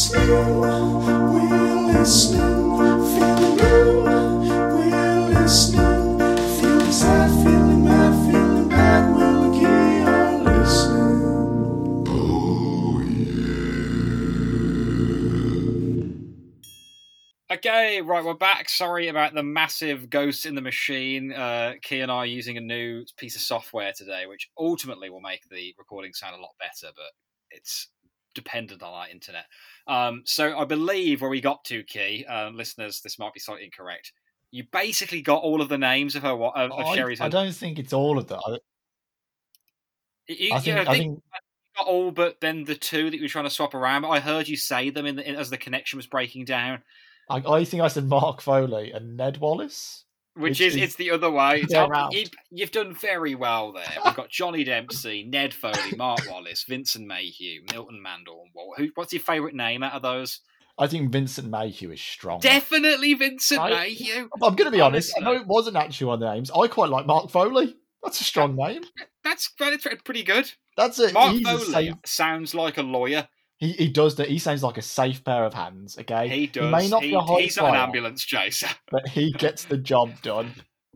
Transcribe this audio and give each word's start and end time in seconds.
Oh 0.00 0.14
Okay, 17.50 18.00
right, 18.00 18.24
we're 18.24 18.34
back. 18.34 18.68
Sorry 18.68 19.08
about 19.08 19.34
the 19.34 19.42
massive 19.42 20.08
ghost 20.10 20.46
in 20.46 20.54
the 20.54 20.60
machine. 20.60 21.32
Uh, 21.32 21.72
Key 21.82 22.02
and 22.02 22.12
I 22.12 22.18
are 22.18 22.26
using 22.26 22.56
a 22.56 22.60
new 22.60 23.04
piece 23.16 23.34
of 23.34 23.42
software 23.42 23.92
today, 23.92 24.26
which 24.26 24.48
ultimately 24.56 25.10
will 25.10 25.20
make 25.20 25.48
the 25.50 25.74
recording 25.76 26.12
sound 26.12 26.36
a 26.36 26.40
lot 26.40 26.54
better, 26.60 26.92
but 26.94 27.10
it's 27.50 27.88
dependent 28.34 28.82
on 28.82 28.92
our 28.92 29.08
internet. 29.08 29.44
Um, 29.86 30.22
so 30.24 30.56
I 30.58 30.64
believe 30.64 31.20
where 31.20 31.30
we 31.30 31.40
got 31.40 31.64
to, 31.66 31.82
Key, 31.84 32.24
uh, 32.28 32.50
listeners, 32.50 33.00
this 33.00 33.18
might 33.18 33.32
be 33.34 33.40
slightly 33.40 33.64
incorrect. 33.64 34.12
You 34.50 34.64
basically 34.72 35.20
got 35.22 35.42
all 35.42 35.60
of 35.60 35.68
the 35.68 35.78
names 35.78 36.14
of 36.16 36.22
her 36.22 36.30
of, 36.30 36.72
of 36.72 36.72
I, 36.72 36.94
Sherry's. 36.94 37.20
I 37.20 37.28
don't 37.28 37.54
think 37.54 37.78
it's 37.78 37.92
all 37.92 38.18
of 38.18 38.26
that. 38.28 38.38
I, 38.46 38.58
You- 40.28 40.52
I 40.52 40.56
you- 40.56 40.60
think, 40.62 40.78
I 40.78 40.84
think 40.84 40.86
think 40.86 41.12
you 41.16 41.22
got 41.76 41.86
all 41.86 42.10
but 42.10 42.40
then 42.40 42.64
the 42.64 42.74
two 42.74 43.10
that 43.10 43.16
you 43.16 43.22
were 43.22 43.28
trying 43.28 43.44
to 43.44 43.50
swap 43.50 43.74
around. 43.74 44.02
But 44.02 44.08
I 44.10 44.20
heard 44.20 44.48
you 44.48 44.56
say 44.56 44.90
them 44.90 45.06
in, 45.06 45.16
the, 45.16 45.28
in 45.28 45.36
as 45.36 45.50
the 45.50 45.58
connection 45.58 45.96
was 45.96 46.06
breaking 46.06 46.44
down. 46.44 46.82
I, 47.30 47.36
I 47.46 47.64
think 47.64 47.82
I 47.82 47.88
said 47.88 48.06
Mark 48.06 48.40
Foley 48.40 48.90
and 48.90 49.16
Ned 49.16 49.36
Wallace. 49.38 50.04
Which, 50.38 50.50
Which 50.50 50.60
is, 50.60 50.76
is 50.76 50.82
it's 50.82 50.94
the 50.94 51.10
other 51.10 51.30
way. 51.30 51.62
It's 51.62 51.72
the 51.72 51.80
up- 51.80 52.12
you, 52.12 52.26
you've 52.50 52.70
done 52.70 52.94
very 52.94 53.34
well 53.34 53.72
there. 53.72 53.92
We've 54.04 54.14
got 54.14 54.30
Johnny 54.30 54.62
Dempsey, 54.62 55.24
Ned 55.28 55.52
Foley, 55.52 55.96
Mark 55.96 56.20
Wallace, 56.30 56.64
Vincent 56.68 57.06
Mayhew, 57.06 57.62
Milton 57.72 58.00
Mandel, 58.00 58.42
and 58.44 58.50
Walt. 58.54 58.78
Who, 58.78 58.88
what's 58.94 59.12
your 59.12 59.22
favourite 59.22 59.56
name 59.56 59.82
out 59.82 59.94
of 59.94 60.02
those? 60.02 60.40
I 60.78 60.86
think 60.86 61.10
Vincent 61.10 61.50
Mayhew 61.50 61.90
is 61.90 62.00
strong. 62.00 62.38
Definitely 62.38 63.14
Vincent 63.14 63.60
I- 63.60 63.70
Mayhew. 63.70 64.28
I'm 64.40 64.54
going 64.54 64.66
to 64.66 64.70
be 64.70 64.80
honest. 64.80 65.12
I 65.16 65.20
know 65.20 65.32
it 65.32 65.46
wasn't 65.46 65.76
actually 65.76 66.06
one 66.06 66.14
of 66.14 66.20
the 66.20 66.32
names. 66.32 66.52
I 66.52 66.68
quite 66.68 66.90
like 66.90 67.04
Mark 67.06 67.30
Foley. 67.30 67.74
That's 68.04 68.20
a 68.20 68.24
strong 68.24 68.54
name. 68.54 68.84
That's 69.24 69.50
that's 69.58 69.86
pretty 70.04 70.22
good. 70.22 70.50
That's 70.76 71.00
it. 71.00 71.14
Mark 71.14 71.36
Foley 71.42 71.64
safe, 71.64 71.94
sounds 72.06 72.54
like 72.54 72.78
a 72.78 72.82
lawyer. 72.82 73.26
He, 73.58 73.72
he 73.72 73.88
does 73.88 74.16
that. 74.16 74.28
He 74.28 74.38
sounds 74.38 74.62
like 74.62 74.78
a 74.78 74.82
safe 74.82 75.22
pair 75.24 75.44
of 75.44 75.52
hands. 75.54 75.98
Okay, 75.98 76.28
He 76.28 76.46
does. 76.46 76.64
He 76.64 76.70
may 76.70 76.88
not 76.88 77.02
He- 77.02 77.10
be 77.10 77.14
a 77.14 77.20
high 77.20 77.40
he's 77.42 77.56
not 77.56 77.70
an 77.70 77.76
ambulance 77.76 78.24
chaser. 78.24 78.68
but 78.90 79.06
he 79.08 79.32
gets 79.32 79.64
the 79.64 79.76
job 79.78 80.20
done. 80.22 80.54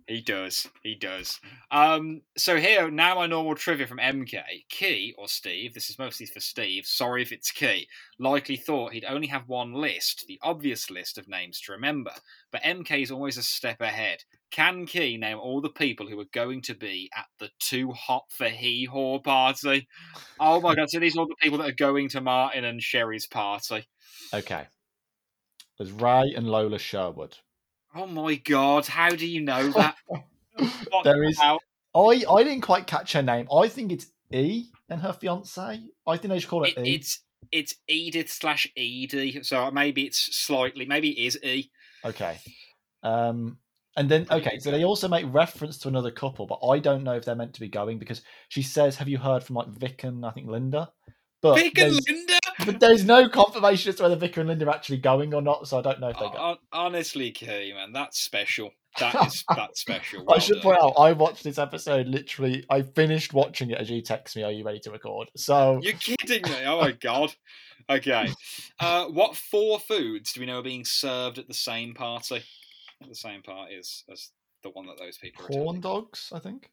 He 0.09 0.21
does. 0.21 0.69
He 0.83 0.97
does. 0.97 1.39
Um, 1.71 2.23
so 2.37 2.57
here, 2.57 2.91
now 2.91 3.15
my 3.15 3.27
normal 3.27 3.55
trivia 3.55 3.87
from 3.87 3.99
MK. 3.99 4.43
Key, 4.69 5.15
or 5.17 5.29
Steve, 5.29 5.75
this 5.75 5.91
is 5.91 5.99
mostly 5.99 6.27
for 6.27 6.41
Steve, 6.41 6.87
sorry 6.87 7.23
if 7.23 7.31
it's 7.31 7.53
Key, 7.53 7.87
likely 8.19 8.57
thought 8.57 8.93
he'd 8.93 9.05
only 9.05 9.29
have 9.29 9.49
one 9.49 9.73
list, 9.73 10.25
the 10.27 10.41
obvious 10.43 10.91
list 10.91 11.19
of 11.19 11.29
names 11.29 11.61
to 11.63 11.73
remember. 11.73 12.11
But 12.51 12.63
MK 12.63 13.03
is 13.03 13.11
always 13.13 13.37
a 13.39 13.43
step 13.43 13.81
ahead. 13.81 14.25
Can 14.53 14.85
Key 14.85 15.17
name 15.17 15.39
all 15.39 15.63
the 15.63 15.71
people 15.71 16.07
who 16.07 16.21
are 16.21 16.27
going 16.33 16.61
to 16.63 16.75
be 16.75 17.11
at 17.17 17.25
the 17.39 17.49
Too 17.59 17.91
Hot 17.93 18.25
for 18.29 18.49
Hee 18.49 18.85
Haw 18.85 19.19
party? 19.19 19.89
Oh 20.39 20.61
my 20.61 20.75
god, 20.75 20.91
so 20.91 21.01
these 21.01 21.17
are 21.17 21.21
all 21.21 21.27
the 21.27 21.35
people 21.41 21.59
that 21.59 21.71
are 21.71 21.75
going 21.75 22.11
to 22.11 22.21
Martin 22.21 22.65
and 22.65 22.81
Sherry's 22.83 23.27
party. 23.27 23.87
Okay. 24.33 24.67
There's 25.79 25.91
Ray 25.91 26.35
and 26.37 26.49
Lola 26.49 26.79
Sherwood. 26.79 27.39
Oh 27.95 28.07
my 28.07 28.35
god, 28.35 28.87
how 28.87 29.11
do 29.11 29.27
you 29.27 29.41
know 29.41 29.69
that? 29.71 29.97
There 31.03 31.15
the 31.17 31.29
is-? 31.29 31.41
I 31.41 31.59
I 31.95 32.43
didn't 32.45 32.61
quite 32.61 32.87
catch 32.87 33.15
her 33.15 33.23
name. 33.23 33.49
I 33.51 33.69
think 33.69 33.91
it's 33.91 34.07
E 34.31 34.67
and 34.91 35.01
her 35.01 35.15
fiance. 35.15 35.81
I 36.07 36.17
think 36.19 36.31
they 36.31 36.39
should 36.39 36.51
call 36.51 36.65
it, 36.65 36.77
It, 36.77 36.87
E. 36.87 36.95
it's 36.95 37.21
it's 37.51 37.75
Edith 37.89 38.31
slash 38.31 38.67
Edie, 38.77 39.43
so 39.43 39.71
maybe 39.71 40.05
it's 40.05 40.37
slightly 40.37 40.85
maybe 40.85 41.11
it 41.11 41.27
is 41.27 41.43
E. 41.43 41.71
Okay. 42.05 42.39
Um, 43.03 43.59
and 43.97 44.11
then 44.11 44.27
okay, 44.31 44.59
so 44.59 44.71
they 44.71 44.85
also 44.85 45.09
make 45.09 45.27
reference 45.29 45.79
to 45.79 45.89
another 45.89 46.11
couple, 46.11 46.47
but 46.47 46.61
I 46.67 46.79
don't 46.79 47.05
know 47.05 47.15
if 47.15 47.25
they're 47.25 47.35
meant 47.35 47.55
to 47.55 47.61
be 47.61 47.69
going 47.69 47.99
because 47.99 48.23
she 48.49 48.63
says, 48.63 48.97
"Have 48.97 49.09
you 49.09 49.19
heard 49.19 49.43
from 49.43 49.57
like 49.57 49.69
Vic 49.69 50.05
and 50.05 50.25
I 50.25 50.31
think 50.31 50.49
Linda?" 50.49 50.91
But 51.43 51.57
Vic 51.57 51.79
and 51.79 51.93
Linda. 52.09 52.39
but 52.65 52.81
there's 52.81 53.05
no 53.05 53.29
confirmation 53.29 53.91
as 53.91 53.97
to 53.97 54.05
whether 54.05 54.17
Vic 54.17 54.37
and 54.37 54.49
Linda 54.49 54.67
are 54.67 54.71
actually 54.71 54.99
going 54.99 55.35
or 55.35 55.43
not, 55.43 55.67
so 55.67 55.79
I 55.79 55.83
don't 55.83 56.01
know 56.01 56.09
if 56.09 56.19
they 56.19 56.29
go. 56.29 56.57
Honestly, 56.73 57.33
Key, 57.33 57.73
man, 57.75 57.93
that's 57.93 58.21
special. 58.21 58.71
That 58.99 59.27
is 59.27 59.45
that's 59.57 59.81
special. 59.81 60.25
I 60.33 60.39
should 60.39 60.63
done. 60.63 60.63
point 60.63 60.79
out, 60.81 60.95
I 60.99 61.13
watched 61.13 61.45
this 61.45 61.59
episode 61.59 62.07
literally. 62.07 62.65
I 62.71 62.83
finished 62.83 63.35
watching 63.35 63.71
it 63.71 63.79
as 63.79 63.91
you 63.91 64.01
text 64.01 64.37
me, 64.37 64.43
"Are 64.43 64.53
you 64.53 64.65
ready 64.65 64.81
to 64.81 64.91
record?" 64.91 65.31
So 65.37 65.81
You're 65.83 65.95
kidding 65.95 66.51
me! 66.51 66.65
Oh 66.65 66.81
my 66.81 66.93
god. 66.93 67.35
Okay. 67.91 68.33
Uh, 68.79 69.07
what 69.07 69.37
four 69.37 69.81
foods 69.81 70.33
do 70.33 70.41
we 70.41 70.47
know 70.47 70.61
are 70.61 70.63
being 70.63 70.85
served 70.85 71.39
at 71.39 71.49
the 71.49 71.55
same 71.55 71.95
party? 71.95 72.43
The 73.09 73.15
same 73.15 73.43
party 73.43 73.77
as, 73.77 74.05
as 74.11 74.31
the 74.63 74.71
one 74.71 74.87
that 74.87 74.99
those 74.99 75.19
people 75.19 75.45
are 75.45 75.49
corn 75.49 75.81
dogs, 75.81 76.31
I 76.35 76.39
think. 76.39 76.71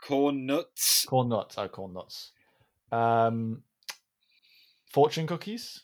Corn 0.00 0.46
nuts. 0.46 1.04
Corn 1.06 1.28
nuts. 1.28 1.56
Oh, 1.58 1.68
corn 1.68 1.92
nuts. 1.92 2.32
Um, 2.90 3.62
fortune 4.92 5.26
cookies. 5.26 5.82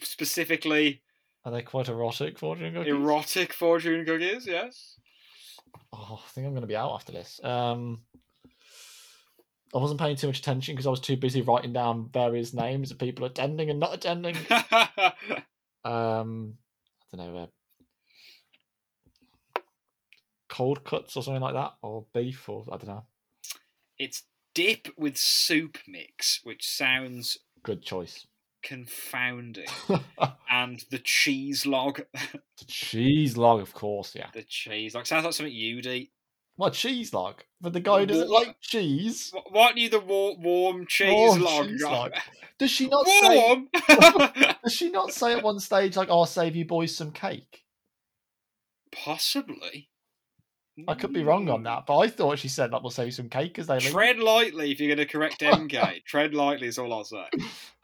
Specifically, 0.00 1.02
Are 1.44 1.52
they 1.52 1.62
quite 1.62 1.88
erotic 1.88 2.38
fortune 2.38 2.72
cookies? 2.74 2.92
erotic 2.92 3.52
fortune 3.52 4.04
cookies. 4.04 4.46
Yes. 4.46 4.96
Oh, 5.92 6.20
I 6.24 6.28
think 6.30 6.46
I'm 6.46 6.52
going 6.52 6.62
to 6.62 6.66
be 6.66 6.76
out 6.76 6.94
after 6.94 7.12
this. 7.12 7.40
Um, 7.44 8.00
I 9.74 9.78
wasn't 9.78 10.00
paying 10.00 10.16
too 10.16 10.26
much 10.26 10.38
attention 10.40 10.74
because 10.74 10.86
I 10.86 10.90
was 10.90 11.00
too 11.00 11.16
busy 11.16 11.42
writing 11.42 11.72
down 11.72 12.10
various 12.12 12.52
names 12.52 12.90
of 12.90 12.98
people 12.98 13.24
attending 13.24 13.70
and 13.70 13.78
not 13.80 13.94
attending. 13.94 14.36
Um, 15.82 16.58
I 17.14 17.16
don't 17.16 17.32
know, 17.34 17.38
uh, 17.40 17.46
cold 20.60 20.84
cuts 20.84 21.16
or 21.16 21.22
something 21.22 21.40
like 21.42 21.54
that, 21.54 21.72
or 21.82 22.04
beef, 22.12 22.46
or 22.48 22.64
I 22.70 22.76
don't 22.76 22.88
know. 22.88 23.04
it's 23.98 24.24
dip 24.54 24.88
with 24.98 25.16
soup 25.16 25.78
mix, 25.88 26.40
which 26.44 26.68
sounds 26.68 27.38
Good 27.62 27.82
choice. 27.82 28.26
confounding. 28.62 29.64
and 30.50 30.84
the 30.90 30.98
cheese 30.98 31.64
log. 31.66 32.02
The 32.58 32.66
cheese 32.66 33.38
log, 33.38 33.62
of 33.62 33.72
course, 33.72 34.14
yeah. 34.14 34.26
the 34.34 34.42
cheese 34.42 34.94
log 34.94 35.06
sounds 35.06 35.24
like 35.24 35.32
something 35.32 35.54
you'd 35.54 35.86
eat. 35.86 36.10
What 36.56 36.74
cheese 36.74 37.14
log? 37.14 37.42
But 37.58 37.72
the 37.72 37.80
guy 37.80 38.00
who 38.00 38.06
doesn't 38.06 38.28
like 38.28 38.60
cheese. 38.60 39.32
Why 39.48 39.68
don't 39.68 39.78
you 39.78 39.88
the 39.88 39.98
warm, 40.00 40.42
warm 40.42 40.86
cheese 40.86 41.10
Warm 41.10 41.40
log? 41.40 41.66
cheese 41.68 41.82
log. 41.82 42.12
Does 42.58 42.70
she 42.70 42.86
not 42.88 43.06
say? 43.06 43.36
warm. 43.38 43.68
Does 44.62 44.74
she 44.74 44.90
not 44.90 45.10
say 45.12 45.32
at 45.32 45.42
one 45.42 45.58
stage 45.58 45.96
like, 45.96 46.10
"I'll 46.10 46.26
save 46.26 46.54
you 46.54 46.66
boys 46.66 46.94
some 46.94 47.12
cake"? 47.12 47.64
Possibly. 48.92 49.89
I 50.88 50.94
could 50.94 51.12
be 51.12 51.22
wrong 51.22 51.48
on 51.48 51.60
Mm. 51.60 51.64
that, 51.64 51.86
but 51.86 51.98
I 51.98 52.08
thought 52.08 52.38
she 52.38 52.48
said 52.48 52.70
that 52.72 52.82
"We'll 52.82 52.90
save 52.90 53.14
some 53.14 53.28
cake" 53.28 53.58
as 53.58 53.66
they 53.66 53.78
leave. 53.80 53.90
Tread 53.92 54.18
lightly 54.18 54.70
if 54.72 54.80
you're 54.80 54.94
going 54.94 55.06
to 55.06 55.12
correct 55.12 55.40
MK. 55.40 56.04
Tread 56.04 56.34
lightly 56.34 56.66
is 56.68 56.78
all 56.78 56.92
I'll 56.92 57.04
say. 57.04 57.26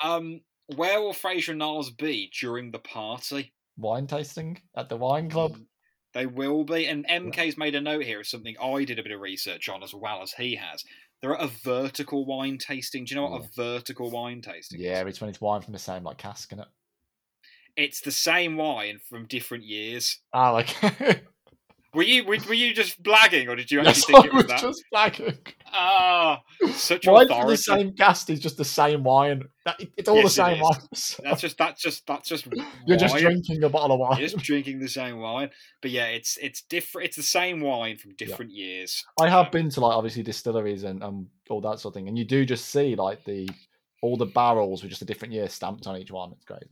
Um, 0.01 0.41
where 0.75 1.01
will 1.01 1.13
Frasier 1.13 1.51
and 1.51 1.59
Niles 1.59 1.91
be 1.91 2.31
during 2.41 2.71
the 2.71 2.79
party? 2.79 3.53
wine 3.79 4.07
tasting 4.07 4.59
at 4.77 4.89
the 4.89 4.97
wine 4.97 5.29
club. 5.29 5.59
They 6.15 6.25
will 6.25 6.65
be, 6.65 6.87
and 6.87 7.07
MK's 7.07 7.59
made 7.59 7.75
a 7.75 7.81
note 7.81 8.05
here 8.05 8.21
of 8.21 8.27
something 8.27 8.57
I 8.59 8.85
did 8.85 8.99
a 8.99 9.03
bit 9.03 9.13
of 9.13 9.21
research 9.21 9.69
on 9.69 9.83
as 9.83 9.93
well 9.93 10.23
as 10.23 10.33
he 10.33 10.55
has. 10.57 10.83
They're 11.21 11.35
at 11.37 11.43
a 11.45 11.47
vertical 11.49 12.25
wine 12.25 12.57
tasting. 12.57 13.05
Do 13.05 13.15
you 13.15 13.21
know 13.21 13.29
what 13.29 13.43
a 13.45 13.49
vertical 13.55 14.11
wine 14.11 14.41
tasting 14.41 14.81
is? 14.81 14.85
Yeah, 14.87 15.05
it's 15.07 15.21
when 15.21 15.29
it's 15.29 15.41
wine 15.43 15.61
from 15.61 15.75
the 15.75 15.79
same 15.79 16.05
like 16.05 16.17
cask 16.17 16.53
in 16.53 16.61
it. 16.61 16.69
It's 17.77 18.01
the 18.01 18.11
same 18.13 18.57
wine 18.57 19.01
from 19.07 19.27
different 19.27 19.65
years. 19.65 20.21
Ah, 20.33 20.53
like 20.53 20.75
Were 21.97 22.03
you 22.03 22.25
were, 22.25 22.37
were 22.47 22.53
you 22.55 22.75
just 22.75 23.03
blagging, 23.03 23.49
or 23.49 23.57
did 23.57 23.71
you 23.71 23.81
yes, 23.83 24.01
actually 24.01 24.13
think 24.21 24.25
I 24.25 24.29
it 24.29 24.33
was 24.35 24.43
was 24.45 24.51
that? 24.51 24.61
just 24.61 24.85
flagging. 24.91 25.39
Ah, 25.73 26.43
such 26.73 27.07
Wine 27.07 27.25
authority. 27.25 27.51
the 27.53 27.57
same 27.57 27.93
cask 27.95 28.29
is 28.29 28.39
just 28.39 28.59
the 28.59 28.67
same 28.67 29.03
wine. 29.03 29.45
That, 29.65 29.81
it's 29.97 30.07
all 30.07 30.17
Yes, 30.17 30.25
the 30.25 30.45
same 30.45 30.61
wine. 30.61 30.79
So 30.93 31.23
That's 31.25 31.41
just 31.41 31.57
that's 31.57 31.81
just 31.83 32.07
that's 32.07 32.29
just. 32.29 32.47
You're 32.87 32.99
just 32.99 33.17
drinking 33.17 33.65
a 33.65 33.71
bottle 33.71 33.93
of 33.93 34.01
wine. 34.01 34.19
You're 34.21 34.29
just 34.29 34.45
drinking 34.45 34.79
the 34.81 34.89
same 34.89 35.21
wine, 35.21 35.49
but 35.81 35.91
yeah, 35.91 36.09
it's 36.09 36.37
it's 36.37 36.61
different. 36.63 37.07
It's 37.07 37.17
the 37.17 37.23
same 37.23 37.61
wine 37.63 37.97
from 37.97 38.15
different 38.17 38.53
years. 38.53 39.03
I 39.19 39.31
have 39.31 39.51
been 39.51 39.71
to 39.71 39.81
like 39.81 39.97
obviously 39.97 40.23
distilleries 40.23 40.85
and 40.85 41.03
um, 41.03 41.29
all 41.49 41.63
that 41.63 41.81
sort 41.81 41.93
of 41.93 41.95
thing, 41.95 42.09
and 42.09 42.19
you 42.19 42.27
do 42.27 42.45
just 42.45 42.67
see 42.67 42.95
like 42.95 43.25
the 43.25 43.49
all 44.03 44.19
the 44.19 44.27
barrels 44.27 44.83
with 44.83 44.91
just 44.91 45.01
a 45.01 45.07
different 45.07 45.33
year 45.33 45.49
stamped 45.49 45.87
on 45.87 45.97
each 45.97 46.11
one. 46.11 46.33
It's 46.33 46.45
great. 46.45 46.63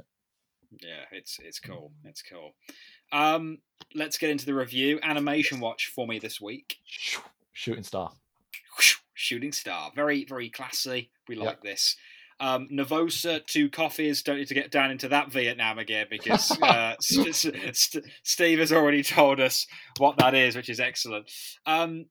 Yeah, 0.81 1.05
it's 1.13 1.39
it's 1.43 1.61
cool. 1.61 1.93
It's 2.05 2.23
cool. 2.23 2.53
Um, 3.13 3.59
let's 3.95 4.19
get 4.19 4.31
into 4.31 4.47
the 4.47 4.55
review. 4.55 4.99
Animation 5.03 5.61
watch 5.61 5.93
for 5.95 6.07
me 6.07 6.19
this 6.19 6.41
week. 6.41 6.79
Shooting 7.53 7.85
star. 7.85 8.13
Shooting 9.15 9.53
star, 9.53 9.93
very 9.95 10.25
very 10.25 10.51
classy. 10.51 11.11
We 11.29 11.37
like 11.37 11.63
this. 11.63 11.97
Um, 12.41 12.69
Nervosa, 12.71 13.47
two 13.47 13.71
coffees. 13.71 14.23
Don't 14.23 14.39
need 14.39 14.49
to 14.49 14.55
get 14.55 14.71
down 14.71 14.91
into 14.91 15.09
that 15.09 15.31
Vietnam 15.31 15.79
again 15.79 16.07
because 16.11 16.51
uh, 16.63 16.95
St- 17.01 17.35
St- 17.75 18.05
Steve 18.23 18.59
has 18.59 18.73
already 18.73 19.03
told 19.03 19.41
us 19.41 19.67
what 19.99 20.19
that 20.19 20.35
is, 20.35 20.57
which 20.57 20.69
is 20.69 20.81
excellent. 20.81 21.31
Um, 21.65 22.07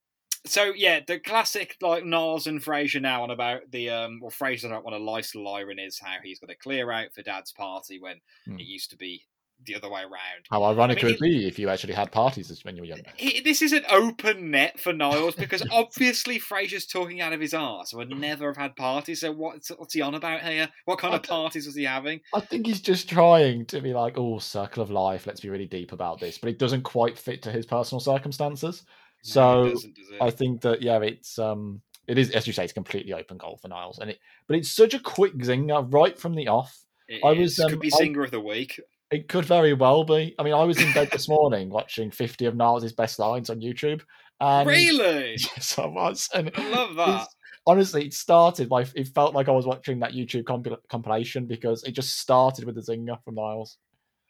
so 0.45 0.74
yeah, 0.75 1.00
the 1.06 1.19
classic 1.19 1.75
like 1.81 2.04
Niles 2.06 2.48
and 2.48 2.62
Frasier 2.62 3.01
now 3.01 3.24
on 3.24 3.31
about 3.31 3.62
the 3.72 3.90
um 3.90 4.19
well 4.22 4.31
Frasier 4.31 4.69
don't 4.69 4.84
want 4.86 4.95
to 4.95 5.04
lice 5.04 5.34
Lyron 5.34 5.86
is 5.86 6.00
how 6.00 6.16
he's 6.24 6.40
got 6.40 6.50
to 6.50 6.56
clear 6.56 6.92
out 6.92 7.13
for 7.13 7.22
Dad's 7.22 7.51
party 7.51 8.00
when 8.00 8.19
Hmm. 8.45 8.60
it 8.60 8.63
used 8.66 8.90
to 8.92 8.98
be 8.98 9.24
the 9.66 9.75
other 9.75 9.90
way 9.90 10.01
around. 10.01 10.12
How 10.51 10.62
ironic 10.66 10.98
I 10.98 11.04
mean, 11.04 11.13
it 11.16 11.22
would 11.22 11.25
be 11.30 11.48
if 11.48 11.57
you 11.57 11.69
actually 11.69 11.94
had 11.94 12.12
parties 12.12 12.51
as- 12.51 12.66
when 12.66 12.75
you 12.75 12.81
were 12.81 12.88
younger. 12.88 13.10
This 13.45 13.62
is 13.62 13.72
an 13.72 13.86
open 13.90 14.51
net 14.51 14.78
for 14.78 14.92
Niles 14.92 15.36
because 15.36 15.63
obviously 15.72 16.38
Frasier's 16.38 16.86
talking 16.86 17.22
out 17.22 17.31
of 17.31 17.40
his 17.40 17.54
arse. 17.54 17.94
I 17.94 17.98
would 17.98 18.10
never 18.10 18.48
have 18.48 18.57
had 18.57 18.75
parties. 18.75 19.22
So 19.22 19.31
what's 19.31 19.69
what's 19.69 19.94
he 19.94 20.01
on 20.01 20.16
about 20.16 20.42
here? 20.42 20.68
What 20.84 21.00
kind 21.00 21.13
I 21.13 21.18
of 21.18 21.24
parties 21.24 21.66
was 21.66 21.75
he 21.78 21.86
having? 21.86 22.19
I 22.34 22.42
think 22.42 22.66
he's 22.68 22.81
just 22.81 23.07
trying 23.07 23.66
to 23.68 23.80
be 23.80 23.94
like, 23.94 24.18
oh, 24.18 24.40
circle 24.40 24.84
of 24.84 24.92
life. 24.92 25.25
Let's 25.25 25.40
be 25.42 25.50
really 25.50 25.68
deep 25.68 25.94
about 25.94 26.19
this, 26.19 26.38
but 26.38 26.50
it 26.50 26.60
doesn't 26.60 26.81
quite 26.84 27.18
fit 27.18 27.42
to 27.44 27.51
his 27.51 27.66
personal 27.66 28.01
circumstances. 28.01 28.84
So 29.24 29.64
he 29.66 29.70
doesn't, 29.72 29.96
does 29.96 30.10
it? 30.12 30.22
I 30.22 30.30
think 30.30 30.62
that 30.62 30.81
yeah, 30.81 31.00
it's 31.02 31.40
um, 31.40 31.81
it 32.08 32.18
is 32.18 32.30
as 32.31 32.46
you 32.46 32.54
say, 32.54 32.64
it's 32.64 32.74
completely 32.74 33.14
open 33.14 33.38
goal 33.38 33.58
for 33.62 33.70
Niles, 33.70 34.00
and 34.00 34.10
it, 34.12 34.20
but 34.48 34.58
it's 34.58 34.72
such 34.72 34.94
a 34.94 35.00
quick 35.00 35.36
zinger 35.38 35.92
right 35.92 36.18
from 36.20 36.36
the 36.36 36.48
off. 36.50 36.78
It 37.08 37.22
I 37.24 37.31
was, 37.31 37.60
um, 37.60 37.70
could 37.70 37.80
be 37.80 37.92
I- 38.00 38.04
of 38.24 38.31
the 38.31 38.40
week. 38.40 38.80
It 39.12 39.28
could 39.28 39.46
very 39.46 39.74
well 39.74 40.04
be. 40.04 40.34
I 40.40 40.44
mean, 40.44 40.54
I 40.56 40.64
was 40.64 40.81
in 40.81 40.92
bed 40.94 41.10
this 41.12 41.30
morning 41.30 41.70
watching 41.70 42.10
50 42.10 42.46
of 42.46 42.56
Niles' 42.56 42.94
best 42.94 43.20
lines 43.20 43.52
on 43.52 43.62
YouTube. 43.62 44.02
And 44.40 44.68
really? 44.68 45.34
Yes, 45.38 45.78
I 45.78 45.86
was. 45.86 46.30
And 46.34 46.50
I 46.56 46.69
love 46.69 46.96
that. 46.96 47.08
it's- 47.10 47.36
honestly, 47.68 48.06
it 48.08 48.14
started 48.16 48.69
by 48.69 48.86
it 48.96 49.08
felt 49.10 49.36
like 49.36 49.48
I 49.48 49.52
was 49.52 49.68
watching 49.68 50.00
that 50.00 50.14
YouTube 50.14 50.44
compil- 50.46 50.80
compilation 50.90 51.46
because 51.46 51.84
it 51.84 51.92
just 51.92 52.18
started 52.19 52.66
with 52.66 52.74
the 52.76 52.81
zinger 52.81 53.24
from 53.24 53.36
Niles. 53.36 53.78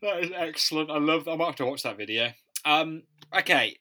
That 0.01 0.21
is 0.21 0.31
excellent. 0.35 0.91
I 0.91 0.97
love. 0.97 1.27
I 1.29 1.35
might 1.37 1.45
have 1.45 1.55
to 1.57 1.65
watch 1.65 1.83
that 1.83 1.95
video. 1.97 2.31
Um. 2.65 3.03
Okay. 3.33 3.77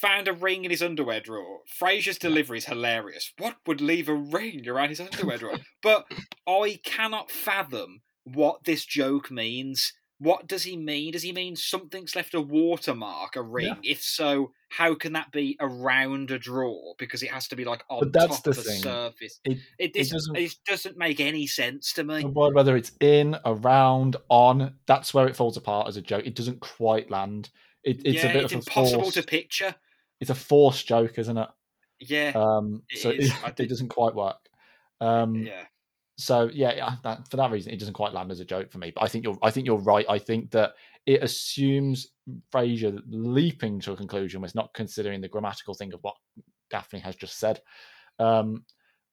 Found 0.00 0.28
a 0.28 0.32
ring 0.32 0.64
in 0.64 0.70
his 0.70 0.82
underwear 0.82 1.20
drawer. 1.20 1.60
Frasier's 1.80 2.18
delivery 2.18 2.58
is 2.58 2.64
hilarious. 2.66 3.32
What 3.38 3.56
would 3.66 3.80
leave 3.80 4.08
a 4.08 4.14
ring 4.14 4.66
around 4.68 4.88
his 4.90 5.00
underwear 5.00 5.38
drawer? 5.38 5.58
But 5.82 6.06
I 6.46 6.80
cannot 6.84 7.30
fathom 7.30 8.02
what 8.24 8.64
this 8.64 8.84
joke 8.84 9.30
means. 9.30 9.92
What 10.18 10.46
does 10.48 10.62
he 10.62 10.76
mean? 10.78 11.12
Does 11.12 11.22
he 11.22 11.32
mean 11.32 11.56
something's 11.56 12.16
left 12.16 12.32
a 12.34 12.40
watermark, 12.40 13.36
a 13.36 13.42
ring? 13.42 13.76
If 13.82 14.00
so, 14.02 14.52
how 14.70 14.94
can 14.94 15.12
that 15.12 15.30
be 15.30 15.56
around 15.60 16.30
a 16.30 16.38
drawer? 16.38 16.94
Because 16.98 17.22
it 17.22 17.30
has 17.30 17.46
to 17.48 17.56
be 17.56 17.66
like 17.66 17.84
on 17.90 18.00
But 18.00 18.12
that's 18.14 18.36
top 18.36 18.44
the 18.44 18.50
of 18.52 18.64
thing. 18.64 18.82
surface. 18.82 19.40
It, 19.44 19.58
It, 19.78 19.92
this, 19.92 20.10
doesn't- 20.10 20.36
it 20.36 20.54
doesn't 20.66 20.96
make 20.96 21.20
any 21.20 21.46
sense 21.46 21.92
to 21.92 22.02
me. 22.04 22.22
whether 22.24 22.76
it's 22.78 22.92
in, 23.00 23.36
around, 23.44 24.16
on, 24.30 24.74
that's 24.86 25.12
where 25.12 25.28
it 25.28 25.36
falls 25.36 25.58
apart 25.58 25.86
as 25.86 25.98
a 25.98 26.02
joke. 26.02 26.26
It 26.26 26.34
doesn't 26.34 26.60
quite 26.60 27.10
land. 27.10 27.50
It, 27.86 28.02
it's 28.04 28.22
yeah, 28.22 28.30
a 28.30 28.32
bit 28.32 28.44
it's 28.44 28.52
of 28.52 28.58
a 28.58 28.60
impossible 28.62 29.02
forced, 29.04 29.16
to 29.16 29.22
picture. 29.22 29.74
It's 30.20 30.30
a 30.30 30.34
forced 30.34 30.86
joke, 30.88 31.18
isn't 31.18 31.38
it? 31.38 31.48
Yeah, 32.00 32.32
Um, 32.34 32.82
It 32.90 32.98
so 32.98 33.10
it, 33.10 33.60
it 33.60 33.68
doesn't 33.68 33.88
quite 33.88 34.14
work. 34.14 34.36
Um, 35.00 35.36
yeah. 35.36 35.66
so 36.18 36.50
yeah, 36.52 36.96
that, 37.04 37.28
for 37.30 37.36
that 37.36 37.50
reason, 37.52 37.72
it 37.72 37.78
doesn't 37.78 37.94
quite 37.94 38.12
land 38.12 38.32
as 38.32 38.40
a 38.40 38.44
joke 38.44 38.70
for 38.72 38.78
me. 38.78 38.90
But 38.94 39.04
I 39.04 39.08
think 39.08 39.24
you're, 39.24 39.38
I 39.40 39.50
think 39.50 39.66
you're 39.66 39.78
right. 39.78 40.04
I 40.08 40.18
think 40.18 40.50
that 40.50 40.74
it 41.06 41.22
assumes 41.22 42.08
Frasier 42.52 43.00
leaping 43.08 43.78
to 43.80 43.92
a 43.92 43.96
conclusion 43.96 44.40
was 44.40 44.54
not 44.56 44.74
considering 44.74 45.20
the 45.20 45.28
grammatical 45.28 45.74
thing 45.74 45.94
of 45.94 46.00
what 46.02 46.16
Daphne 46.70 46.98
has 47.00 47.14
just 47.14 47.38
said. 47.38 47.60
Um, 48.18 48.64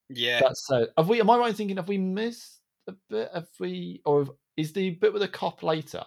Yeah. 0.10 0.40
that 0.40 0.58
said, 0.58 0.88
have 0.98 1.10
we? 1.10 1.20
Am 1.20 1.30
I 1.30 1.38
right 1.38 1.50
in 1.50 1.56
thinking 1.56 1.78
have 1.78 1.88
we 1.88 2.00
missed 2.00 2.62
a 2.88 2.94
bit? 3.10 3.30
Have 3.34 3.50
we, 3.60 4.02
or 4.06 4.22
have, 4.22 4.31
is 4.58 4.74
the 4.74 4.92
bit 4.92 5.14
with 5.14 5.22
the 5.22 5.28
cop 5.28 5.62
later? 5.62 6.04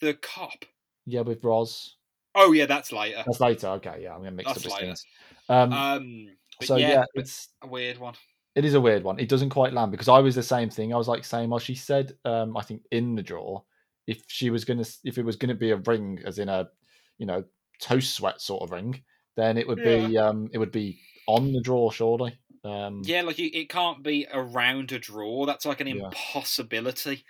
the 0.00 0.14
cop. 0.14 0.64
Yeah, 1.06 1.22
with 1.22 1.42
Roz. 1.44 1.96
Oh 2.34 2.52
yeah, 2.52 2.66
that's 2.66 2.92
later. 2.92 3.22
That's 3.26 3.40
later. 3.40 3.68
Okay, 3.68 4.00
yeah, 4.02 4.14
I'm 4.14 4.18
gonna 4.20 4.32
mix 4.32 4.48
That's 4.48 4.58
up 4.58 4.62
the 4.64 4.70
later. 4.70 4.86
things. 4.86 5.06
Um, 5.48 5.72
Um, 5.72 6.28
so 6.62 6.76
yeah, 6.76 6.88
yeah, 6.90 7.04
it's 7.14 7.48
a 7.62 7.66
weird 7.66 7.98
one. 7.98 8.14
it 8.54 8.64
is 8.64 8.74
a 8.74 8.80
weird 8.80 9.02
one. 9.02 9.18
It 9.18 9.28
doesn't 9.28 9.50
quite 9.50 9.72
land 9.72 9.90
because 9.90 10.08
I 10.08 10.18
was 10.20 10.34
the 10.34 10.42
same 10.42 10.70
thing. 10.70 10.92
I 10.92 10.96
was 10.96 11.08
like 11.08 11.24
saying, 11.24 11.50
well, 11.50 11.58
she 11.58 11.74
said, 11.74 12.12
um, 12.24 12.56
I 12.56 12.62
think 12.62 12.82
in 12.90 13.14
the 13.14 13.22
drawer, 13.22 13.64
if 14.06 14.22
she 14.28 14.50
was 14.50 14.64
gonna, 14.64 14.84
if 15.04 15.18
it 15.18 15.24
was 15.24 15.36
gonna 15.36 15.54
be 15.54 15.70
a 15.70 15.76
ring, 15.76 16.20
as 16.24 16.38
in 16.38 16.48
a, 16.48 16.68
you 17.18 17.26
know, 17.26 17.44
toast 17.80 18.14
sweat 18.14 18.40
sort 18.40 18.62
of 18.62 18.70
ring, 18.70 19.02
then 19.36 19.58
it 19.58 19.66
would 19.66 19.82
be, 19.82 20.16
um, 20.18 20.48
it 20.52 20.58
would 20.58 20.72
be 20.72 20.98
on 21.26 21.52
the 21.52 21.60
drawer, 21.62 21.92
surely. 21.92 22.38
Um, 22.64 23.02
Yeah, 23.04 23.22
like 23.22 23.38
it 23.40 23.68
can't 23.68 24.02
be 24.02 24.26
around 24.32 24.92
a 24.92 24.98
drawer. 24.98 25.46
That's 25.46 25.66
like 25.66 25.80
an 25.80 25.88
Yeah. 25.88 26.04
impossibility 26.04 27.24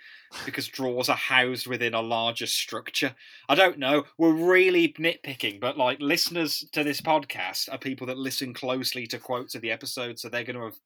because 0.45 0.67
drawers 0.67 1.09
are 1.09 1.15
housed 1.15 1.65
within 1.67 1.93
a 1.93 2.01
larger 2.01 2.45
structure. 2.47 3.15
I 3.49 3.55
don't 3.55 3.79
know. 3.79 4.05
We're 4.17 4.33
really 4.33 4.89
nitpicking, 4.93 5.59
but 5.59 5.77
like 5.77 5.99
listeners 5.99 6.63
to 6.73 6.83
this 6.83 7.01
podcast 7.01 7.71
are 7.71 7.77
people 7.79 8.07
that 8.07 8.17
listen 8.17 8.53
closely 8.53 9.07
to 9.07 9.17
quotes 9.19 9.55
of 9.55 9.61
the 9.61 9.71
episode, 9.71 10.19
so 10.19 10.29
they're 10.29 10.43
going 10.43 10.57
to 10.57 10.65
have 10.65 10.77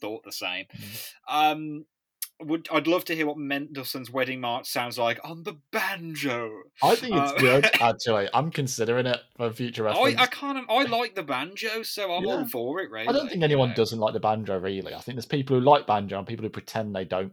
thought 0.00 0.24
the 0.24 0.32
same. 0.32 0.66
Mhm. 0.66 1.12
Um, 1.28 1.86
would 2.40 2.68
I'd 2.70 2.86
love 2.86 3.04
to 3.06 3.14
hear 3.14 3.26
what 3.26 3.38
Mendelssohn's 3.38 4.10
wedding 4.10 4.40
march 4.40 4.66
sounds 4.68 4.98
like 4.98 5.18
on 5.24 5.42
the 5.44 5.54
banjo. 5.72 6.62
I 6.82 6.94
think 6.94 7.14
it's 7.16 7.32
Uh, 7.32 7.36
good. 7.38 7.64
Actually, 7.80 8.28
I'm 8.34 8.50
considering 8.50 9.06
it 9.06 9.20
for 9.36 9.50
future 9.52 9.88
I, 9.88 9.92
reference. 9.92 10.20
I 10.20 10.26
kind 10.26 10.58
of 10.58 10.64
I 10.68 10.82
like 10.84 11.14
the 11.14 11.22
banjo, 11.22 11.82
so 11.82 12.12
I'm 12.12 12.26
all 12.26 12.46
for 12.46 12.80
it. 12.80 12.90
Really, 12.90 13.08
I 13.08 13.12
don't 13.12 13.28
think 13.28 13.42
anyone 13.42 13.68
you 13.68 13.72
know. 13.72 13.76
doesn't 13.76 13.98
like 13.98 14.12
the 14.12 14.20
banjo. 14.20 14.58
Really, 14.58 14.94
I 14.94 15.00
think 15.00 15.16
there's 15.16 15.26
people 15.26 15.58
who 15.58 15.64
like 15.64 15.86
banjo 15.86 16.18
and 16.18 16.26
people 16.26 16.44
who 16.44 16.50
pretend 16.50 16.94
they 16.94 17.04
don't. 17.04 17.32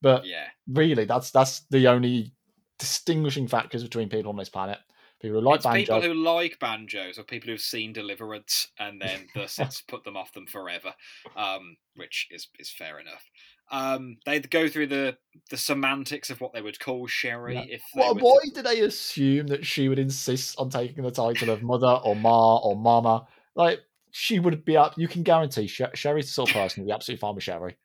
But 0.00 0.24
Yeah, 0.24 0.46
really, 0.66 1.04
that's 1.04 1.30
that's 1.30 1.60
the 1.70 1.88
only 1.88 2.32
distinguishing 2.78 3.48
factors 3.48 3.82
between 3.82 4.08
people 4.08 4.30
on 4.30 4.36
this 4.36 4.48
planet. 4.48 4.78
People 5.20 5.40
who 5.40 5.44
like 5.46 5.56
it's 5.56 5.64
banjo. 5.64 6.00
people 6.00 6.14
who 6.14 6.14
like 6.22 6.58
banjos 6.60 7.18
or 7.18 7.24
people 7.24 7.50
who've 7.50 7.60
seen 7.60 7.92
Deliverance 7.92 8.68
and 8.78 9.02
then 9.02 9.26
thus 9.34 9.58
it's 9.58 9.82
put 9.82 10.04
them 10.04 10.16
off 10.16 10.32
them 10.32 10.46
forever, 10.46 10.94
um, 11.36 11.76
which 11.96 12.28
is 12.30 12.48
is 12.58 12.70
fair 12.70 13.00
enough. 13.00 13.24
Um, 13.70 14.16
they'd 14.24 14.50
go 14.50 14.68
through 14.68 14.86
the 14.88 15.16
the 15.50 15.56
semantics 15.56 16.30
of 16.30 16.40
what 16.40 16.52
they 16.52 16.62
would 16.62 16.80
call 16.80 17.06
sherry 17.06 17.54
Yeah. 17.54 17.64
if 17.68 17.82
they 17.94 18.00
Why, 18.00 18.12
were 18.12 18.18
to- 18.18 18.24
why 18.24 18.38
do 18.54 18.62
they 18.62 18.80
assume 18.80 19.46
that 19.48 19.64
she 19.66 19.88
would 19.88 19.98
insist 19.98 20.58
on 20.58 20.70
taking 20.70 21.04
the 21.04 21.10
title 21.10 21.50
of 21.50 21.62
mother 21.62 22.00
or 22.04 22.16
ma 22.16 22.56
or 22.58 22.76
mama? 22.76 23.26
Like 23.54 23.80
she 24.10 24.38
would 24.38 24.64
be 24.64 24.76
up. 24.76 24.96
You 24.98 25.08
can 25.08 25.22
guarantee 25.22 25.66
Sh- 25.66 25.82
Sherry's 25.94 26.26
the 26.26 26.32
sort 26.32 26.50
of 26.50 26.54
person 26.54 26.82
who'd 26.82 26.88
be 26.88 26.92
absolutely 26.92 27.20
fine 27.20 27.34
with 27.34 27.44
Sherry. 27.44 27.76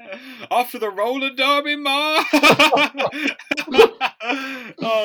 After 0.50 0.78
the 0.78 0.90
roller 0.90 1.30
derby, 1.34 1.76
Ma. 1.76 2.22
oh, 2.32 3.10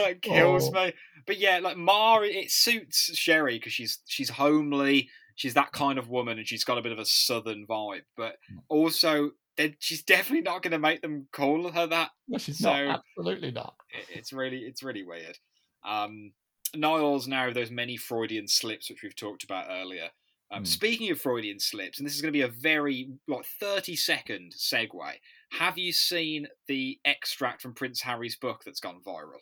that 0.06 0.18
kills 0.22 0.70
Oh. 0.70 0.72
me. 0.86 0.94
But 1.26 1.40
yeah, 1.40 1.60
like 1.60 1.78
Ma, 1.78 2.20
it 2.22 2.52
suits 2.52 3.16
Sherry 3.16 3.58
because 3.58 3.74
she's 3.74 4.00
she's 4.08 4.30
homely. 4.30 5.10
She's 5.36 5.56
that 5.56 5.72
kind 5.72 5.98
of 5.98 6.10
woman, 6.10 6.38
and 6.38 6.48
she's 6.48 6.64
got 6.64 6.78
a 6.78 6.82
bit 6.82 6.92
of 6.92 7.00
a 7.00 7.06
southern 7.06 7.66
vibe. 7.68 8.04
But 8.16 8.36
Hmm. 8.50 8.58
also, 8.70 9.32
then 9.58 9.76
she's 9.80 10.04
definitely 10.04 10.42
not 10.42 10.62
going 10.64 10.72
to 10.72 10.80
make 10.80 11.02
them 11.02 11.28
call 11.32 11.70
her 11.72 11.88
that. 11.88 12.12
No, 12.28 12.38
she's 12.38 12.60
So- 12.60 12.86
not. 12.86 13.04
Absolutely 13.18 13.52
not. 13.52 13.76
It's 14.10 14.34
really, 14.34 14.60
it's 14.60 14.84
really 14.84 15.04
weird. 15.04 15.38
Um, 15.86 16.34
Niles 16.76 17.28
now 17.28 17.52
those 17.54 17.70
many 17.70 17.98
Freudian 17.98 18.48
slips 18.48 18.90
which 18.90 19.04
we've 19.04 19.16
talked 19.16 19.44
about 19.44 19.68
earlier. 19.70 20.10
Um, 20.52 20.60
Hmm. 20.62 20.66
Speaking 20.66 21.10
of 21.12 21.20
Freudian 21.22 21.60
slips, 21.60 21.98
and 22.00 22.06
this 22.08 22.16
is 22.16 22.22
going 22.22 22.32
to 22.32 22.38
be 22.38 22.42
a 22.44 22.48
very 22.48 23.10
like 23.28 23.46
thirty 23.60 23.96
second 23.96 24.54
segue. 24.58 25.14
Have 25.52 25.78
you 25.78 25.92
seen 25.92 26.48
the 26.68 27.00
extract 27.06 27.62
from 27.62 27.74
Prince 27.74 28.02
Harry's 28.02 28.36
book 28.36 28.64
that's 28.64 28.80
gone 28.80 29.02
viral? 29.06 29.40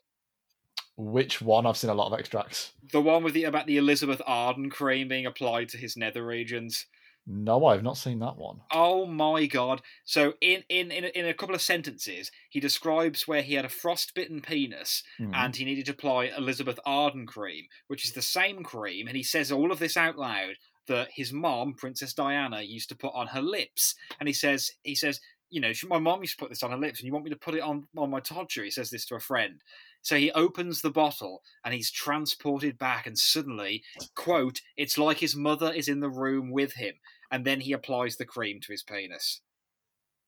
Which 0.97 1.41
one? 1.41 1.65
I've 1.65 1.77
seen 1.77 1.89
a 1.89 1.93
lot 1.95 2.11
of 2.11 2.19
extracts. 2.19 2.73
The 2.91 3.01
one 3.01 3.23
with 3.23 3.33
the 3.33 3.45
about 3.45 3.65
the 3.67 3.77
Elizabeth 3.77 4.21
Arden 4.25 4.69
cream 4.69 5.07
being 5.07 5.25
applied 5.25 5.69
to 5.69 5.77
his 5.77 5.95
nether 5.97 6.25
regions. 6.25 6.85
No, 7.27 7.65
I've 7.65 7.83
not 7.83 7.97
seen 7.97 8.19
that 8.19 8.37
one. 8.37 8.61
Oh 8.71 9.05
my 9.05 9.45
god! 9.45 9.81
So 10.05 10.33
in 10.41 10.63
in 10.69 10.91
in 10.91 11.05
a, 11.05 11.07
in 11.09 11.25
a 11.27 11.33
couple 11.33 11.53
of 11.55 11.61
sentences, 11.61 12.31
he 12.49 12.59
describes 12.59 13.27
where 13.27 13.41
he 13.43 13.53
had 13.53 13.65
a 13.65 13.69
frostbitten 13.69 14.41
penis 14.41 15.03
Hmm. 15.17 15.31
and 15.33 15.55
he 15.55 15.65
needed 15.65 15.85
to 15.85 15.91
apply 15.91 16.25
Elizabeth 16.35 16.79
Arden 16.85 17.27
cream, 17.27 17.65
which 17.87 18.05
is 18.05 18.13
the 18.13 18.21
same 18.21 18.63
cream, 18.63 19.07
and 19.07 19.15
he 19.15 19.23
says 19.23 19.51
all 19.51 19.71
of 19.71 19.79
this 19.79 19.95
out 19.95 20.17
loud 20.17 20.55
that 20.87 21.09
his 21.13 21.31
mom, 21.31 21.75
Princess 21.75 22.13
Diana, 22.13 22.61
used 22.61 22.89
to 22.89 22.95
put 22.97 23.13
on 23.13 23.27
her 23.27 23.41
lips, 23.41 23.95
and 24.19 24.27
he 24.27 24.33
says 24.33 24.71
he 24.83 24.95
says. 24.95 25.19
You 25.51 25.61
know, 25.61 25.71
my 25.87 25.99
mom 25.99 26.21
used 26.21 26.39
to 26.39 26.43
put 26.43 26.49
this 26.49 26.63
on 26.63 26.71
her 26.71 26.77
lips, 26.77 26.99
and 26.99 27.05
you 27.05 27.13
want 27.13 27.25
me 27.25 27.31
to 27.31 27.37
put 27.37 27.55
it 27.55 27.61
on 27.61 27.87
on 27.95 28.09
my 28.09 28.19
todger? 28.19 28.63
He 28.63 28.71
says 28.71 28.89
this 28.89 29.05
to 29.05 29.15
a 29.15 29.19
friend. 29.19 29.61
So 30.01 30.15
he 30.17 30.31
opens 30.31 30.81
the 30.81 30.89
bottle, 30.89 31.43
and 31.63 31.73
he's 31.73 31.91
transported 31.91 32.79
back, 32.79 33.05
and 33.05 33.17
suddenly, 33.17 33.83
quote, 34.15 34.61
"It's 34.77 34.97
like 34.97 35.17
his 35.17 35.35
mother 35.35 35.71
is 35.71 35.87
in 35.87 35.99
the 35.99 36.09
room 36.09 36.51
with 36.51 36.73
him." 36.73 36.95
And 37.31 37.45
then 37.45 37.61
he 37.61 37.73
applies 37.73 38.17
the 38.17 38.25
cream 38.25 38.59
to 38.61 38.71
his 38.71 38.83
penis. 38.83 39.41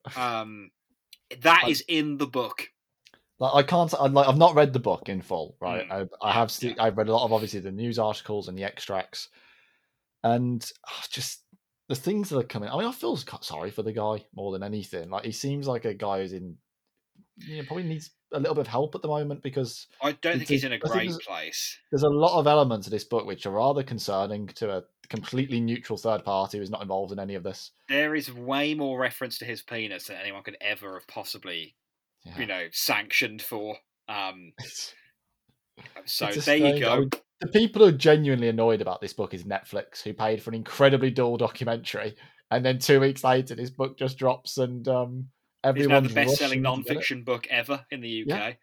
Um, 0.18 0.70
that 1.42 1.64
I- 1.64 1.70
is 1.70 1.84
in 1.88 2.18
the 2.18 2.28
book. 2.28 2.68
Like 3.40 3.54
I 3.56 3.64
can't. 3.64 3.94
I, 3.94 4.08
like 4.08 4.28
I've 4.28 4.38
not 4.38 4.56
read 4.56 4.74
the 4.74 4.80
book 4.80 5.10
in 5.10 5.22
full. 5.22 5.58
Right. 5.60 5.90
Mm, 5.90 6.10
I, 6.22 6.30
I 6.30 6.32
have 6.34 6.56
yeah. 6.62 6.74
I've 6.80 6.98
read 6.98 7.08
a 7.08 7.14
lot 7.14 7.26
of 7.26 7.34
obviously 7.34 7.60
the 7.60 7.72
news 7.72 7.98
articles 7.98 8.48
and 8.48 8.58
the 8.58 8.64
extracts, 8.64 9.30
and 10.24 10.70
ah, 10.88 11.04
just 11.10 11.43
the 11.90 11.96
things 11.96 12.30
that 12.30 12.38
are 12.38 12.44
coming. 12.44 12.70
I 12.70 12.78
mean, 12.78 12.88
I 12.88 12.92
feel 12.92 13.18
sorry 13.18 13.72
for 13.72 13.84
the 13.84 13.94
guy 13.94 14.26
more 14.36 14.52
than 14.52 14.64
anything. 14.64 15.10
Like 15.10 15.26
he 15.26 15.32
seems 15.32 15.68
like 15.68 15.86
a 15.86 15.94
guy 15.94 16.20
who's 16.22 16.34
in 16.34 16.58
you 17.38 17.58
know, 17.58 17.64
probably 17.66 17.84
needs 17.84 18.12
a 18.32 18.40
little 18.40 18.56
bit 18.56 18.62
of 18.62 18.68
help 18.68 18.94
at 18.96 19.02
the 19.02 19.08
moment 19.08 19.42
because 19.44 19.88
I 20.02 20.12
don't 20.14 20.38
think 20.38 20.50
he's 20.50 20.64
in 20.64 20.74
a 20.74 20.78
great 20.78 21.10
there's- 21.10 21.26
place. 21.26 21.78
there's 21.92 22.04
a 22.04 22.10
lot 22.10 22.40
of 22.40 22.48
elements 22.48 22.88
of 22.88 22.92
this 22.92 23.04
book 23.04 23.26
which 23.26 23.46
are 23.46 23.52
rather 23.52 23.84
concerning 23.84 24.48
to 24.48 24.72
a 24.78 24.84
completely 25.10 25.60
neutral 25.60 25.98
third 25.98 26.24
party 26.24 26.58
who's 26.58 26.70
not 26.70 26.82
involved 26.82 27.12
in 27.12 27.20
any 27.20 27.36
of 27.36 27.44
this. 27.44 27.72
There 27.90 28.16
is 28.16 28.32
way 28.32 28.74
more 28.76 29.00
reference 29.00 29.38
to 29.40 29.46
his 29.46 29.62
penis 29.62 30.08
than 30.08 30.18
anyone 30.18 30.44
could 30.44 30.58
ever 30.62 30.94
have 30.96 31.08
possibly, 31.08 31.76
Yeah. 32.24 32.38
you 32.40 32.46
know, 32.46 32.68
sanctioned 32.72 33.42
for. 33.42 33.78
Um, 34.08 34.54
so 36.06 36.26
there 36.28 36.36
you 36.36 36.42
strange- 36.42 36.84
I 36.84 37.00
go. 37.00 37.10
The 37.44 37.52
people 37.60 37.82
who 37.82 37.88
are 37.90 37.98
genuinely 37.98 38.48
annoyed 38.50 38.82
about 38.82 39.02
this 39.02 39.14
book 39.14 39.34
is 39.34 39.44
Netflix, 39.44 40.02
who 40.02 40.14
paid 40.14 40.42
for 40.42 40.50
an 40.50 40.56
incredibly 40.56 41.12
dull 41.12 41.38
documentary, 41.38 42.16
and 42.52 42.64
then 42.66 42.80
two 42.80 43.00
weeks 43.00 43.24
later, 43.24 43.56
this 43.56 43.70
book 43.70 43.98
just 43.98 44.18
drops, 44.18 44.58
and 44.58 44.88
um, 44.88 45.30
It's 45.64 45.88
now 45.88 46.00
the 46.00 46.10
best-selling 46.10 46.26
rushing 46.26 46.38
to 46.38 46.48
get 46.48 46.58
it. 46.58 46.62
non-fiction 46.62 47.24
book 47.24 47.48
ever 47.50 47.86
in 47.92 48.02
the 48.02 48.26
UK. 48.30 48.58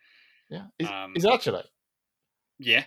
Yeah, 0.49 0.65
is, 0.79 0.89
Um, 0.89 1.13
is 1.17 1.25
it 1.25 1.33
actually? 1.33 1.63
Yeah. 2.59 2.85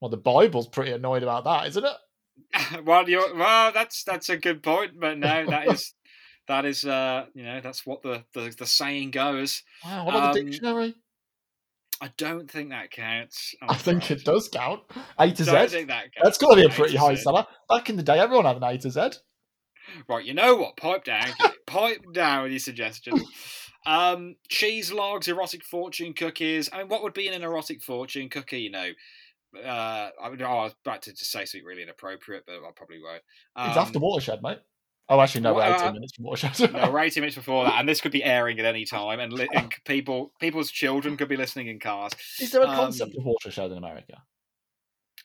Well, 0.00 0.10
the 0.10 0.16
Bible's 0.16 0.68
pretty 0.68 0.92
annoyed 0.92 1.22
about 1.22 1.44
that, 1.44 1.68
isn't 1.68 1.84
it? 1.84 2.84
well, 2.84 3.08
you're, 3.08 3.34
well, 3.36 3.72
that's 3.72 4.02
that's 4.04 4.28
a 4.28 4.36
good 4.36 4.62
point, 4.62 4.98
but 4.98 5.18
no, 5.18 5.46
that 5.46 5.68
is 5.68 5.94
that 6.48 6.64
is 6.64 6.84
uh, 6.84 7.26
you 7.34 7.44
know 7.44 7.60
that's 7.60 7.86
what 7.86 8.02
the 8.02 8.24
the, 8.34 8.52
the 8.58 8.66
saying 8.66 9.10
goes. 9.12 9.62
Wow, 9.84 10.06
what 10.06 10.14
about 10.16 10.34
the 10.34 10.40
Um, 10.40 10.46
dictionary? 10.46 10.94
I 12.02 12.10
don't 12.16 12.50
think 12.50 12.70
that 12.70 12.90
counts. 12.90 13.54
I'm 13.62 13.70
I 13.70 13.74
think 13.74 14.10
it 14.10 14.24
does 14.24 14.48
count. 14.48 14.80
A 15.20 15.30
to 15.30 15.44
Don't 15.44 15.68
Z. 15.68 15.76
think 15.76 15.88
that 15.88 16.06
That's 16.20 16.36
counts. 16.36 16.38
got 16.38 16.50
to 16.50 16.56
be 16.56 16.62
a 16.64 16.66
A 16.66 16.70
pretty 16.70 16.94
to 16.94 16.98
high 16.98 17.14
Z. 17.14 17.22
seller. 17.22 17.46
Back 17.68 17.88
in 17.90 17.96
the 17.96 18.02
day, 18.02 18.18
everyone 18.18 18.44
had 18.44 18.56
an 18.56 18.64
A 18.64 18.76
to 18.78 18.90
Z. 18.90 19.00
Right, 20.08 20.24
you 20.24 20.34
know 20.34 20.56
what? 20.56 20.76
Pipe 20.76 21.04
down, 21.04 21.28
pipe 21.66 22.04
down 22.12 22.42
with 22.42 22.52
your 22.52 22.58
suggestions. 22.58 23.22
Um, 23.86 24.34
cheese 24.48 24.92
logs, 24.92 25.28
erotic 25.28 25.64
fortune 25.64 26.12
cookies. 26.12 26.68
I 26.72 26.78
mean, 26.78 26.88
what 26.88 27.02
would 27.04 27.14
be 27.14 27.28
in 27.28 27.34
an 27.34 27.42
erotic 27.42 27.82
fortune 27.82 28.28
cookie? 28.28 28.60
You 28.62 28.70
know, 28.70 28.90
uh, 29.64 30.10
I, 30.22 30.28
mean, 30.30 30.42
oh, 30.42 30.46
I 30.46 30.64
was 30.64 30.74
about 30.84 31.02
to 31.02 31.10
just 31.12 31.30
say 31.30 31.44
something 31.44 31.64
really 31.66 31.82
inappropriate, 31.82 32.44
but 32.46 32.54
I 32.56 32.70
probably 32.74 33.00
won't. 33.02 33.22
It's 33.68 33.76
Um, 33.76 33.82
after 33.82 33.98
Watershed, 34.00 34.42
mate. 34.42 34.58
Oh, 35.08 35.20
actually, 35.20 35.42
no, 35.42 35.52
we're 35.54 35.60
Well, 35.60 35.74
18 35.74 35.88
uh, 35.88 35.92
minutes 35.92 36.14
from 36.14 36.24
Watershed. 36.24 36.72
No, 36.72 36.90
we're 36.90 37.00
18 37.00 37.20
minutes 37.20 37.36
before 37.36 37.64
that, 37.64 37.74
and 37.78 37.88
this 37.88 38.00
could 38.00 38.12
be 38.12 38.24
airing 38.24 38.58
at 38.60 38.64
any 38.64 38.84
time, 38.84 39.20
and, 39.20 39.32
li- 39.32 39.48
and 39.52 39.72
people, 39.84 40.32
people's 40.40 40.70
children 40.70 41.16
could 41.16 41.28
be 41.28 41.36
listening 41.36 41.66
in 41.68 41.78
cars. 41.80 42.12
Is 42.40 42.50
there 42.52 42.62
a 42.62 42.68
um, 42.68 42.74
concept 42.76 43.14
of 43.16 43.24
Watershed 43.24 43.72
in 43.72 43.78
America? 43.78 44.22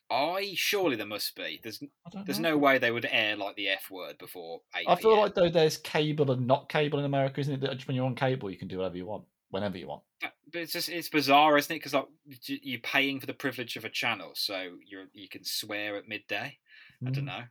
I 0.10 0.54
surely 0.56 0.96
there 0.96 1.06
must 1.06 1.36
be. 1.36 1.60
There's 1.62 1.82
there's 2.26 2.40
know. 2.40 2.52
no 2.52 2.58
way 2.58 2.78
they 2.78 2.92
would 2.92 3.06
air 3.10 3.36
like 3.36 3.56
the 3.58 3.70
F 3.70 3.92
word 3.92 4.18
before 4.18 4.62
8 4.76 4.86
I 4.88 4.96
feel 4.96 5.18
like 5.18 5.36
though 5.36 5.50
there's 5.50 5.78
cable 5.78 6.32
and 6.32 6.48
not 6.48 6.70
cable 6.70 7.00
in 7.00 7.06
America, 7.06 7.42
isn't 7.42 7.54
it? 7.56 7.62
That 7.62 7.74
just 7.74 7.88
when 7.88 7.96
you're 7.96 8.06
on 8.06 8.16
cable, 8.16 8.50
you 8.50 8.58
can 8.58 8.70
do 8.70 8.78
whatever 8.78 8.96
you 8.96 9.06
want, 9.06 9.26
whenever 9.50 9.78
you 9.78 9.88
want. 9.88 10.04
But 10.22 10.62
it's 10.62 10.72
just 10.72 10.88
it's 10.88 11.10
bizarre, 11.10 11.58
isn't 11.58 11.74
it? 11.76 11.80
Because 11.80 11.94
like 11.94 12.06
you're 12.46 12.80
paying 12.80 13.20
for 13.20 13.26
the 13.26 13.34
privilege 13.34 13.76
of 13.76 13.84
a 13.84 13.90
channel, 13.90 14.32
so 14.34 14.78
you're 14.86 15.06
you 15.14 15.28
can 15.28 15.44
swear 15.44 15.98
at 15.98 16.08
midday. 16.08 16.58
I 17.06 17.10
don't 17.12 17.24
Mm. 17.24 17.28
know. 17.28 17.44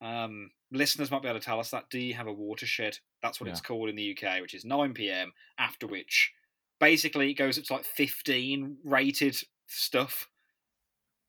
Um, 0.00 0.50
listeners 0.70 1.10
might 1.10 1.22
be 1.22 1.28
able 1.28 1.40
to 1.40 1.44
tell 1.44 1.60
us 1.60 1.70
that. 1.70 1.90
Do 1.90 1.98
you 1.98 2.14
have 2.14 2.26
a 2.26 2.32
watershed? 2.32 2.98
That's 3.22 3.40
what 3.40 3.48
it's 3.48 3.60
called 3.60 3.88
in 3.88 3.96
the 3.96 4.16
UK, 4.16 4.40
which 4.40 4.54
is 4.54 4.64
9 4.64 4.94
p.m. 4.94 5.32
After 5.58 5.86
which, 5.86 6.32
basically, 6.78 7.30
it 7.30 7.34
goes 7.34 7.58
up 7.58 7.64
to 7.64 7.72
like 7.74 7.84
15 7.84 8.76
rated 8.84 9.36
stuff. 9.66 10.28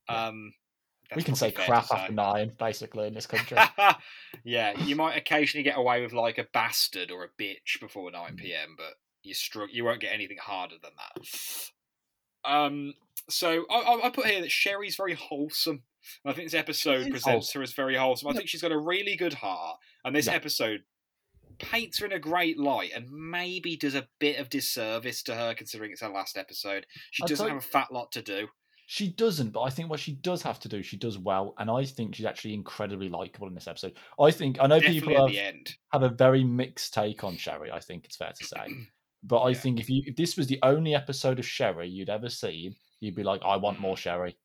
Yeah. 0.09 0.27
Um, 0.27 0.53
We 1.15 1.23
can 1.23 1.35
say 1.35 1.51
crap 1.51 1.85
after 1.91 2.07
say. 2.09 2.13
nine, 2.13 2.51
basically, 2.59 3.07
in 3.07 3.13
this 3.15 3.25
country. 3.25 3.57
yeah, 4.43 4.79
you 4.83 4.95
might 4.95 5.17
occasionally 5.17 5.63
get 5.63 5.77
away 5.77 6.01
with 6.03 6.13
like 6.13 6.37
a 6.37 6.47
bastard 6.53 7.09
or 7.11 7.23
a 7.23 7.41
bitch 7.41 7.79
before 7.79 8.09
Mm. 8.11 8.13
9 8.13 8.35
p.m., 8.37 8.75
but 8.77 8.93
you 9.23 9.33
struck 9.33 9.69
you 9.73 9.83
won't 9.83 9.99
get 9.99 10.13
anything 10.13 10.37
harder 10.41 10.75
than 10.81 10.91
that. 10.97 12.49
Um, 12.49 12.93
so 13.29 13.65
I, 13.69 13.75
I, 13.79 14.05
I 14.07 14.09
put 14.11 14.27
here 14.27 14.41
that 14.41 14.51
Sherry's 14.51 14.95
very 14.95 15.13
wholesome. 15.15 15.83
I 16.25 16.33
think 16.33 16.47
this 16.47 16.53
episode 16.59 17.01
is 17.07 17.09
presents 17.09 17.51
her 17.53 17.61
as 17.61 17.73
very 17.73 17.95
wholesome. 17.95 18.29
I 18.29 18.33
think 18.33 18.49
she's 18.49 18.61
got 18.61 18.71
a 18.71 18.77
really 18.79 19.15
good 19.15 19.33
heart, 19.35 19.77
and 20.03 20.15
this 20.15 20.27
Yeah. 20.27 20.33
episode 20.33 20.83
paints 21.59 21.99
her 21.99 22.05
in 22.05 22.11
a 22.13 22.19
great 22.19 22.57
light, 22.57 22.91
and 22.95 23.09
maybe 23.11 23.75
does 23.75 23.95
a 23.95 24.07
bit 24.19 24.39
of 24.39 24.49
disservice 24.49 25.21
to 25.23 25.35
her 25.35 25.53
considering 25.53 25.91
it's 25.91 26.01
her 26.01 26.09
last 26.09 26.37
episode. 26.37 26.85
She 27.11 27.23
I'll 27.23 27.27
doesn't 27.27 27.47
have 27.47 27.57
a 27.57 27.61
fat 27.61 27.91
lot 27.91 28.11
to 28.13 28.21
do. 28.21 28.47
She 28.91 29.09
doesn't, 29.09 29.51
but 29.51 29.61
I 29.61 29.69
think 29.69 29.89
what 29.89 29.99
she 29.99 30.13
does 30.13 30.41
have 30.41 30.59
to 30.61 30.67
do, 30.69 30.81
she 30.81 30.97
does 30.97 31.17
well, 31.19 31.53
and 31.59 31.69
I 31.69 31.85
think 31.85 32.15
she's 32.15 32.25
actually 32.25 32.55
incredibly 32.55 33.07
likable 33.07 33.47
in 33.47 33.53
this 33.53 33.67
episode. 33.67 33.93
I 34.19 34.31
think 34.31 34.57
I 34.59 34.65
know 34.65 34.79
Definitely 34.79 35.01
people 35.01 35.21
have, 35.25 35.29
the 35.31 35.39
end. 35.39 35.75
have 35.91 36.01
a 36.01 36.09
very 36.09 36.43
mixed 36.43 36.93
take 36.93 37.23
on 37.23 37.37
Sherry. 37.37 37.71
I 37.71 37.81
think 37.81 38.05
it's 38.05 38.15
fair 38.15 38.31
to 38.35 38.45
say, 38.47 38.65
but 39.23 39.41
I 39.41 39.49
Yeah. 39.49 39.59
think 39.59 39.79
if 39.79 39.89
you 39.91 40.01
if 40.07 40.15
this 40.15 40.37
was 40.37 40.47
the 40.47 40.57
only 40.63 40.95
episode 40.95 41.37
of 41.37 41.45
Sherry 41.45 41.87
you'd 41.87 42.09
ever 42.09 42.29
seen, 42.29 42.75
you'd 42.99 43.13
be 43.15 43.23
like, 43.23 43.41
I 43.43 43.57
want 43.57 43.79
more 43.79 43.95
mm. 43.95 43.99
Sherry. 43.99 44.37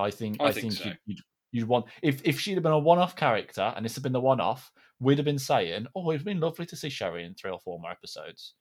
I 0.00 0.10
think 0.10 0.36
I 0.40 0.46
I, 0.46 0.52
think 0.52 0.72
think, 0.72 0.74
so. 0.74 0.84
you'd, 0.84 0.98
you'd 1.06 1.20
you'd 1.52 1.68
want 1.68 1.86
if 2.02 2.20
if 2.24 2.40
she'd 2.40 2.54
have 2.54 2.62
been 2.62 2.72
a 2.72 2.78
one-off 2.78 3.16
character 3.16 3.72
and 3.74 3.84
this 3.84 3.94
had 3.94 4.02
been 4.02 4.12
the 4.12 4.20
one-off, 4.20 4.70
we'd 5.00 5.18
have 5.18 5.24
been 5.24 5.38
saying, 5.38 5.86
oh, 5.94 6.10
it'd 6.10 6.24
been 6.24 6.40
lovely 6.40 6.66
to 6.66 6.76
see 6.76 6.88
Sherry 6.88 7.24
in 7.24 7.34
three 7.34 7.50
or 7.50 7.58
four 7.58 7.78
more 7.80 7.90
episodes. 7.90 8.54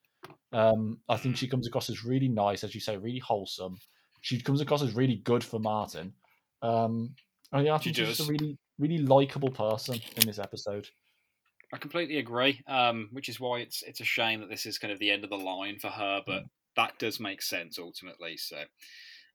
Um, 0.52 1.00
I 1.08 1.18
think 1.18 1.38
she 1.38 1.48
comes 1.48 1.68
across 1.68 1.90
as 1.90 2.04
really 2.04 2.28
nice, 2.28 2.64
as 2.64 2.74
you 2.74 2.82
say, 2.82 2.98
really 2.98 3.20
wholesome. 3.20 3.78
She 4.22 4.42
comes 4.42 4.62
across 4.62 4.82
as 4.82 4.96
really 4.96 5.18
good 5.18 5.44
for 5.44 5.60
Martin. 5.60 6.14
Um, 6.62 7.16
and 7.52 7.66
yeah, 7.66 7.76
I 7.76 7.80
She 7.80 7.94
she's 7.94 8.08
just 8.18 8.28
a 8.28 8.32
really, 8.32 8.58
really 8.78 8.98
likable 8.98 9.52
person 9.52 10.00
in 10.18 10.26
this 10.26 10.40
episode. 10.40 10.88
I 11.74 11.78
completely 11.78 12.18
agree. 12.18 12.62
Um, 12.68 13.10
which 13.12 13.30
is 13.30 13.40
why 13.40 13.60
it's 13.60 13.84
it's 13.84 14.02
a 14.02 14.06
shame 14.06 14.42
that 14.42 14.50
this 14.50 14.66
is 14.66 14.78
kind 14.78 14.92
of 14.92 15.00
the 15.00 15.12
end 15.12 15.24
of 15.24 15.30
the 15.30 15.38
line 15.38 15.78
for 15.80 15.90
her, 15.90 16.22
but 16.26 16.44
that 16.76 16.98
does 17.00 17.20
make 17.20 17.42
sense 17.42 17.78
ultimately. 17.80 18.38
So, 18.38 18.58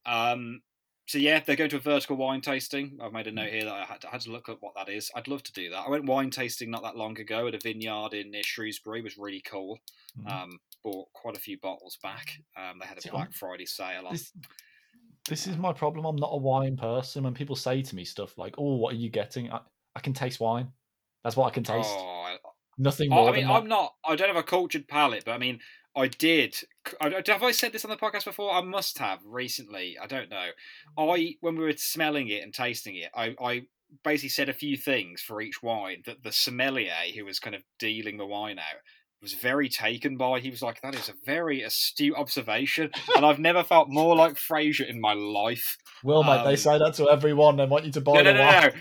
um, 0.05 0.61
so 1.07 1.19
yeah, 1.19 1.41
they're 1.41 1.57
going 1.57 1.71
to 1.71 1.77
a 1.77 1.81
vertical 1.81 2.17
wine 2.17 2.41
tasting. 2.41 2.99
I've 3.03 3.13
made 3.13 3.27
a 3.27 3.33
note 3.33 3.51
here 3.51 3.65
that 3.65 3.73
I 3.75 3.85
had 3.85 4.01
to, 4.03 4.09
had 4.09 4.21
to 4.23 4.33
look 4.33 4.49
up 4.49 4.59
what 4.61 4.75
that 4.77 4.89
is. 4.89 5.11
I'd 5.15 5.29
love 5.29 5.43
to 5.45 5.53
do 5.53 5.71
that. 5.71 5.85
I 5.87 5.91
went 5.91 6.07
wine 6.07 6.31
tasting 6.31 6.71
not 6.71 6.83
that 6.83 6.97
long 6.97 7.19
ago 7.21 7.47
at 7.47 7.55
a 7.55 7.59
vineyard 7.63 8.15
in 8.15 8.31
near 8.31 8.43
Shrewsbury. 8.43 9.01
It 9.01 9.05
was 9.05 9.19
really 9.19 9.43
cool. 9.43 9.79
Mhm. 10.19 10.31
Um, 10.33 10.59
bought 10.83 11.09
quite 11.13 11.37
a 11.37 11.41
few 11.41 11.59
bottles 11.59 11.99
back. 12.03 12.39
Um, 12.57 12.79
they 12.81 12.87
had 12.87 12.99
a 12.99 13.01
See, 13.01 13.11
Black 13.11 13.25
I'm- 13.29 13.33
Friday 13.33 13.67
sale 13.67 14.07
on. 14.07 14.13
this 14.13 14.33
this 15.29 15.47
is 15.47 15.57
my 15.57 15.73
problem. 15.73 16.05
I'm 16.05 16.17
not 16.17 16.31
a 16.33 16.37
wine 16.37 16.77
person. 16.77 17.25
When 17.25 17.33
people 17.35 17.57
say 17.57 17.81
to 17.83 17.97
me 17.97 18.05
stuff 18.05 18.37
like, 18.37 18.55
"Oh, 18.59 18.77
what 18.77 18.93
are 18.93 18.97
you 18.99 19.09
getting?" 19.11 19.51
I, 19.51 19.61
I 19.97 20.01
can 20.01 20.13
taste 20.13 20.39
wine. 20.41 20.71
That's 21.23 21.37
what 21.37 21.47
I 21.47 21.51
can 21.51 21.65
taste. 21.65 21.89
Oh, 21.93 22.23
I- 22.27 22.39
Nothing 22.77 23.13
Oh, 23.13 23.17
more 23.17 23.31
I 23.31 23.33
mean. 23.37 23.47
I'm 23.49 23.69
not. 23.69 23.95
I 24.05 24.17
don't 24.17 24.27
have 24.27 24.37
a 24.37 24.43
cultured 24.43 24.89
palate, 24.89 25.25
but 25.25 25.31
I 25.33 25.39
mean, 25.39 25.61
I 25.97 26.09
did. 26.09 26.57
I, 27.01 27.23
have 27.27 27.43
I 27.43 27.53
said 27.53 27.73
this 27.73 27.85
on 27.85 27.91
the 27.91 27.97
podcast 27.97 28.25
before? 28.25 28.53
I 28.53 28.61
must 28.63 28.99
have 28.99 29.21
recently. 29.25 29.97
I 30.01 30.07
don't 30.07 30.31
know. 30.31 30.49
I 30.99 31.35
when 31.41 31.57
we 31.57 31.65
were 31.65 31.75
smelling 31.77 32.29
it 32.29 32.43
and 32.43 32.53
tasting 32.53 32.97
it, 32.97 33.11
I, 33.15 33.35
I 33.41 33.63
basically 34.03 34.31
said 34.31 34.49
a 34.49 34.55
few 34.55 34.77
things 34.77 35.23
for 35.23 35.41
each 35.41 35.63
wine 35.63 36.03
that 36.07 36.23
the 36.23 36.33
sommelier 36.33 36.93
who 37.17 37.25
was 37.25 37.39
kind 37.39 37.55
of 37.55 37.63
dealing 37.79 38.17
the 38.17 38.27
wine 38.27 38.59
out 38.59 38.81
was 39.23 39.35
very 39.35 39.69
taken 39.69 40.17
by. 40.17 40.41
He 40.41 40.51
was 40.51 40.63
like, 40.63 40.83
"That 40.83 40.95
is 40.97 41.09
a 41.09 41.15
very 41.25 41.63
astute 41.63 42.17
observation," 42.17 42.91
and 43.17 43.25
I've 43.25 43.39
never 43.39 43.63
felt 43.63 43.89
more 43.89 44.17
like 44.17 44.35
Frasier 44.35 44.89
in 44.89 45.01
my 45.01 45.13
life. 45.15 45.77
Will, 46.03 46.25
mate, 46.25 46.41
um, 46.41 46.45
they 46.47 46.57
say 46.57 46.77
that 46.77 46.95
to 46.95 47.09
everyone. 47.09 47.57
They 47.57 47.67
want 47.67 47.85
you 47.85 47.93
to 47.93 48.01
buy 48.01 48.15
No, 48.15 48.23
no, 48.23 48.33
the 48.33 48.39
no, 48.39 48.45
wine. 48.45 48.63
no. 48.75 48.81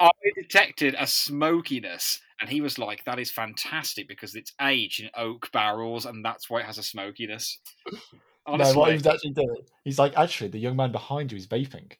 I 0.00 0.10
detected 0.34 0.96
a 0.98 1.06
smokiness, 1.06 2.20
and 2.40 2.50
he 2.50 2.60
was 2.60 2.78
like, 2.78 3.04
"That 3.04 3.18
is 3.18 3.30
fantastic 3.30 4.08
because 4.08 4.34
it's 4.34 4.52
aged 4.60 5.00
in 5.00 5.10
oak 5.16 5.50
barrels, 5.52 6.06
and 6.06 6.24
that's 6.24 6.48
why 6.48 6.60
it 6.60 6.66
has 6.66 6.78
a 6.78 6.82
smokiness." 6.82 7.60
No, 8.46 8.72
what 8.74 8.90
he 8.90 8.94
was 8.96 9.06
actually 9.06 9.30
doing, 9.30 9.62
he's 9.84 9.98
like, 9.98 10.18
actually, 10.18 10.48
the 10.48 10.58
young 10.58 10.76
man 10.76 10.92
behind 10.92 11.32
you 11.32 11.38
is 11.38 11.46
vaping, 11.46 11.92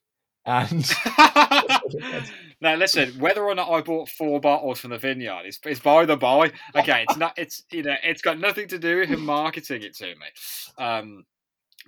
and 0.47 0.93
now 2.61 2.75
listen. 2.75 3.19
Whether 3.19 3.43
or 3.43 3.55
not 3.55 3.71
I 3.71 3.81
bought 3.81 4.11
four 4.11 4.41
bottles 4.41 4.81
from 4.81 4.91
the 4.91 4.99
vineyard 4.99 5.47
is, 5.47 5.59
is 5.65 5.81
by 5.81 6.05
the 6.05 6.17
by. 6.17 6.53
Okay, 6.77 7.07
it's 7.09 7.17
not. 7.17 7.33
It's 7.39 7.63
you 7.71 7.83
know, 7.83 7.95
it's 8.03 8.21
got 8.21 8.39
nothing 8.39 8.69
to 8.69 8.79
do 8.79 8.99
with 8.99 9.09
him 9.09 9.25
marketing 9.25 9.83
it 9.83 9.97
to 9.97 10.07
me. 10.07 10.85
Um, 10.85 11.25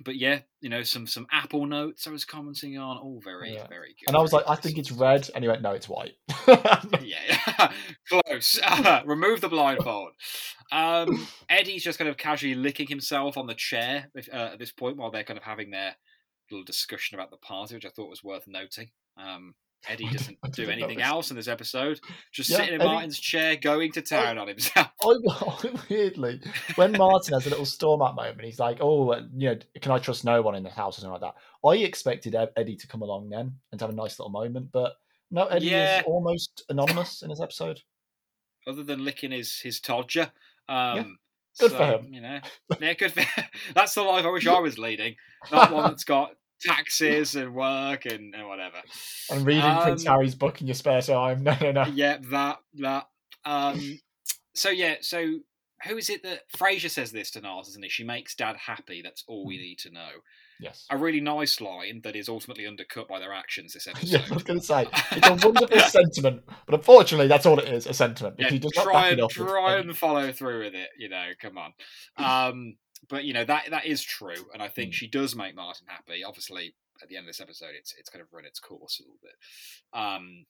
but 0.03 0.15
yeah, 0.15 0.39
you 0.61 0.69
know, 0.69 0.83
some 0.83 1.07
some 1.07 1.25
apple 1.31 1.65
notes 1.65 2.05
I 2.07 2.11
was 2.11 2.23
commenting 2.25 2.77
on. 2.77 2.97
All 2.97 3.19
very 3.23 3.53
Yeah. 3.53 3.67
very 3.67 3.95
good. 3.99 4.07
and 4.07 4.15
I 4.17 4.21
was 4.21 4.31
like, 4.33 4.45
I 4.47 4.55
think 4.55 4.77
it's 4.77 4.91
red, 4.91 5.29
and 5.33 5.43
he 5.43 5.47
went, 5.47 5.61
no, 5.61 5.71
it's 5.71 5.89
white. 5.89 6.13
yeah, 7.01 7.71
close. 8.09 8.59
Remove 9.05 9.41
the 9.41 9.49
blindfold. 9.49 10.11
Um, 10.71 11.27
Eddie's 11.49 11.83
just 11.83 11.97
kind 11.97 12.09
of 12.09 12.17
casually 12.17 12.55
licking 12.55 12.87
himself 12.87 13.37
on 13.37 13.47
the 13.47 13.55
chair 13.55 14.09
uh, 14.31 14.49
at 14.53 14.59
this 14.59 14.71
point 14.71 14.97
while 14.97 15.11
they're 15.11 15.23
kind 15.23 15.37
of 15.37 15.43
having 15.43 15.71
their 15.71 15.95
little 16.51 16.63
discussion 16.65 17.15
about 17.17 17.31
the 17.31 17.37
party, 17.37 17.75
which 17.75 17.85
I 17.85 17.89
thought 17.89 18.09
was 18.09 18.23
worth 18.23 18.47
noting. 18.47 18.91
Um, 19.17 19.55
Eddie 19.87 20.09
doesn't 20.09 20.37
do 20.53 20.69
anything 20.69 21.01
else 21.01 21.29
in 21.29 21.37
this 21.37 21.47
episode, 21.47 21.99
just 22.31 22.49
Yeah, 22.49 22.57
sitting 22.57 22.75
in 22.75 22.81
Eddie- 22.81 22.89
Martin's 22.89 23.19
chair, 23.19 23.55
going 23.55 23.91
to 23.93 24.01
town 24.01 24.37
on 24.37 24.47
himself. 24.47 24.87
I, 25.01 25.13
I 25.29 25.71
weirdly, 25.89 26.41
when 26.75 26.91
Martin 26.93 27.33
has 27.35 27.45
a 27.45 27.49
little 27.49 27.65
storm 27.65 28.01
out 28.01 28.15
moment, 28.15 28.41
he's 28.43 28.59
like, 28.59 28.79
"Oh, 28.81 29.13
you 29.35 29.49
know, 29.49 29.57
can 29.81 29.91
I 29.91 29.99
trust 29.99 30.25
no 30.25 30.41
one 30.41 30.55
in 30.55 30.63
the 30.63 30.69
house 30.69 30.97
or 30.97 31.01
something 31.01 31.21
like 31.21 31.33
that?" 31.33 31.67
I 31.67 31.75
expected 31.83 32.35
Eddie 32.55 32.75
to 32.75 32.87
come 32.87 33.01
along 33.01 33.29
then 33.29 33.55
and 33.71 33.79
have 33.81 33.89
a 33.89 33.93
nice 33.93 34.19
little 34.19 34.31
moment, 34.31 34.71
but 34.71 34.93
no, 35.31 35.45
Eddie 35.47 35.67
Yeah. 35.67 35.99
is 35.99 36.03
almost 36.07 36.63
anonymous 36.69 37.21
in 37.21 37.29
this 37.29 37.41
episode. 37.41 37.81
Other 38.65 38.83
than 38.83 39.05
licking 39.05 39.31
his 39.31 39.59
his 39.59 39.79
todger. 39.79 40.31
Um, 40.67 41.17
Good 41.59 41.71
for 41.71 41.83
him. 41.85 42.13
You 42.13 42.21
know, 42.21 42.39
yeah, 42.79 42.93
good 42.93 43.13
for 43.13 43.23
That's 43.73 43.95
the 43.95 44.03
life 44.03 44.25
I 44.25 44.29
wish 44.29 44.45
I 44.45 44.59
was 44.59 44.77
leading, 44.77 45.15
not 45.51 45.71
one 45.71 45.83
that's 45.89 46.03
got 46.03 46.31
taxes 46.61 47.35
and 47.35 47.53
work 47.53 48.05
and, 48.05 48.33
and 48.35 48.47
whatever. 48.47 48.77
And 49.31 49.45
reading 49.45 49.77
Prince 49.81 50.05
Um, 50.05 50.13
Harry's 50.13 50.35
book 50.35 50.61
in 50.61 50.67
your 50.67 50.75
spare 50.75 51.01
time. 51.01 51.43
No, 51.47 51.55
no, 51.61 51.71
no. 51.71 51.85
Yeah, 51.85 52.17
that 52.31 52.59
that. 52.79 53.07
Um, 53.45 53.99
so 54.53 54.69
yeah, 54.69 54.95
so 55.01 55.39
who 55.85 55.97
is 55.97 56.09
it 56.09 56.23
that 56.23 56.49
Frasier 56.51 56.89
says 56.89 57.11
this 57.11 57.31
to 57.31 57.41
Nars, 57.41 57.67
isn't 57.69 57.83
he? 57.83 57.89
She 57.89 58.03
makes 58.03 58.35
Dad 58.35 58.57
happy. 58.57 59.01
That's 59.01 59.23
all 59.27 59.45
we 59.45 59.57
need 59.57 59.79
to 59.79 59.91
know. 59.91 60.09
Yes. 60.59 60.85
A 60.89 60.97
really 60.97 61.21
nice 61.21 61.61
line 61.61 62.01
that 62.03 62.15
is 62.15 62.27
ultimately 62.27 62.65
undercut 62.65 63.07
by 63.07 63.19
their 63.19 63.31
actions 63.31 63.73
this 63.73 63.87
episode. 63.87 64.07
Yeah, 64.21 64.25
I 64.31 64.33
was 64.33 64.43
going 64.43 64.59
to 64.59 64.65
say 64.65 64.87
it's 65.11 65.27
a 65.27 65.47
wonderful 65.47 65.79
sentiment, 65.87 66.41
but 66.65 66.75
unfortunately, 66.75 67.27
that's 67.27 67.45
all 67.45 67.59
it 67.59 67.67
is—a 67.67 67.93
sentiment. 67.93 68.35
If 68.39 68.45
yeah, 68.45 68.49
he 68.51 68.59
does 68.59 68.71
not 68.75 68.83
try 68.83 69.09
and 69.09 69.29
try 69.29 69.75
and 69.75 69.95
follow 69.95 70.31
through 70.31 70.63
with 70.63 70.73
it. 70.73 70.89
You 70.97 71.09
know, 71.09 71.25
come 71.39 71.57
on. 71.59 71.73
Um, 72.17 72.77
but 73.09 73.23
you 73.23 73.33
know 73.33 73.45
that 73.45 73.69
that 73.69 73.85
is 73.85 74.01
true, 74.01 74.45
and 74.53 74.61
I 74.61 74.67
think 74.69 74.91
Mm. 74.91 74.95
she 74.95 75.07
does 75.07 75.35
make 75.35 75.55
Martin 75.55 75.87
happy. 75.87 76.23
Obviously, 76.23 76.75
at 77.01 77.09
the 77.09 77.15
end 77.17 77.23
of 77.25 77.27
this 77.27 77.41
episode, 77.41 77.71
it's 77.77 77.93
it's 77.97 78.09
kind 78.09 78.21
of 78.21 78.27
run 78.33 78.45
its 78.45 78.59
course 78.59 78.99
a 78.99 79.03
little 79.03 79.19
bit. 79.21 79.99
Um, 79.99 80.45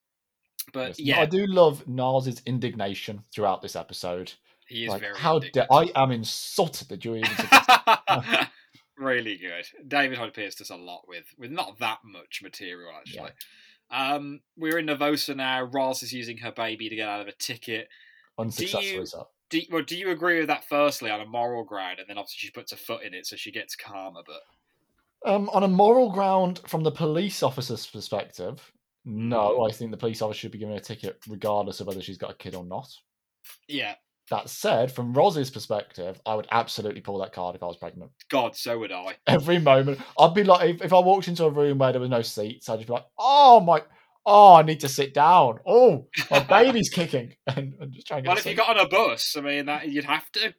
but 0.74 0.90
Yes. 1.00 1.00
yeah, 1.00 1.20
I 1.22 1.26
do 1.26 1.46
love 1.48 1.88
Niles' 1.88 2.42
indignation 2.46 3.24
throughout 3.34 3.62
this 3.62 3.76
episode. 3.76 4.34
he 4.68 4.84
is 4.84 4.90
Like, 4.90 5.00
very. 5.02 5.18
how 5.18 5.40
dare 5.40 5.66
I 5.72 5.90
am 5.96 6.12
insulted 6.12 6.90
that 6.90 7.06
you 7.06 7.16
even 7.16 7.30
really 8.98 9.38
good. 9.38 9.66
David 9.88 10.18
Hyde 10.18 10.34
Pierce 10.34 10.56
does 10.56 10.70
a 10.72 10.76
lot 10.76 11.08
with 11.08 11.26
with 11.38 11.52
not 11.52 11.80
that 11.80 12.00
much 12.04 12.42
material 12.44 12.92
actually. 12.98 13.32
Um, 13.90 14.42
we're 14.58 14.78
in 14.80 14.88
Nervosa 14.88 15.36
now. 15.36 15.62
Roz 15.64 16.04
is 16.04 16.12
using 16.12 16.38
her 16.40 16.52
baby 16.52 16.90
to 16.90 16.96
get 16.98 17.08
out 17.08 17.22
of 17.22 17.28
a 17.28 17.32
ticket. 17.34 17.88
unsuccessfully 18.38 18.94
you- 18.94 19.06
so. 19.06 19.28
Do, 19.50 19.62
well, 19.72 19.84
do 19.84 19.98
you 19.98 20.10
agree 20.12 20.40
with 20.40 20.48
that? 20.48 20.66
Firstly, 20.66 21.10
on 21.10 21.22
a 21.22 21.26
moral 21.26 21.64
ground, 21.64 22.00
and 22.00 22.10
then 22.10 22.18
obviously 22.18 22.40
she 22.40 22.52
puts 22.52 22.72
a 22.72 22.78
foot 22.78 23.04
in 23.04 23.14
it, 23.14 23.26
so 23.26 23.36
she 23.36 23.52
gets 23.52 23.76
calmer. 23.76 24.22
But 24.26 25.32
Um, 25.32 25.50
on 25.50 25.64
a 25.64 25.68
moral 25.68 26.12
ground, 26.12 26.60
from 26.68 26.84
the 26.84 26.92
police 26.92 27.44
officer's 27.44 27.86
perspective, 27.86 28.72
no. 29.06 29.64
I 29.66 29.72
think 29.72 29.92
the 29.92 29.98
police 29.98 30.22
officer 30.22 30.40
should 30.40 30.52
be 30.52 30.58
given 30.58 30.76
a 30.76 30.82
ticket 30.82 31.18
regardless 31.30 31.80
of 31.80 31.88
whether 31.88 32.02
she's 32.02 32.18
got 32.18 32.32
a 32.32 32.36
kid 32.36 32.56
or 32.56 32.66
not. 32.66 32.90
yeah, 33.70 33.96
That 34.30 34.50
said, 34.50 34.92
from 34.92 35.14
Roz's 35.14 35.50
perspective, 35.50 36.20
I 36.26 36.36
would 36.36 36.48
absolutely 36.52 37.00
pull 37.00 37.18
that 37.20 37.32
card 37.32 37.56
if 37.56 37.64
I 37.64 37.68
was 37.68 37.78
pregnant. 37.78 38.12
God, 38.30 38.54
so 38.58 38.78
would 38.80 38.92
I. 38.92 39.16
Every 39.26 39.60
moment, 39.60 40.02
I'd 40.20 40.34
be 40.34 40.44
like, 40.44 40.70
if, 40.70 40.82
if 40.82 40.92
I 40.92 41.00
walked 41.00 41.30
into 41.30 41.46
a 41.46 41.50
room 41.50 41.78
where 41.78 41.94
there 41.94 42.02
was 42.02 42.10
no 42.10 42.22
seats, 42.22 42.68
I'd 42.68 42.80
just 42.80 42.88
be 42.88 42.94
like, 42.94 43.06
oh 43.18 43.62
my, 43.62 43.82
oh, 44.28 44.56
I 44.56 44.62
need 44.62 44.82
to 44.82 44.90
sit 44.90 45.14
down. 45.14 45.60
Oh, 45.66 46.08
my 46.30 46.40
baby's 46.50 46.90
kicking, 46.90 47.34
and, 47.48 47.74
and 47.80 47.94
just 47.94 48.06
trying 48.06 48.24
get. 48.24 48.30
Well, 48.30 48.38
if 48.38 48.46
you 48.46 48.54
got 48.54 48.78
on 48.78 48.86
a 48.86 48.88
bus, 48.88 49.36
I 49.38 49.42
mean, 49.42 49.66
that 49.66 49.88
you'd 49.88 50.06
have 50.06 50.32
to. 50.34 50.54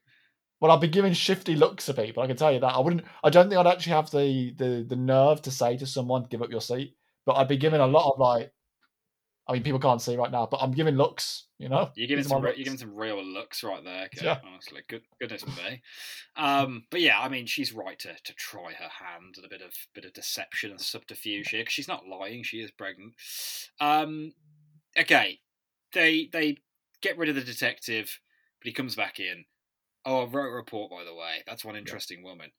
Well, 0.61 0.73
I'd 0.73 0.81
be 0.81 0.89
giving 0.89 1.13
shifty 1.13 1.55
looks 1.55 1.89
at 1.89 1.97
people. 1.97 2.23
I 2.23 2.27
can 2.27 2.37
tell 2.37 2.51
you 2.53 2.59
that. 2.61 2.75
I 2.75 2.81
wouldn't. 2.81 3.05
I 3.23 3.31
don't 3.31 3.49
think 3.49 3.61
I'd 3.61 3.67
actually 3.69 3.93
have 3.93 4.11
the 4.11 4.53
the 4.57 4.85
the 4.89 4.97
nerve 4.97 5.43
to 5.43 5.53
say 5.53 5.77
to 5.77 5.87
someone, 5.87 6.27
"Give 6.29 6.43
up 6.43 6.51
your 6.51 6.63
seat." 6.63 6.97
But 7.27 7.35
I'd 7.35 7.49
be 7.49 7.59
giving 7.59 7.81
a 7.81 7.87
lot 7.87 8.11
of 8.11 8.19
like. 8.19 8.51
I 9.49 9.55
mean, 9.55 9.63
people 9.63 9.81
can't 9.81 10.03
see 10.03 10.17
right 10.17 10.31
now, 10.31 10.47
but 10.47 10.59
I'm 10.61 10.73
giving 10.73 10.97
looks. 10.97 11.45
You 11.59 11.69
know, 11.69 11.91
You're 11.97 12.07
giving 12.07 12.23
some, 12.25 12.43
re- 12.43 12.53
you're 12.57 12.65
giving 12.65 12.79
some 12.79 12.95
real 12.95 13.23
looks 13.25 13.65
right 13.65 13.83
there, 13.83 14.09
Yeah. 14.23 14.39
honestly. 14.47 14.83
Good, 14.89 15.03
goodness 15.21 15.45
me. 15.47 15.83
Um, 16.37 16.85
but 16.91 17.01
yeah, 17.01 17.19
I 17.21 17.29
mean, 17.29 17.47
she's 17.47 17.73
right 17.73 17.99
to, 18.01 18.15
to 18.23 18.35
try 18.35 18.73
her 18.75 18.89
hand 18.89 19.37
at 19.39 19.45
a 19.45 19.49
bit 19.49 19.63
of 19.63 19.73
bit 19.95 20.05
of 20.05 20.13
deception 20.13 20.71
and 20.71 20.81
subterfuge 20.81 21.49
here 21.49 21.63
because 21.63 21.73
she's 21.73 21.89
not 21.89 22.07
lying; 22.07 22.43
she 22.45 22.59
is 22.59 22.71
pregnant. 22.71 23.15
Um, 23.81 24.33
okay, 24.97 25.41
they 25.93 26.29
they 26.33 26.59
get 27.01 27.19
rid 27.19 27.29
of 27.29 27.35
the 27.35 27.43
detective, 27.43 28.21
but 28.61 28.67
he 28.69 28.73
comes 28.73 28.95
back 28.95 29.19
in. 29.19 29.45
Oh, 30.05 30.23
I 30.23 30.25
wrote 30.27 30.51
a 30.53 30.55
report, 30.55 30.91
by 30.91 31.05
the 31.05 31.15
way. 31.15 31.43
That's 31.47 31.65
one 31.65 31.77
interesting 31.77 32.23
woman. 32.23 32.51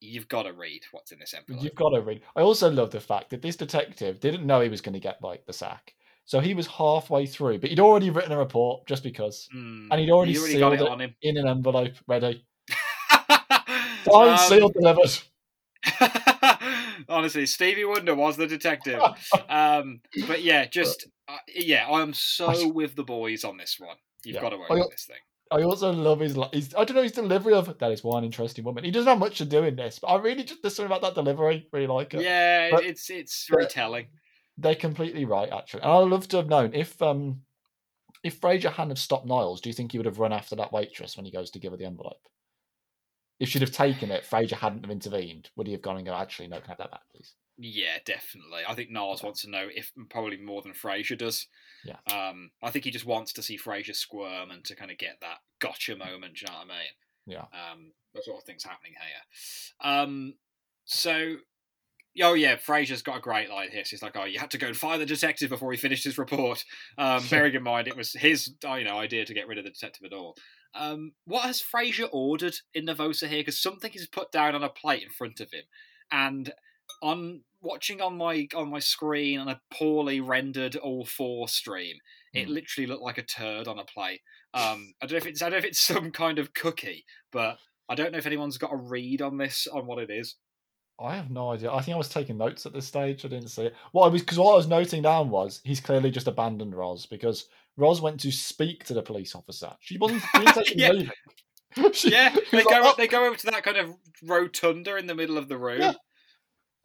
You've 0.00 0.28
got 0.28 0.42
to 0.42 0.52
read 0.52 0.82
what's 0.92 1.10
in 1.10 1.18
this 1.18 1.32
envelope. 1.32 1.64
You've 1.64 1.74
got 1.74 1.88
to 1.90 2.02
read. 2.02 2.20
I 2.36 2.42
also 2.42 2.70
love 2.70 2.90
the 2.90 3.00
fact 3.00 3.30
that 3.30 3.40
this 3.40 3.56
detective 3.56 4.20
didn't 4.20 4.46
know 4.46 4.60
he 4.60 4.68
was 4.68 4.82
going 4.82 4.92
to 4.92 5.00
get 5.00 5.22
like 5.22 5.46
the 5.46 5.54
sack, 5.54 5.94
so 6.26 6.40
he 6.40 6.52
was 6.54 6.66
halfway 6.66 7.24
through, 7.26 7.58
but 7.60 7.70
he'd 7.70 7.80
already 7.80 8.10
written 8.10 8.32
a 8.32 8.38
report 8.38 8.86
just 8.86 9.02
because, 9.02 9.48
Hmm. 9.50 9.88
and 9.90 10.00
he'd 10.00 10.10
already, 10.10 10.32
He's 10.32 10.40
already 10.40 10.54
sealed 10.56 10.72
it 10.74 10.80
it 10.82 10.88
on 10.88 11.00
him. 11.00 11.14
in 11.22 11.36
an 11.38 11.48
envelope, 11.48 11.94
ready, 12.06 12.44
signed, 14.04 14.12
Um, 14.12 14.36
sealed, 14.38 14.74
delivered. 14.74 15.18
Honestly, 17.08 17.46
Stevie 17.46 17.84
Wonder 17.84 18.14
was 18.14 18.36
the 18.36 18.46
detective. 18.46 19.00
Um, 19.48 20.00
but 20.26 20.42
yeah, 20.42 20.64
just 20.66 21.06
uh, 21.28 21.36
yeah, 21.54 21.86
I 21.88 22.02
am 22.02 22.12
so 22.14 22.46
I- 22.46 22.66
with 22.66 22.94
the 22.96 23.04
boys 23.04 23.44
on 23.44 23.56
this 23.56 23.76
one. 23.78 23.96
You've 24.24 24.36
Yeah. 24.36 24.42
got 24.42 24.50
to 24.50 24.56
I- 24.56 24.66
own 24.80 24.84
this 24.90 25.04
thing. 25.06 25.16
I 25.52 25.62
also 25.62 25.92
love 25.92 26.18
his, 26.20 26.36
his 26.52 26.74
I 26.76 26.82
don't 26.84 26.96
know 26.96 27.02
his 27.04 27.12
delivery 27.12 27.54
of 27.54 27.78
that 27.78 27.92
is 27.92 28.02
one 28.02 28.24
interesting 28.24 28.64
woman. 28.64 28.82
He 28.82 28.90
doesn't 28.90 29.08
have 29.08 29.18
much 29.20 29.38
to 29.38 29.44
do 29.44 29.62
in 29.62 29.76
this, 29.76 30.00
but 30.00 30.08
I 30.08 30.16
really 30.16 30.42
just 30.42 30.60
there's 30.62 30.74
something 30.74 30.90
about 30.94 31.02
that 31.02 31.14
delivery 31.14 31.68
really 31.72 31.86
like 31.86 32.12
it. 32.14 32.22
Yeah, 32.22 32.70
But- 32.72 32.84
it's 32.84 33.08
it's 33.10 33.46
very 33.48 33.64
but- 33.64 33.70
telling. 33.70 34.06
They're 34.58 34.74
completely 34.74 35.24
right 35.24 35.50
actually, 35.52 35.82
and 35.82 35.92
I'd 35.92 36.08
love 36.08 36.28
to 36.28 36.38
have 36.38 36.48
known 36.48 36.74
if 36.74 37.00
um 37.02 37.42
if 38.22 38.40
Frasier 38.40 38.72
hadn't 38.72 38.90
have 38.90 38.98
stopped 38.98 39.26
Niles, 39.26 39.60
do 39.60 39.68
you 39.68 39.74
think 39.74 39.92
he 39.92 39.98
would 39.98 40.06
have 40.06 40.18
run 40.18 40.32
after 40.32 40.56
that 40.56 40.72
waitress 40.72 41.16
when 41.16 41.26
he 41.26 41.30
goes 41.30 41.50
to 41.50 41.58
give 41.58 41.72
her 41.72 41.76
the 41.76 41.84
envelope? 41.84 42.28
If 43.38 43.50
she'd 43.50 43.62
have 43.62 43.72
taken 43.72 44.10
it, 44.10 44.24
Frasier 44.24 44.56
hadn't 44.56 44.84
have 44.84 44.90
intervened, 44.90 45.50
would 45.56 45.66
he 45.66 45.74
have 45.74 45.82
gone 45.82 45.96
and 45.96 46.06
go, 46.06 46.14
actually, 46.14 46.48
no, 46.48 46.56
can 46.56 46.68
I 46.68 46.70
have 46.70 46.78
that 46.78 46.90
back, 46.90 47.02
please? 47.12 47.34
Yeah, 47.58 47.98
definitely. 48.04 48.62
I 48.66 48.74
think 48.74 48.90
Niles 48.90 49.22
wants 49.22 49.42
to 49.42 49.50
know 49.50 49.68
if 49.72 49.92
probably 50.10 50.38
more 50.38 50.62
than 50.62 50.72
Frasier 50.72 51.16
does. 51.16 51.46
Yeah. 51.84 51.96
Um, 52.10 52.50
I 52.62 52.70
think 52.70 52.84
he 52.84 52.90
just 52.90 53.06
wants 53.06 53.32
to 53.34 53.42
see 53.42 53.58
Frasier 53.58 53.94
squirm 53.94 54.50
and 54.50 54.64
to 54.64 54.76
kind 54.76 54.90
of 54.90 54.98
get 54.98 55.18
that 55.20 55.38
gotcha 55.58 55.96
moment. 55.96 56.34
Do 56.36 56.42
you 56.42 56.52
know 56.52 56.58
what 56.58 56.66
I 56.66 56.78
mean? 56.78 56.94
Yeah. 57.26 57.44
Um, 57.52 57.92
that 58.14 58.24
sort 58.24 58.38
of 58.38 58.44
thing's 58.44 58.64
happening 58.64 58.92
here. 58.92 59.90
Um, 59.90 60.34
so, 60.84 61.36
oh 62.22 62.34
yeah, 62.34 62.56
Frasier's 62.56 63.02
got 63.02 63.18
a 63.18 63.20
great 63.20 63.50
line 63.50 63.70
here. 63.70 63.82
He's 63.88 64.02
like, 64.02 64.16
"Oh, 64.16 64.24
you 64.24 64.38
had 64.38 64.50
to 64.52 64.58
go 64.58 64.66
and 64.68 64.76
fire 64.76 64.98
the 64.98 65.06
detective 65.06 65.50
before 65.50 65.70
he 65.72 65.78
finished 65.78 66.04
his 66.04 66.18
report." 66.18 66.64
Um, 66.98 67.24
bearing 67.30 67.54
in 67.54 67.62
mind 67.62 67.88
it 67.88 67.96
was 67.96 68.12
his, 68.12 68.54
uh, 68.66 68.74
you 68.74 68.84
know, 68.84 68.98
idea 68.98 69.24
to 69.24 69.34
get 69.34 69.48
rid 69.48 69.58
of 69.58 69.64
the 69.64 69.70
detective 69.70 70.04
at 70.04 70.12
all. 70.16 70.36
Um, 70.74 71.12
what 71.24 71.44
has 71.44 71.62
Frasier 71.62 72.08
ordered 72.12 72.56
in 72.74 72.86
Nervosa 72.86 73.28
here? 73.28 73.40
Because 73.40 73.58
something 73.58 73.90
is 73.94 74.06
put 74.06 74.30
down 74.30 74.54
on 74.54 74.62
a 74.62 74.68
plate 74.68 75.02
in 75.02 75.10
front 75.10 75.40
of 75.40 75.50
him, 75.52 75.64
and 76.10 76.52
on 77.02 77.42
watching 77.60 78.00
on 78.00 78.16
my 78.16 78.48
on 78.54 78.70
my 78.70 78.78
screen 78.78 79.38
on 79.38 79.48
a 79.48 79.60
poorly 79.70 80.20
rendered 80.20 80.76
all 80.76 81.04
four 81.04 81.48
stream, 81.48 81.96
it 82.34 82.46
Hmm. 82.46 82.52
literally 82.54 82.86
looked 82.86 83.02
like 83.02 83.18
a 83.18 83.22
turd 83.22 83.68
on 83.68 83.78
a 83.78 83.84
plate. 83.84 84.20
Um, 84.54 84.94
I 85.02 85.06
don't 85.06 85.12
know 85.12 85.16
if 85.18 85.26
it's 85.26 85.42
I 85.42 85.46
don't 85.46 85.52
know 85.52 85.58
if 85.58 85.64
it's 85.64 85.80
some 85.80 86.10
kind 86.10 86.38
of 86.38 86.54
cookie, 86.54 87.04
but 87.32 87.58
I 87.88 87.94
don't 87.94 88.12
know 88.12 88.18
if 88.18 88.26
anyone's 88.26 88.58
got 88.58 88.72
a 88.72 88.76
read 88.76 89.22
on 89.22 89.36
this 89.38 89.66
on 89.66 89.86
what 89.86 89.98
it 89.98 90.10
is. 90.10 90.36
I 90.98 91.14
have 91.16 91.30
no 91.30 91.50
idea. 91.50 91.70
I 91.70 91.82
think 91.82 91.94
I 91.94 91.98
was 91.98 92.08
taking 92.08 92.38
notes 92.38 92.64
at 92.64 92.72
this 92.72 92.86
stage. 92.86 93.24
I 93.24 93.28
didn't 93.28 93.48
see 93.48 93.64
it. 93.66 93.74
What 93.92 94.06
I 94.06 94.08
was 94.08 94.22
because 94.22 94.38
what 94.38 94.52
I 94.52 94.56
was 94.56 94.66
noting 94.66 95.02
down 95.02 95.28
was 95.30 95.60
he's 95.64 95.80
clearly 95.80 96.10
just 96.10 96.26
abandoned 96.26 96.74
Roz 96.74 97.04
because 97.06 97.46
Roz 97.76 98.00
went 98.00 98.18
to 98.20 98.30
speak 98.32 98.84
to 98.84 98.94
the 98.94 99.02
police 99.02 99.34
officer. 99.34 99.70
She 99.80 99.98
wasn't 99.98 100.22
she 100.22 100.44
take 100.52 100.74
Yeah. 100.76 100.92
leaving. 100.92 101.10
She- 101.92 102.10
Yeah, 102.10 102.30
they 102.30 102.56
was 102.56 102.64
like, 102.64 102.82
go 102.82 102.90
"Oh," 102.90 102.94
they 102.96 103.06
go 103.08 103.26
over 103.26 103.36
to 103.36 103.46
that 103.46 103.62
kind 103.62 103.76
of 103.76 103.90
rotunda 104.22 104.96
in 104.96 105.06
the 105.06 105.14
middle 105.14 105.36
of 105.36 105.48
the 105.48 105.58
room. 105.58 105.80
Yeah. 105.82 105.92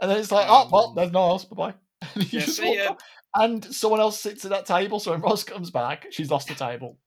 and 0.02 0.12
then 0.12 0.18
it's 0.20 0.32
like, 0.32 0.48
oh 0.50 0.68
well, 0.72 0.90
Um, 0.90 0.96
there's 0.96 1.12
no 1.14 1.22
else. 1.30 1.46
Bye 1.46 1.56
bye. 1.56 2.08
And 2.16 2.34
Yeah, 2.34 2.42
see 2.42 2.76
ya. 2.76 2.96
And 3.36 3.64
someone 3.64 4.02
else 4.02 4.20
sits 4.20 4.44
at 4.44 4.52
that 4.52 4.66
table. 4.66 5.00
So 5.00 5.12
when 5.12 5.22
Roz 5.22 5.46
comes 5.46 5.70
back, 5.72 6.08
she's 6.12 6.30
lost 6.30 6.50
the 6.50 6.56
table. 6.56 6.98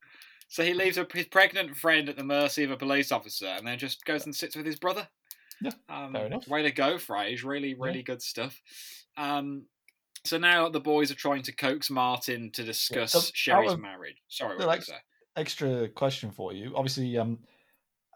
So 0.48 0.64
he 0.64 0.72
leaves 0.72 0.96
his 1.12 1.26
pregnant 1.26 1.76
friend 1.76 2.08
at 2.08 2.16
the 2.16 2.24
mercy 2.24 2.64
of 2.64 2.70
a 2.70 2.76
police 2.76 3.12
officer, 3.12 3.46
and 3.46 3.66
then 3.66 3.78
just 3.78 4.04
goes 4.06 4.24
and 4.24 4.34
sits 4.34 4.56
with 4.56 4.64
his 4.64 4.78
brother. 4.78 5.06
Yeah, 5.60 5.70
um, 5.88 6.12
fair 6.12 6.26
enough. 6.26 6.48
Way 6.48 6.62
to 6.62 6.70
go, 6.70 6.96
Frage! 6.96 7.44
Really, 7.44 7.74
really 7.74 8.02
good 8.02 8.22
stuff. 8.22 8.60
Um, 9.16 9.66
so 10.24 10.38
now 10.38 10.68
the 10.68 10.80
boys 10.80 11.10
are 11.10 11.16
trying 11.16 11.42
to 11.42 11.52
coax 11.52 11.90
Martin 11.90 12.50
to 12.52 12.64
discuss 12.64 13.12
so 13.12 13.20
Sherry's 13.34 13.76
marriage. 13.76 14.16
Sorry, 14.28 14.56
what 14.56 14.86
that? 14.86 15.02
Extra 15.36 15.88
question 15.88 16.30
for 16.30 16.52
you. 16.52 16.72
Obviously, 16.74 17.16
um, 17.18 17.40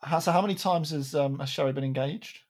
how, 0.02 0.18
so 0.18 0.32
how 0.32 0.40
many 0.40 0.54
times 0.54 0.90
has 0.90 1.14
um 1.14 1.38
has 1.38 1.50
Sherry 1.50 1.72
been 1.72 1.84
engaged? 1.84 2.40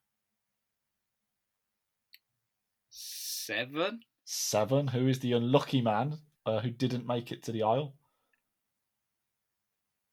Seven. 2.90 4.01
Seven. 4.24 4.88
Who 4.88 5.09
is 5.09 5.20
the 5.20 5.33
unlucky 5.33 5.81
man 5.81 6.18
uh, 6.44 6.61
who 6.61 6.70
didn't 6.70 7.07
make 7.07 7.33
it 7.33 7.42
to 7.44 7.53
the 7.53 7.62
aisle? 7.62 7.94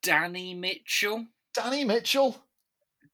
Danny 0.02 0.54
Mitchell. 0.54 1.26
Danny 1.54 1.84
Mitchell. 1.84 2.42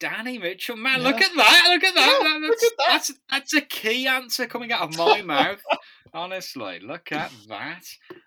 Danny 0.02 0.38
Mitchell, 0.38 0.76
man, 0.76 1.00
Yeah. 1.02 1.08
look 1.08 1.22
at 1.22 1.32
that! 1.38 1.66
Look 1.70 1.84
at 1.86 1.96
that! 1.96 2.20
Yeah, 2.22 2.28
That- 2.30 2.42
look 2.42 2.60
that's, 2.60 2.64
at 2.66 2.78
that. 2.78 2.86
that's 2.90 3.12
that's 3.30 3.54
a 3.54 3.62
key 3.62 4.08
answer 4.08 4.48
coming 4.48 4.72
out 4.74 4.82
of 4.90 4.98
my 4.98 5.22
mouth. 5.36 5.62
Honestly, 6.14 6.80
look 6.82 7.12
at 7.14 7.32
that. 7.48 7.84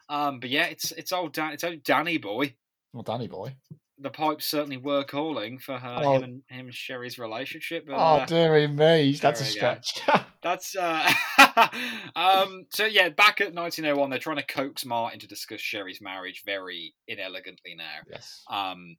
Um, 0.09 0.41
but 0.41 0.49
yeah, 0.51 0.67
it's 0.67 0.93
it's 0.93 1.13
old 1.13 1.33
Dan, 1.35 1.53
it's 1.53 1.65
old 1.65 1.83
Danny 1.83 2.17
boy. 2.19 2.55
Well, 2.95 3.03
Danny 3.03 3.29
boy. 3.29 3.57
The 3.99 4.11
pipes 4.11 4.47
certainly 4.47 4.77
were 4.77 5.05
calling 5.05 5.59
for 5.59 5.79
her, 5.79 6.01
Oh. 6.03 6.15
him 6.17 6.23
and 6.25 6.43
him 6.49 6.67
and 6.67 6.75
Sherry's 6.75 7.17
relationship. 7.19 7.87
But, 7.87 7.95
Oh, 7.95 7.97
uh, 8.23 8.27
dearie 8.27 8.67
me. 8.67 9.13
That's 9.13 9.41
a 9.41 9.45
there 9.45 9.53
we 9.53 9.61
go. 9.77 9.81
stretch. 9.83 10.25
That's 10.43 10.77
uh 10.77 11.11
um 12.17 12.67
so 12.71 12.85
yeah, 12.87 13.09
back 13.11 13.41
at 13.41 13.55
1901 13.55 14.11
they're 14.11 14.19
trying 14.19 14.37
to 14.37 14.43
coax 14.47 14.85
Martin 14.85 15.21
to 15.21 15.27
discuss 15.27 15.61
Sherry's 15.61 16.01
marriage 16.01 16.43
very 16.45 16.95
inelegantly 17.09 17.75
now. 17.77 17.85
yes. 18.11 18.43
Um 18.51 18.97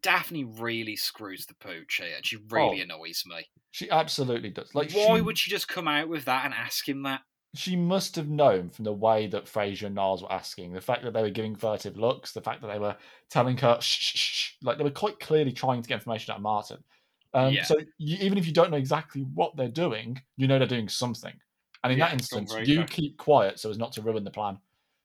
Daphne 0.00 0.44
really 0.44 0.96
screws 0.96 1.46
the 1.46 1.54
pooch 1.54 1.96
here, 1.96 2.16
and 2.16 2.24
she 2.26 2.36
really 2.36 2.80
Oh. 2.80 2.80
annoys 2.80 3.22
me. 3.26 3.48
She 3.72 3.90
absolutely 3.90 4.50
does. 4.50 4.74
Like, 4.74 4.90
Why 4.90 5.20
she, 5.20 5.20
would 5.20 5.38
she 5.38 5.50
just 5.50 5.68
come 5.68 5.88
out 5.88 6.08
with 6.08 6.24
that 6.24 6.44
and 6.44 6.54
ask 6.54 6.88
him 6.88 7.02
that? 7.02 7.22
she 7.54 7.74
must 7.74 8.16
have 8.16 8.28
known 8.28 8.68
from 8.68 8.84
the 8.84 8.92
way 8.92 9.26
that 9.28 9.46
Frasier 9.46 9.84
and 9.86 9.94
Niles 9.94 10.22
were 10.22 10.30
asking, 10.32 10.72
the 10.72 10.80
fact 10.80 11.02
that 11.04 11.14
they 11.14 11.22
were 11.22 11.30
giving 11.30 11.56
furtive 11.56 11.96
looks, 11.96 12.32
the 12.32 12.42
fact 12.42 12.60
that 12.60 12.66
they 12.68 12.78
were 12.78 12.96
telling 13.30 13.56
her, 13.58 13.78
shh, 13.80 13.86
shh, 13.98 14.16
shh, 14.16 14.52
like 14.62 14.76
they 14.76 14.84
were 14.84 14.90
quite 14.90 15.18
clearly 15.20 15.52
trying 15.52 15.80
to 15.80 15.88
get 15.88 15.94
information 15.96 16.32
out 16.32 16.36
of 16.38 16.42
Martin. 16.42 16.84
Um, 17.32 17.54
Yeah. 17.54 17.64
So 17.64 17.76
you, 17.98 18.18
even 18.20 18.36
if 18.36 18.46
you 18.46 18.52
don't 18.52 18.70
know 18.70 18.76
exactly 18.76 19.22
what 19.22 19.56
they're 19.56 19.68
doing, 19.68 20.20
you 20.36 20.46
know 20.46 20.58
they're 20.58 20.68
doing 20.68 20.88
something. 20.88 21.32
And 21.82 21.92
in 21.92 21.98
Yeah, 21.98 22.06
that 22.06 22.14
instance, 22.14 22.54
you 22.60 22.84
keep 22.84 23.16
quiet 23.16 23.58
so 23.58 23.70
as 23.70 23.78
not 23.78 23.92
to 23.92 24.02
ruin 24.02 24.24
the 24.24 24.30
plan. 24.30 24.58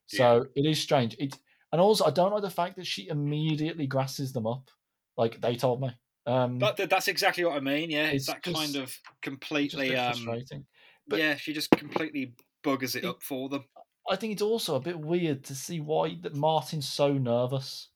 So 0.07 0.45
it 0.55 0.65
is 0.65 0.79
strange. 0.79 1.15
It, 1.19 1.37
and 1.71 1.79
also, 1.79 2.03
I 2.05 2.11
don't 2.11 2.33
like 2.33 2.41
the 2.41 2.49
fact 2.49 2.75
that 2.75 2.87
she 2.87 3.07
immediately 3.07 3.87
grasses 3.87 4.33
them 4.33 4.45
up, 4.45 4.69
like 5.17 5.39
they 5.41 5.55
told 5.55 5.81
me. 5.81 5.89
Um, 6.25 6.59
But 6.59 6.77
that's 6.77 7.07
exactly 7.07 7.43
what 7.45 7.55
I 7.57 7.59
mean. 7.59 7.89
Yeah, 7.89 8.07
it's, 8.07 8.27
that 8.27 8.43
kind 8.43 8.75
of 8.75 8.89
a 8.89 9.21
completely. 9.21 9.95
Um, 9.95 10.13
frustrating. 10.13 10.65
but- 11.07 11.19
yeah, 11.19 11.35
she 11.35 11.53
just 11.53 11.71
completely 11.71 12.33
buggers 12.63 12.95
it 12.95 13.03
It- 13.03 13.07
up 13.07 13.21
for 13.23 13.49
them. 13.49 13.65
I 14.09 14.15
think 14.15 14.33
it's 14.33 14.41
also 14.41 14.75
a 14.75 14.79
bit 14.79 14.99
weird 14.99 15.43
to 15.45 15.55
see 15.55 15.79
why 15.79 16.17
that 16.21 16.33
Martin's 16.35 16.87
so 16.91 17.13
nervous 17.13 17.89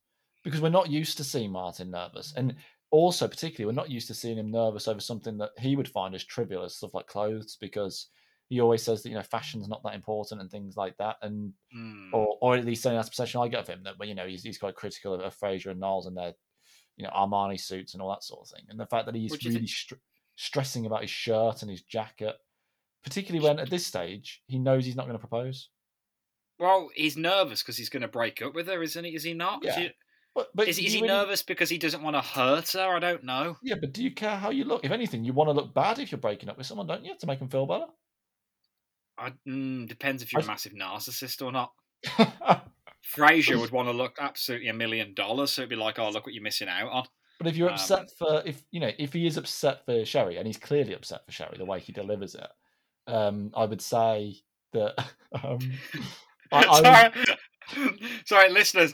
because 0.43 0.61
we're 0.61 0.69
not 0.69 0.89
used 0.91 1.17
to 1.17 1.23
seeing 1.23 1.51
Martin 1.51 1.89
nervous, 1.89 2.31
and 2.37 2.55
also 2.91 3.27
particularly 3.27 3.65
we're 3.65 3.81
not 3.81 3.89
used 3.89 4.07
to 4.07 4.13
seeing 4.13 4.37
him 4.37 4.51
nervous 4.51 4.87
over 4.87 4.99
something 4.99 5.37
that 5.39 5.49
he 5.57 5.75
would 5.75 5.89
find 5.89 6.13
as 6.13 6.23
trivial 6.23 6.63
as 6.63 6.75
stuff 6.75 6.93
like 6.93 7.07
clothes 7.07 7.57
because 7.59 8.09
he 8.49 8.61
always 8.61 8.83
says 8.83 9.01
that 9.01 9.09
you 9.09 9.15
know 9.15 9.23
fashion's 9.23 9.67
not 9.67 9.81
that 9.83 9.95
important 9.95 10.39
and 10.41 10.51
things 10.51 10.77
like 10.77 10.95
that, 10.97 11.17
and 11.23 11.51
Mm. 11.75 12.13
or 12.13 12.37
or 12.41 12.55
at 12.55 12.65
least 12.65 12.83
that's 12.83 13.07
the 13.07 13.11
perception 13.11 13.41
I 13.41 13.47
get 13.47 13.61
of 13.61 13.67
him 13.67 13.81
that 13.83 14.07
you 14.07 14.13
know 14.15 14.27
he's 14.27 14.43
he's 14.43 14.59
quite 14.59 14.75
critical 14.75 15.15
of, 15.15 15.21
of 15.21 15.35
Frasier 15.35 15.71
and 15.71 15.79
Niles 15.79 16.05
and 16.05 16.15
their 16.15 16.33
you 16.97 17.03
know 17.03 17.11
Armani 17.11 17.59
suits 17.59 17.93
and 17.93 18.01
all 18.01 18.09
that 18.09 18.23
sort 18.23 18.41
of 18.41 18.49
thing, 18.49 18.65
and 18.69 18.79
the 18.79 18.85
fact 18.85 19.05
that 19.05 19.15
he's 19.15 19.31
you 19.43 19.51
really 19.51 19.67
str- 19.67 19.95
stressing 20.35 20.85
about 20.85 21.01
his 21.01 21.09
shirt 21.09 21.61
and 21.61 21.71
his 21.71 21.81
jacket, 21.83 22.35
particularly 23.03 23.45
when 23.45 23.59
at 23.59 23.69
this 23.69 23.85
stage 23.85 24.41
he 24.47 24.59
knows 24.59 24.85
he's 24.85 24.95
not 24.95 25.05
going 25.05 25.17
to 25.17 25.27
propose. 25.27 25.69
Well, 26.57 26.89
he's 26.95 27.17
nervous 27.17 27.61
because 27.61 27.77
he's 27.77 27.89
going 27.89 28.01
to 28.01 28.07
break 28.07 28.41
up 28.41 28.55
with 28.55 28.67
her, 28.67 28.81
isn't 28.81 29.03
he? 29.03 29.13
Is 29.13 29.23
he 29.23 29.33
not? 29.33 29.61
Yeah. 29.63 29.89
But, 30.33 30.49
but 30.53 30.67
is 30.67 30.77
is 30.79 30.93
he 30.93 31.01
really- 31.01 31.07
nervous 31.07 31.43
because 31.43 31.69
he 31.69 31.77
doesn't 31.77 32.01
want 32.03 32.15
to 32.15 32.21
hurt 32.21 32.71
her? 32.73 32.95
I 32.95 32.99
don't 32.99 33.23
know. 33.23 33.57
Yeah, 33.63 33.75
but 33.79 33.93
do 33.93 34.03
you 34.03 34.11
care 34.11 34.35
how 34.35 34.49
you 34.49 34.65
look? 34.65 34.83
If 34.83 34.91
anything, 34.91 35.23
you 35.23 35.31
want 35.33 35.47
to 35.49 35.53
look 35.53 35.73
bad 35.73 35.99
if 35.99 36.11
you're 36.11 36.19
breaking 36.19 36.49
up 36.49 36.57
with 36.57 36.67
someone, 36.67 36.87
don't 36.87 37.05
you? 37.05 37.13
To 37.17 37.27
make 37.27 37.39
them 37.39 37.47
feel 37.49 37.65
better. 37.65 37.85
I, 39.17 39.31
mm, 39.47 39.87
depends 39.87 40.23
if 40.23 40.33
you're 40.33 40.41
a 40.41 40.43
I- 40.43 40.47
massive 40.47 40.73
narcissist 40.73 41.45
or 41.45 41.51
not. 41.51 41.71
but 43.15 43.21
Frasier 43.21 43.59
would 43.59 43.71
want 43.71 43.87
to 43.87 43.93
look 43.93 44.17
absolutely 44.19 44.67
a 44.69 44.73
million 44.73 45.13
dollars, 45.13 45.51
so 45.53 45.61
it'd 45.61 45.69
be 45.69 45.75
like, 45.75 45.99
"Oh, 45.99 46.09
look 46.09 46.25
what 46.25 46.33
you're 46.33 46.43
missing 46.43 46.67
out 46.69 46.89
on." 46.91 47.05
But 47.37 47.47
if 47.47 47.57
you're 47.57 47.67
Um, 47.69 47.73
upset 47.75 48.09
for 48.17 48.41
if 48.45 48.63
you 48.71 48.79
know 48.79 48.91
if 48.97 49.13
he 49.13 49.27
is 49.27 49.37
upset 49.37 49.85
for 49.85 50.05
Sherry, 50.05 50.37
and 50.37 50.47
he's 50.47 50.57
clearly 50.57 50.93
upset 50.93 51.25
for 51.25 51.31
Sherry 51.31 51.57
the 51.57 51.65
way 51.65 51.79
he 51.79 51.91
delivers 51.91 52.35
it, 52.35 52.47
um, 53.07 53.51
I 53.55 53.65
would 53.65 53.81
say 53.81 54.37
that. 54.73 54.95
Um, 55.43 55.59
I, 56.51 56.63
I 56.63 57.09
would- 57.09 57.37
sorry, 58.25 58.51
listeners. 58.51 58.93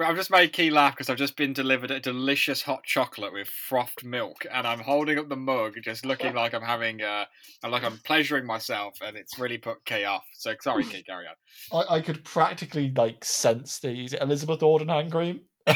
I've 0.00 0.16
just 0.16 0.30
made 0.30 0.52
Key 0.52 0.70
laugh 0.70 0.94
because 0.94 1.10
I've 1.10 1.16
just 1.16 1.36
been 1.36 1.52
delivered 1.52 1.90
a 1.90 1.98
delicious 1.98 2.62
hot 2.62 2.84
chocolate 2.84 3.32
with 3.32 3.48
frothed 3.48 4.04
milk, 4.04 4.46
and 4.52 4.66
I'm 4.66 4.78
holding 4.78 5.18
up 5.18 5.28
the 5.28 5.36
mug, 5.36 5.74
just 5.82 6.06
looking 6.06 6.34
like 6.34 6.54
I'm 6.54 6.62
having, 6.62 7.02
uh, 7.02 7.24
like 7.68 7.82
I'm 7.82 7.98
pleasuring 8.04 8.46
myself, 8.46 8.94
and 9.02 9.16
it's 9.16 9.38
really 9.38 9.58
put 9.58 9.84
Key 9.84 10.04
off. 10.04 10.24
So 10.34 10.54
sorry, 10.60 10.84
Key, 10.84 11.02
carry 11.02 11.26
on. 11.26 11.34
I, 11.88 11.96
I 11.96 12.00
could 12.00 12.22
practically 12.24 12.92
like 12.94 13.24
sense 13.24 13.80
the 13.80 14.16
Elizabeth 14.20 14.62
Arden 14.62 14.88
hand 14.88 15.10
cream. 15.10 15.40
oh 15.66 15.74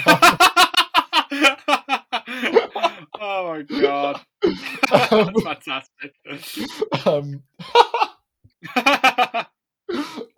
my 3.21 3.63
god, 3.63 4.21
that's 4.91 5.43
fantastic. 5.43 6.15
um, 7.05 7.43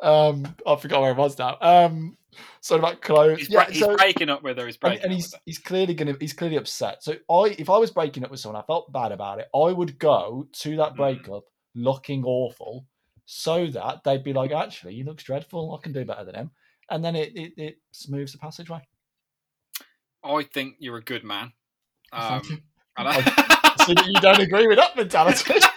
um, 0.06 0.54
I 0.66 0.76
forgot 0.76 1.00
where 1.00 1.10
I 1.10 1.16
was 1.16 1.38
now. 1.38 1.56
Um, 1.60 2.16
so 2.60 2.76
about 2.76 3.00
clothes. 3.00 3.38
he's, 3.38 3.50
yeah, 3.50 3.66
he's 3.68 3.80
so, 3.80 3.96
breaking 3.96 4.28
up 4.28 4.42
with 4.42 4.58
her. 4.58 4.66
He's 4.66 4.76
breaking 4.76 5.02
and 5.04 5.12
up 5.12 5.14
he's 5.16 5.24
with 5.26 5.34
her. 5.34 5.40
he's 5.46 5.58
clearly 5.58 5.94
gonna 5.94 6.14
he's 6.20 6.32
clearly 6.32 6.56
upset. 6.56 7.02
So 7.02 7.12
I 7.30 7.56
if 7.58 7.68
I 7.70 7.78
was 7.78 7.90
breaking 7.90 8.24
up 8.24 8.30
with 8.30 8.40
someone, 8.40 8.60
I 8.62 8.66
felt 8.66 8.92
bad 8.92 9.12
about 9.12 9.38
it. 9.40 9.48
I 9.54 9.72
would 9.72 9.98
go 9.98 10.46
to 10.52 10.76
that 10.76 10.92
Mm. 10.92 10.96
breakup 10.96 11.44
looking 11.74 12.24
awful, 12.24 12.86
so 13.24 13.66
that 13.68 14.04
they'd 14.04 14.22
be 14.24 14.32
like, 14.32 14.52
actually, 14.52 14.94
he 14.94 15.02
looks 15.02 15.24
dreadful. 15.24 15.74
I 15.74 15.82
can 15.82 15.92
do 15.92 16.04
better 16.04 16.24
than 16.24 16.34
him, 16.34 16.50
and 16.90 17.04
then 17.04 17.16
it 17.16 17.36
it, 17.36 17.52
it 17.56 17.78
smooths 17.92 18.32
the 18.32 18.38
passageway. 18.38 18.82
I 20.22 20.42
think 20.42 20.76
you're 20.78 20.96
a 20.98 21.02
good 21.04 21.24
man. 21.24 21.52
Um, 22.12 22.40
Thank 22.40 22.50
you. 22.50 22.58
and 22.98 23.08
I- 23.08 24.02
you 24.06 24.20
don't 24.20 24.40
agree 24.40 24.66
with 24.66 24.78
that 24.78 24.96
mentality. 24.96 25.54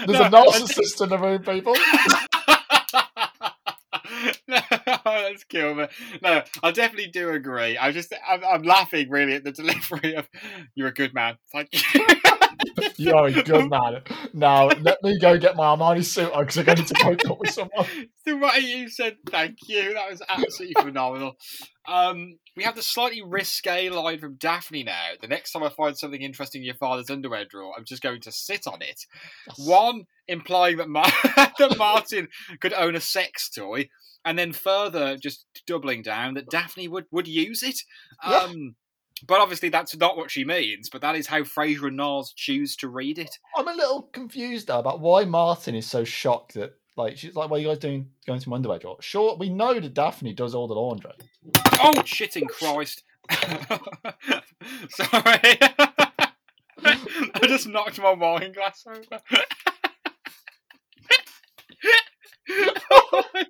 no, 0.06 0.12
There's 0.12 0.20
a 0.20 0.30
narcissist 0.30 1.02
in 1.02 1.08
the 1.08 1.18
room, 1.18 1.42
people. 1.42 1.74
no, 4.48 4.60
that's 5.04 5.44
kill 5.44 5.74
me. 5.74 5.86
No, 6.22 6.42
I 6.62 6.70
definitely 6.70 7.10
do 7.10 7.30
agree. 7.30 7.76
I 7.76 7.92
just, 7.92 8.14
I'm, 8.28 8.44
I'm 8.44 8.62
laughing 8.62 9.10
really 9.10 9.34
at 9.34 9.44
the 9.44 9.52
delivery 9.52 10.14
of 10.14 10.28
"You're 10.74 10.88
a 10.88 10.94
good 10.94 11.14
man." 11.14 11.36
Thank 11.52 11.68
you. 11.72 12.06
You 13.00 13.14
are 13.14 13.26
a 13.26 13.42
good 13.42 13.70
man. 13.70 14.02
Now 14.34 14.68
let 14.68 15.02
me 15.02 15.18
go 15.18 15.38
get 15.38 15.56
my 15.56 15.74
Armani 15.74 16.04
suit 16.04 16.30
on 16.32 16.44
because 16.44 16.58
I'm 16.58 16.64
going 16.66 16.84
to 16.84 16.94
break 17.02 17.30
up 17.30 17.40
with 17.40 17.50
someone. 17.50 17.86
the 18.26 18.36
way 18.36 18.58
you 18.60 18.88
said 18.90 19.16
thank 19.26 19.56
you, 19.66 19.94
that 19.94 20.10
was 20.10 20.22
absolutely 20.28 20.82
phenomenal. 20.82 21.36
Um, 21.88 22.38
we 22.56 22.64
have 22.64 22.76
the 22.76 22.82
slightly 22.82 23.22
risque 23.22 23.88
line 23.88 24.18
from 24.18 24.36
Daphne 24.36 24.84
now. 24.84 25.12
The 25.20 25.28
next 25.28 25.52
time 25.52 25.62
I 25.62 25.70
find 25.70 25.96
something 25.96 26.20
interesting 26.20 26.60
in 26.60 26.66
your 26.66 26.74
father's 26.74 27.10
underwear 27.10 27.46
drawer, 27.48 27.72
I'm 27.76 27.86
just 27.86 28.02
going 28.02 28.20
to 28.20 28.32
sit 28.32 28.66
on 28.66 28.82
it. 28.82 29.06
One, 29.56 30.04
implying 30.28 30.76
that, 30.76 30.88
Mar- 30.88 31.04
that 31.36 31.76
Martin 31.78 32.28
could 32.60 32.74
own 32.74 32.94
a 32.94 33.00
sex 33.00 33.48
toy, 33.48 33.88
and 34.24 34.38
then 34.38 34.52
further, 34.52 35.16
just 35.16 35.46
doubling 35.66 36.02
down 36.02 36.34
that 36.34 36.50
Daphne 36.50 36.86
would, 36.86 37.06
would 37.10 37.26
use 37.26 37.62
it. 37.62 37.80
Um, 38.22 38.76
but 39.26 39.40
obviously, 39.40 39.68
that's 39.68 39.96
not 39.96 40.16
what 40.16 40.30
she 40.30 40.44
means, 40.44 40.88
but 40.88 41.00
that 41.02 41.16
is 41.16 41.26
how 41.26 41.40
Frasier 41.40 41.88
and 41.88 41.96
Niles 41.96 42.32
choose 42.32 42.76
to 42.76 42.88
read 42.88 43.18
it. 43.18 43.38
I'm 43.56 43.68
a 43.68 43.74
little 43.74 44.02
confused 44.12 44.68
though 44.68 44.78
about 44.78 45.00
why 45.00 45.24
Martin 45.24 45.74
is 45.74 45.86
so 45.86 46.04
shocked 46.04 46.54
that 46.54 46.74
like 46.96 47.16
she's 47.16 47.34
like, 47.34 47.50
"What 47.50 47.58
are 47.58 47.60
you 47.60 47.68
guys 47.68 47.78
doing 47.78 48.10
going 48.26 48.40
to 48.40 48.48
my 48.48 48.56
underwear 48.56 48.78
drawer?" 48.78 48.96
Sure, 49.00 49.36
we 49.36 49.48
know 49.48 49.78
that 49.78 49.94
Daphne 49.94 50.32
does 50.34 50.54
all 50.54 50.68
the 50.68 50.74
laundry. 50.74 51.12
Oh, 51.80 51.94
shitting 52.04 52.48
Christ. 52.48 53.02
Sorry. 54.90 55.58
I 56.82 57.40
just 57.42 57.68
knocked 57.68 58.00
my 58.00 58.12
wine 58.12 58.52
glass 58.52 58.84
over. 58.86 59.20
oh 62.90 63.22
my. 63.34 63.46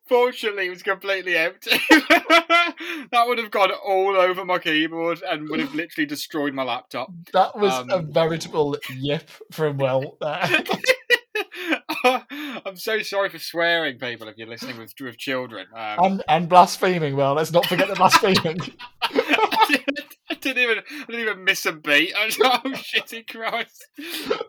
Fortunately, 0.07 0.67
it 0.67 0.69
was 0.69 0.83
completely 0.83 1.35
empty. 1.35 1.71
that 1.89 3.23
would 3.25 3.37
have 3.37 3.51
gone 3.51 3.71
all 3.71 4.15
over 4.15 4.45
my 4.45 4.59
keyboard 4.59 5.21
and 5.27 5.49
would 5.49 5.59
have 5.59 5.73
literally 5.73 6.05
destroyed 6.05 6.53
my 6.53 6.63
laptop. 6.63 7.11
That 7.33 7.57
was 7.57 7.73
a 7.89 7.97
Um, 7.97 8.11
veritable 8.11 8.77
yip 8.89 9.29
from 9.51 9.77
Well. 9.77 10.17
I'm 12.03 12.75
so 12.75 13.01
sorry 13.01 13.29
for 13.29 13.39
swearing, 13.39 13.97
people, 13.97 14.27
if 14.27 14.37
you're 14.37 14.47
listening 14.47 14.77
with, 14.77 14.93
with 15.01 15.17
children. 15.17 15.67
Um, 15.75 15.97
and 16.03 16.23
and 16.27 16.49
blaspheming. 16.49 17.15
Well, 17.15 17.33
let's 17.33 17.51
not 17.51 17.65
forget 17.65 17.87
the 17.87 17.95
blaspheming. 17.95 18.59
I 19.01 20.35
didn't 20.39 20.63
even 20.63 20.77
I 20.79 21.05
didn't 21.07 21.21
even 21.21 21.43
miss 21.43 21.65
a 21.65 21.73
beat. 21.73 22.13
I 22.15 22.25
was 22.25 22.37
oh 22.41 22.61
shitty 22.65 23.27
Christ. 23.27 23.85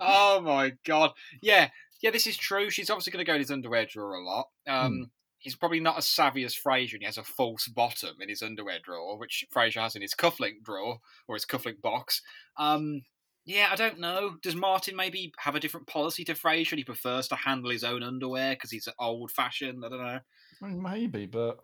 Oh 0.01 0.41
my 0.43 0.73
god. 0.85 1.12
Yeah. 1.41 1.69
Yeah, 2.03 2.11
this 2.11 2.27
is 2.27 2.37
true. 2.37 2.71
She's 2.71 2.91
obviously 2.91 3.13
gonna 3.13 3.25
go 3.25 3.35
in 3.35 3.41
his 3.41 3.51
underwear 3.51 3.87
drawer 3.87 4.15
a 4.15 4.25
lot. 4.25 4.49
Um 4.67 5.11
he's 5.39 5.57
probably 5.57 5.81
not 5.81 5.99
as 5.99 6.09
savvy 6.09 6.45
as 6.45 6.55
Frasier 6.55 6.95
and 6.95 7.03
he 7.03 7.07
has 7.07 7.19
a 7.19 7.23
false 7.23 7.69
bottom 7.69 8.17
in 8.21 8.29
his 8.29 8.43
underwear 8.43 8.79
drawer, 8.83 9.19
which 9.19 9.45
Frasier 9.55 9.83
has 9.83 9.95
in 9.95 10.03
his 10.03 10.15
cufflink 10.15 10.63
drawer 10.65 10.99
or 11.29 11.37
his 11.37 11.45
cufflink 11.45 11.81
box. 11.81 12.23
Um 12.59 13.03
yeah, 13.45 13.69
I 13.71 13.77
don't 13.77 14.01
know. 14.01 14.37
Does 14.43 14.57
Martin 14.57 14.97
maybe 14.97 15.33
have 15.39 15.55
a 15.55 15.61
different 15.61 15.87
policy 15.87 16.25
to 16.25 16.35
Frasier 16.35 16.77
he 16.77 16.85
prefers 16.85 17.29
to 17.29 17.37
handle 17.37 17.71
his 17.71 17.85
own 17.85 18.03
underwear 18.03 18.55
because 18.55 18.73
he's 18.73 18.89
old 18.99 19.31
fashioned? 19.31 19.85
I 19.85 19.89
don't 19.89 20.05
know. 20.05 20.21
Maybe, 20.61 21.27
but 21.27 21.61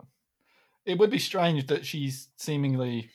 it 0.85 0.97
would 0.97 1.09
be 1.09 1.19
strange 1.19 1.67
that 1.67 1.85
she's 1.85 2.29
seemingly 2.37 3.09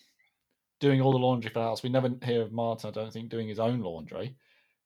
doing 0.80 1.00
all 1.00 1.12
the 1.12 1.18
laundry 1.18 1.50
for 1.50 1.60
the 1.60 1.64
house. 1.64 1.82
We 1.82 1.88
never 1.88 2.10
hear 2.22 2.42
of 2.42 2.52
Martin, 2.52 2.88
I 2.88 2.92
don't 2.92 3.12
think, 3.12 3.30
doing 3.30 3.48
his 3.48 3.58
own 3.58 3.80
laundry. 3.80 4.36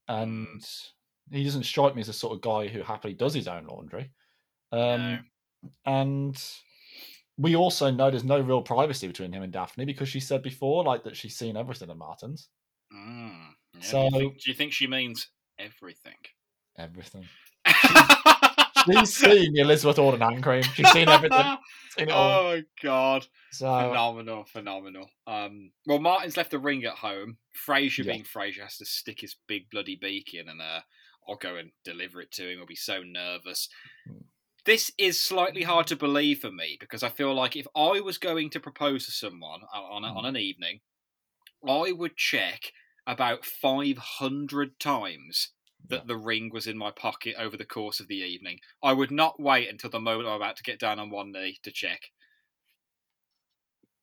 And 0.09 0.65
he 1.31 1.45
doesn't 1.45 1.65
strike 1.65 1.95
me 1.95 2.01
as 2.01 2.09
the 2.09 2.13
sort 2.13 2.35
of 2.35 2.41
guy 2.41 2.69
who 2.69 2.83
happily 2.83 3.15
does 3.15 3.35
his 3.35 3.49
own 3.49 3.67
laundry. 3.67 4.11
Um, 4.73 4.79
No. 4.81 5.19
And 5.87 6.45
we 7.39 7.55
also 7.57 7.91
know 7.91 8.11
there's 8.11 8.25
no 8.25 8.41
real 8.41 8.63
privacy 8.63 9.07
between 9.07 9.33
him 9.33 9.43
and 9.43 9.53
Daphne 9.53 9.85
because 9.85 10.09
she 10.09 10.21
said 10.21 10.43
before, 10.43 10.83
like, 10.85 11.05
that 11.05 11.17
she's 11.17 11.37
seen 11.37 11.57
everything 11.57 11.89
at 11.91 11.97
Martin's. 11.97 12.49
Mm. 12.93 13.51
Yeah, 13.75 13.81
do, 13.81 13.87
So- 13.87 14.05
you 14.05 14.11
think, 14.11 14.41
do 14.43 14.51
you 14.51 14.55
think 14.55 14.73
she 14.73 14.87
means 14.87 15.29
everything? 15.59 16.17
Everything. 16.79 17.25
She's 18.87 19.15
seen 19.15 19.53
the 19.53 19.61
Elizabeth 19.61 19.99
Arden 19.99 20.21
hand 20.21 20.43
cream. 20.43 20.63
She's 20.63 20.91
seen 20.91 21.09
everything. 21.09 21.57
Seen 21.97 22.09
oh 22.11 22.45
my 22.55 22.63
god. 22.83 23.27
So 23.53 23.67
phenomenal, 23.67 24.45
phenomenal. 24.45 25.09
Um, 25.27 25.71
well, 25.87 25.99
Martin's 26.01 26.37
left 26.37 26.51
the 26.51 26.59
ring 26.59 26.85
at 26.85 26.95
home. 26.95 27.37
Frasier, 27.69 28.05
Yeah. 28.05 28.13
being 28.15 28.25
Frasier, 28.25 28.63
has 28.63 28.79
to 28.79 28.85
stick 28.87 29.21
his 29.21 29.37
big 29.47 29.69
bloody 29.71 29.97
beak 29.97 30.35
in, 30.35 30.49
and 30.49 30.61
uh, 30.61 30.81
I'll 31.29 31.37
go 31.37 31.57
and 31.57 31.71
deliver 31.85 32.21
it 32.21 32.33
to 32.33 32.51
him. 32.51 32.61
I'll 32.61 32.67
be 32.67 32.75
so 32.75 33.03
nervous. 33.03 33.69
Hmm. 34.07 34.19
This 34.65 34.93
is 34.97 35.21
slightly 35.21 35.63
hard 35.65 35.89
to 35.89 35.97
believe 35.97 36.41
for 36.41 36.53
me 36.53 36.77
because 36.79 37.03
I 37.03 37.09
feel 37.09 37.35
like 37.35 37.57
if 37.57 37.67
I 37.75 38.01
was 38.01 38.19
going 38.19 38.51
to 38.51 38.61
propose 38.61 39.07
to 39.07 39.11
someone 39.13 39.63
on, 39.75 40.05
a, 40.05 40.09
Hmm. 40.11 40.17
on 40.17 40.25
an 40.27 40.37
evening, 40.37 40.81
I 41.67 41.93
would 41.93 42.17
check 42.17 42.73
about 43.07 43.45
500 43.45 44.79
times 44.79 45.51
that 45.89 46.07
the 46.07 46.17
ring 46.17 46.51
was 46.53 46.67
in 46.69 46.79
my 46.79 46.93
pocket 46.93 47.35
over 47.39 47.57
the 47.57 47.65
course 47.65 47.99
of 47.99 48.07
the 48.07 48.17
evening. 48.17 48.61
I 48.83 48.93
would 48.93 49.11
not 49.11 49.41
wait 49.41 49.69
until 49.69 49.91
the 49.91 49.99
moment 50.01 50.29
I'm 50.29 50.37
about 50.37 50.57
to 50.57 50.63
get 50.63 50.79
down 50.79 51.01
on 51.01 51.11
one 51.11 51.33
knee 51.33 51.59
to 51.65 51.73
check. 51.73 52.11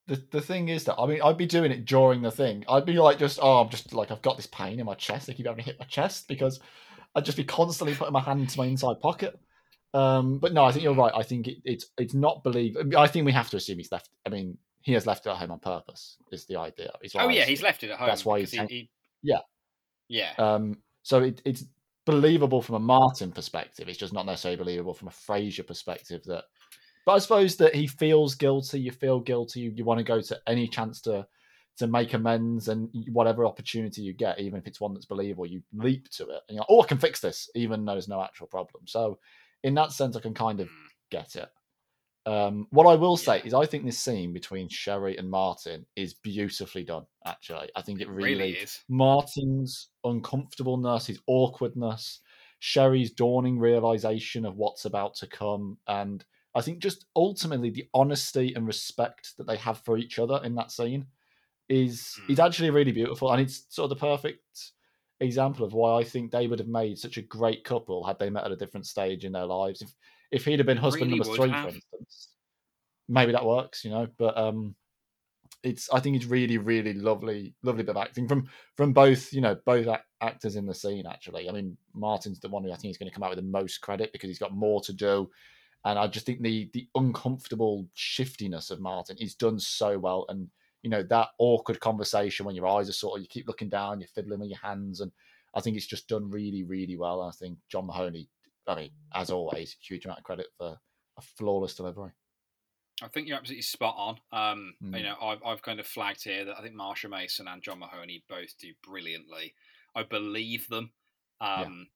the, 0.08 0.15
the 0.32 0.41
thing 0.41 0.69
is 0.69 0.86
that 0.86 0.95
I 0.97 1.05
mean 1.05 1.21
I'd 1.21 1.38
be 1.38 1.45
doing 1.45 1.71
it 1.71 1.86
during 1.86 2.21
the 2.21 2.32
thing. 2.32 2.65
I'd 2.67 2.86
be 2.86 2.93
like 2.93 3.19
just 3.19 3.39
oh 3.41 3.62
I'm 3.62 3.69
just 3.69 3.93
like 3.93 4.12
I've 4.12 4.21
got 4.21 4.38
this 4.38 4.47
pain 4.47 4.79
in 4.79 4.86
my 4.86 4.95
chest. 4.95 5.29
I 5.29 5.34
keep 5.34 5.45
having 5.45 5.63
to 5.63 5.69
hit 5.69 5.79
my 5.79 5.86
chest 5.86 6.27
because 6.27 6.60
I'd 7.15 7.26
just 7.26 7.38
be 7.38 7.43
constantly 7.43 7.95
putting 7.95 8.13
my 8.13 8.22
hand 8.22 8.41
into 8.41 8.58
my 8.58 8.65
inside 8.65 9.00
pocket. 9.02 9.39
Um, 9.93 10.38
but 10.38 10.54
no, 10.54 10.63
I 10.63 10.72
think 10.72 10.84
you're 10.84 10.93
right. 10.93 11.12
I 11.15 11.24
think 11.24 11.48
it, 11.48 11.58
it's 11.65 11.88
it's 11.98 12.13
not 12.13 12.43
believe. 12.43 12.78
I 12.95 13.08
think 13.08 13.26
we 13.26 13.32
have 13.32 13.50
to 13.50 13.58
assume 13.58 13.78
he's 13.80 13.91
left. 13.91 14.10
I 14.26 14.30
mean, 14.30 14.58
he 14.82 14.93
has 14.93 15.08
left 15.08 15.26
it 15.26 15.30
at 15.30 15.38
home 15.38 15.52
on 15.52 15.60
purpose. 15.60 16.17
Is 16.32 16.45
the 16.45 16.58
idea? 16.58 16.91
Is 17.02 17.15
Oh 17.15 17.30
yeah, 17.30 17.45
he's 17.45 17.63
left 17.63 17.84
it 17.84 17.89
at 17.89 17.98
home. 17.98 18.08
That's 18.08 18.26
why 18.26 18.39
he's 18.39 18.52
he, 18.52 18.60
he- 18.69 18.89
Yeah. 19.24 19.39
yeah. 20.08 20.34
Um, 20.38 20.78
so 21.02 21.24
it, 21.24 21.41
it's 21.43 21.65
believable 22.06 22.62
from 22.62 22.76
a 22.76 22.80
Martin 22.80 23.32
perspective. 23.32 23.89
It's 23.89 23.98
just 23.98 24.13
not 24.13 24.26
necessarily 24.28 24.58
believable 24.58 24.93
from 24.93 25.08
a 25.08 25.12
Frasier 25.12 25.65
perspective. 25.65 26.22
That, 26.26 26.43
but 27.06 27.13
I 27.13 27.19
suppose 27.19 27.56
that 27.58 27.74
he 27.74 27.88
feels 27.88 28.36
guilty. 28.36 28.80
You 28.80 28.91
feel 28.91 29.19
guilty. 29.19 29.62
You, 29.62 29.72
you 29.76 29.86
want 29.86 29.98
to 29.98 30.04
go 30.04 30.22
to 30.22 30.39
any 30.45 30.67
chance 30.67 31.02
to 31.02 31.26
to 31.80 31.88
make 31.88 32.13
amends 32.13 32.68
and 32.68 32.89
whatever 33.12 33.46
opportunity 33.46 34.02
you 34.02 34.13
get, 34.13 34.39
even 34.39 34.60
if 34.60 34.68
it's 34.68 34.82
one 34.82 34.94
that's 34.94 35.06
believable, 35.06 35.46
you 35.46 35.63
leap 35.74 36.10
to 36.10 36.24
it 36.24 36.42
and 36.48 36.56
you're 36.56 36.60
like, 36.60 36.68
oh, 36.70 36.82
I 36.82 36.86
can 36.88 36.98
fix 36.98 37.22
this, 37.22 37.50
even 37.56 37.86
though 37.86 37.94
there's 37.94 38.10
no 38.10 38.22
actual 38.22 38.48
problem. 38.48 38.84
So, 38.86 39.18
in 39.63 39.74
that 39.76 39.94
sense, 39.94 40.15
I 40.15 40.20
can 40.20 40.34
kind 40.34 40.60
of 40.60 40.68
Mm. 40.68 40.89
get 41.10 41.36
it. 41.36 41.50
Um, 42.26 42.68
what 42.70 42.86
I 42.86 42.96
will 42.96 43.15
say 43.15 43.38
Yeah. 43.38 43.46
is, 43.46 43.54
I 43.54 43.65
think 43.65 43.86
this 43.86 43.98
scene 43.98 44.34
between 44.34 44.68
Sherry 44.68 45.18
and 45.18 45.30
Martin 45.30 45.86
is 45.96 46.13
beautifully 46.13 46.84
done. 46.84 47.06
Actually, 47.26 47.70
I 47.76 47.82
think 47.82 48.02
it, 48.02 48.04
It 48.04 48.10
really 48.10 48.36
really 48.36 48.52
is. 48.58 48.84
Martin's 48.89 49.89
uncomfortableness, 50.04 51.08
his 51.08 51.22
awkwardness, 51.28 52.20
Sherry's 52.60 53.12
dawning 53.12 53.58
realization 53.58 54.46
of 54.46 54.58
what's 54.58 54.84
about 54.84 55.15
to 55.15 55.28
come, 55.28 55.78
and 55.88 56.26
I 56.54 56.62
think 56.62 56.80
just 56.80 57.06
ultimately 57.15 57.70
the 57.70 57.88
honesty 57.94 58.54
and 58.54 58.68
respect 58.68 59.38
that 59.38 59.48
they 59.48 59.58
have 59.58 59.80
for 59.80 59.98
each 59.98 60.20
other 60.20 60.42
in 60.44 60.56
that 60.56 60.72
scene 60.72 61.08
is 61.69 62.19
is 62.27 62.39
Mm. 62.39 62.45
actually 62.45 62.69
really 62.71 62.91
beautiful, 62.91 63.32
and 63.32 63.41
it's 63.41 63.65
sort 63.73 63.91
of 63.91 63.97
the 63.97 64.05
perfect 64.05 64.73
example 65.21 65.65
of 65.65 65.73
why 65.73 65.99
I 65.99 66.03
think 66.03 66.32
they 66.32 66.47
would 66.47 66.60
have 66.60 66.67
made 66.67 66.97
such 66.97 67.17
a 67.17 67.21
great 67.21 67.63
couple 67.63 68.03
had 68.05 68.17
they 68.19 68.29
met 68.29 68.45
at 68.45 68.51
a 68.51 68.55
different 68.55 68.88
stage 68.88 69.25
in 69.25 69.32
their 69.32 69.45
lives. 69.45 69.82
If 69.82 69.93
if 70.32 70.45
he'd 70.45 70.60
have 70.60 70.65
been 70.65 70.77
husband 70.77 71.12
Really 71.12 71.19
number 71.19 71.36
three, 71.36 71.49
have. 71.49 71.69
for 71.69 71.75
instance, 71.75 72.29
maybe 73.08 73.32
that 73.32 73.45
works, 73.45 73.84
you 73.84 73.91
know. 73.91 74.08
But 74.17 74.38
um, 74.38 74.75
it's 75.63 75.89
I 75.91 75.99
think 75.99 76.15
it's 76.15 76.25
really 76.25 76.58
really 76.58 76.93
lovely 76.93 77.53
lovely 77.63 77.84
bit 77.84 77.95
of 77.95 77.97
acting 77.97 78.27
from 78.27 78.47
from 78.77 78.93
both 78.93 79.34
you 79.34 79.41
know 79.41 79.55
both 79.65 79.88
ac- 79.88 80.03
actors 80.21 80.55
in 80.55 80.65
the 80.65 80.73
scene. 80.73 81.05
Actually, 81.05 81.49
I 81.49 81.51
mean 81.51 81.77
Martin's 81.93 82.39
the 82.39 82.49
one 82.49 82.63
who 82.63 82.71
I 82.71 82.75
think 82.75 82.91
is 82.91 82.97
going 82.97 83.10
to 83.10 83.13
come 83.13 83.23
out 83.23 83.29
with 83.32 83.39
the 83.39 83.51
most 83.60 83.79
credit 83.82 84.12
because 84.13 84.29
he's 84.29 84.39
got 84.39 84.53
more 84.55 84.82
to 84.82 84.93
do, 84.93 85.29
and 85.86 85.99
I 85.99 86.08
just 86.08 86.25
think 86.25 86.41
the 86.41 86.69
the 86.73 86.88
uncomfortable 86.95 87.88
shiftiness 87.93 88.71
of 88.71 88.79
Martin 88.79 89.17
is 89.19 89.36
done 89.36 89.60
so 89.60 89.99
well, 89.99 90.25
and 90.29 90.49
you 90.82 90.89
know 90.89 91.04
that 91.04 91.30
awkward 91.38 91.80
conversation 91.80 92.46
when 92.46 92.56
your 92.56 92.68
eyes 92.68 92.89
are 92.89 92.94
sort 92.94 93.18
of 93.18 93.22
you 93.22 93.28
keep 93.28 93.48
looking 93.48 93.70
down, 93.70 94.00
you're 94.00 94.08
fiddling 94.08 94.39
with 94.39 94.50
your 94.50 94.60
hands, 94.60 95.02
and 95.02 95.12
I 95.54 95.62
think 95.62 95.78
it's 95.78 95.88
just 95.88 96.08
done 96.08 96.30
really 96.30 96.63
really 96.63 96.98
well. 96.98 97.22
I 97.22 97.32
think 97.32 97.58
John 97.70 97.88
Mahoney, 97.88 98.30
I 98.68 98.76
mean 98.76 98.92
as 99.13 99.30
always, 99.32 99.76
huge 99.82 100.06
amount 100.06 100.20
of 100.20 100.26
credit 100.26 100.48
for 100.58 100.78
a 101.18 101.22
flawless 101.22 101.76
delivery. 101.76 102.12
I 103.02 103.08
think 103.08 103.28
you're 103.28 103.38
absolutely 103.38 103.62
spot 103.63 103.96
on. 103.98 104.20
Um, 104.32 104.74
Mm. 104.84 104.98
You 104.98 105.04
know, 105.04 105.15
I've, 105.22 105.39
I've 105.46 105.62
kind 105.62 105.80
of 105.80 105.88
flagged 105.88 106.24
here 106.24 106.46
that 106.46 106.58
I 106.58 106.62
think 106.62 106.76
Marsha 106.76 107.10
Mason 107.10 107.48
and 107.48 107.62
John 107.62 107.80
Mahoney 107.80 108.24
both 108.28 108.58
do 108.60 108.74
brilliantly. 108.84 109.54
I 109.96 110.04
believe 110.04 110.68
them. 110.68 110.92
Um, 111.39 111.88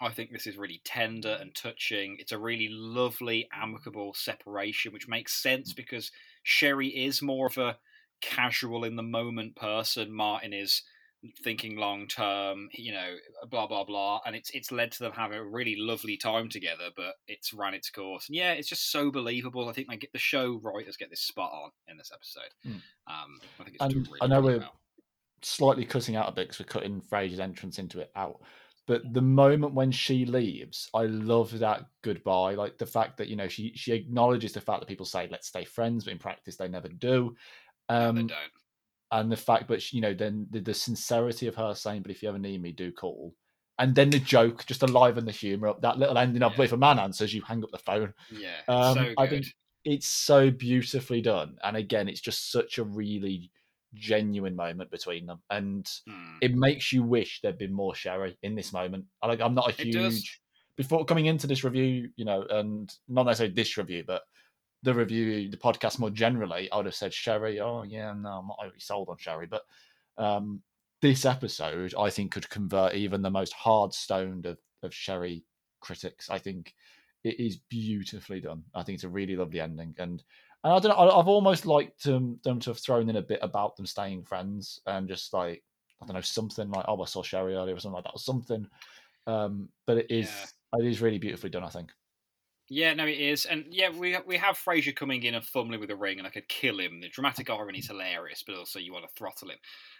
I 0.00 0.10
think 0.10 0.32
this 0.32 0.46
is 0.46 0.56
really 0.56 0.80
tender 0.84 1.36
and 1.40 1.54
touching. 1.54 2.16
It's 2.18 2.32
a 2.32 2.38
really 2.38 2.68
lovely, 2.70 3.48
amicable 3.52 4.14
separation, 4.14 4.92
which 4.92 5.08
makes 5.08 5.40
sense 5.40 5.72
because 5.72 6.10
Sherry 6.42 6.88
is 6.88 7.22
more 7.22 7.46
of 7.46 7.58
a 7.58 7.78
casual 8.20 8.84
in 8.84 8.96
the 8.96 9.02
moment 9.02 9.56
person. 9.56 10.12
Martin 10.12 10.52
is 10.52 10.82
thinking 11.44 11.76
long 11.76 12.06
term, 12.06 12.68
you 12.72 12.92
know, 12.92 13.14
blah 13.50 13.66
blah 13.66 13.84
blah, 13.84 14.20
and 14.24 14.34
it's 14.34 14.50
it's 14.50 14.72
led 14.72 14.90
to 14.92 15.00
them 15.00 15.12
having 15.12 15.38
a 15.38 15.44
really 15.44 15.76
lovely 15.76 16.16
time 16.16 16.48
together. 16.48 16.88
But 16.96 17.14
it's 17.28 17.52
ran 17.52 17.74
its 17.74 17.90
course, 17.90 18.28
and 18.28 18.36
yeah, 18.36 18.52
it's 18.52 18.68
just 18.68 18.90
so 18.90 19.10
believable. 19.10 19.68
I 19.68 19.72
think 19.72 19.88
they 19.88 19.96
get 19.96 20.12
the 20.12 20.18
show 20.18 20.58
writers 20.62 20.96
get 20.96 21.10
this 21.10 21.20
spot 21.20 21.50
on 21.52 21.70
in 21.88 21.96
this 21.98 22.10
episode. 22.14 22.50
Mm. 22.66 22.82
Um, 23.06 23.40
I 23.58 23.64
think 23.64 23.76
it's 23.76 23.84
And 23.84 23.94
really, 24.06 24.18
I 24.22 24.26
know 24.28 24.36
really 24.40 24.46
we're- 24.54 24.58
well. 24.60 24.80
slightly 25.42 25.84
cutting 25.84 26.16
out 26.16 26.28
a 26.28 26.32
bit 26.32 26.48
because 26.48 26.60
we're 26.60 26.66
cutting 26.72 27.00
Frasier's 27.00 27.40
entrance 27.40 27.78
into 27.78 28.00
it 28.00 28.10
out. 28.16 28.40
But 28.86 29.02
the 29.12 29.22
moment 29.22 29.74
when 29.74 29.92
she 29.92 30.24
leaves, 30.24 30.90
I 30.94 31.02
love 31.04 31.56
that 31.60 31.84
goodbye. 32.02 32.54
Like 32.54 32.76
the 32.76 32.86
fact 32.86 33.18
that 33.18 33.28
you 33.28 33.36
know 33.36 33.46
she 33.46 33.72
she 33.76 33.92
acknowledges 33.92 34.52
the 34.52 34.60
fact 34.60 34.80
that 34.80 34.86
people 34.88 35.06
say 35.06 35.28
let's 35.30 35.48
stay 35.48 35.64
friends, 35.64 36.04
but 36.04 36.12
in 36.12 36.18
practice 36.18 36.56
they 36.56 36.66
never 36.68 36.88
do. 36.88 37.36
No, 37.90 38.08
Um, 38.08 38.14
they 38.16 38.22
don't. 38.22 38.52
and 39.12 39.32
the 39.32 39.36
fact, 39.36 39.66
but 39.68 39.82
she- 39.82 39.96
you 39.96 40.02
know, 40.02 40.14
then 40.14 40.46
the, 40.50 40.60
the 40.60 40.74
sincerity 40.74 41.46
of 41.48 41.56
her 41.56 41.74
saying, 41.74 42.02
"But 42.02 42.10
if 42.12 42.22
you 42.22 42.28
ever 42.28 42.38
need 42.38 42.62
me, 42.62 42.72
do 42.72 42.92
call." 42.92 43.34
And 43.78 43.94
then 43.94 44.10
the 44.10 44.18
joke, 44.20 44.66
just 44.66 44.80
to 44.80 44.86
liven 44.86 45.24
the 45.24 45.32
humour 45.32 45.68
up. 45.68 45.80
That 45.80 45.98
little 45.98 46.18
ending 46.18 46.42
of 46.42 46.56
Yeah. 46.58 46.64
if 46.64 46.72
a 46.72 46.76
man 46.76 46.98
answers, 46.98 47.32
you 47.34 47.40
hang 47.42 47.64
up 47.64 47.70
the 47.72 47.78
phone. 47.78 48.12
Yeah, 48.30 48.58
it's 48.58 48.68
Um, 48.68 48.94
so. 48.94 49.14
I 49.18 49.26
think 49.26 49.46
it's 49.84 50.06
so 50.06 50.50
beautifully 50.50 51.22
done, 51.22 51.58
and 51.64 51.76
again, 51.76 52.08
it's 52.08 52.20
just 52.20 52.52
such 52.52 52.76
a 52.78 52.84
really 52.84 53.50
genuine 53.94 54.54
moment 54.54 54.90
between 54.90 55.26
them, 55.26 55.42
and 55.50 55.88
Hmm. 56.06 56.36
it 56.42 56.54
makes 56.54 56.92
you 56.92 57.02
wish 57.02 57.40
there'd 57.40 57.58
been 57.58 57.72
more 57.72 57.94
Sherry 57.94 58.36
in 58.42 58.54
this 58.54 58.72
moment. 58.72 59.06
I 59.22 59.26
Like, 59.28 59.40
I'm 59.40 59.54
not 59.54 59.68
a 59.70 59.82
huge 59.82 60.40
before 60.76 61.04
coming 61.04 61.26
into 61.26 61.46
this 61.46 61.64
review, 61.64 62.10
you 62.16 62.24
know, 62.24 62.42
and 62.42 62.90
not 63.08 63.26
necessarily 63.26 63.54
this 63.54 63.76
review, 63.76 64.04
but 64.06 64.22
the 64.82 64.94
review, 64.94 65.50
the 65.50 65.56
podcast 65.56 65.98
more 65.98 66.10
generally, 66.10 66.70
I 66.70 66.76
would 66.76 66.86
have 66.86 66.94
said 66.94 67.12
Sherry. 67.12 67.60
Oh 67.60 67.82
yeah, 67.82 68.12
no, 68.12 68.28
I'm 68.28 68.46
not 68.46 68.58
really 68.62 68.78
sold 68.78 69.08
on 69.08 69.18
Sherry, 69.18 69.46
but 69.46 69.62
um, 70.16 70.62
this 71.02 71.24
episode, 71.24 71.94
I 71.98 72.10
think, 72.10 72.32
could 72.32 72.48
convert 72.48 72.94
even 72.94 73.22
the 73.22 73.30
most 73.30 73.52
hard 73.52 73.92
stoned 73.92 74.46
of, 74.46 74.58
of 74.82 74.94
Sherry 74.94 75.44
critics. 75.80 76.30
I 76.30 76.38
think 76.38 76.74
it 77.24 77.38
is 77.38 77.56
beautifully 77.68 78.40
done. 78.40 78.64
I 78.74 78.82
think 78.82 78.94
it's 78.94 79.04
a 79.04 79.08
really 79.08 79.36
lovely 79.36 79.60
ending, 79.60 79.94
and 79.98 80.22
and 80.62 80.72
I 80.72 80.78
don't 80.78 80.90
know. 80.96 81.18
I've 81.18 81.28
almost 81.28 81.66
liked 81.66 82.06
um, 82.06 82.38
them 82.44 82.60
to 82.60 82.70
have 82.70 82.78
thrown 82.78 83.08
in 83.08 83.16
a 83.16 83.22
bit 83.22 83.40
about 83.42 83.76
them 83.76 83.86
staying 83.86 84.24
friends 84.24 84.80
and 84.86 85.08
just 85.08 85.32
like 85.32 85.62
I 86.02 86.06
don't 86.06 86.14
know 86.14 86.20
something 86.20 86.70
like 86.70 86.84
oh 86.88 87.02
I 87.02 87.06
saw 87.06 87.22
Sherry 87.22 87.54
earlier 87.54 87.74
or 87.74 87.80
something 87.80 87.96
like 87.96 88.04
that 88.04 88.14
or 88.14 88.18
something. 88.18 88.66
Um, 89.26 89.68
but 89.86 89.98
it 89.98 90.06
is 90.10 90.30
it 90.74 90.86
is 90.86 91.00
really 91.00 91.18
beautifully 91.18 91.50
done. 91.50 91.64
I 91.64 91.70
think. 91.70 91.92
Yeah, 92.72 92.94
no, 92.94 93.04
it 93.04 93.18
is, 93.18 93.46
and 93.46 93.64
yeah, 93.68 93.88
we 93.90 94.16
we 94.26 94.36
have 94.36 94.56
Frasier 94.56 94.94
coming 94.94 95.24
in 95.24 95.34
and 95.34 95.44
fumbling 95.44 95.80
with 95.80 95.90
a 95.90 95.96
ring, 95.96 96.18
and 96.18 96.26
I 96.26 96.30
could 96.30 96.48
kill 96.48 96.78
him. 96.78 97.00
The 97.00 97.08
dramatic 97.08 97.50
irony 97.50 97.80
is 97.80 97.88
hilarious, 97.88 98.44
but 98.46 98.54
also 98.54 98.78
you 98.78 98.92
want 98.92 99.04
to 99.08 99.14
throttle 99.16 99.50
him. 99.50 99.58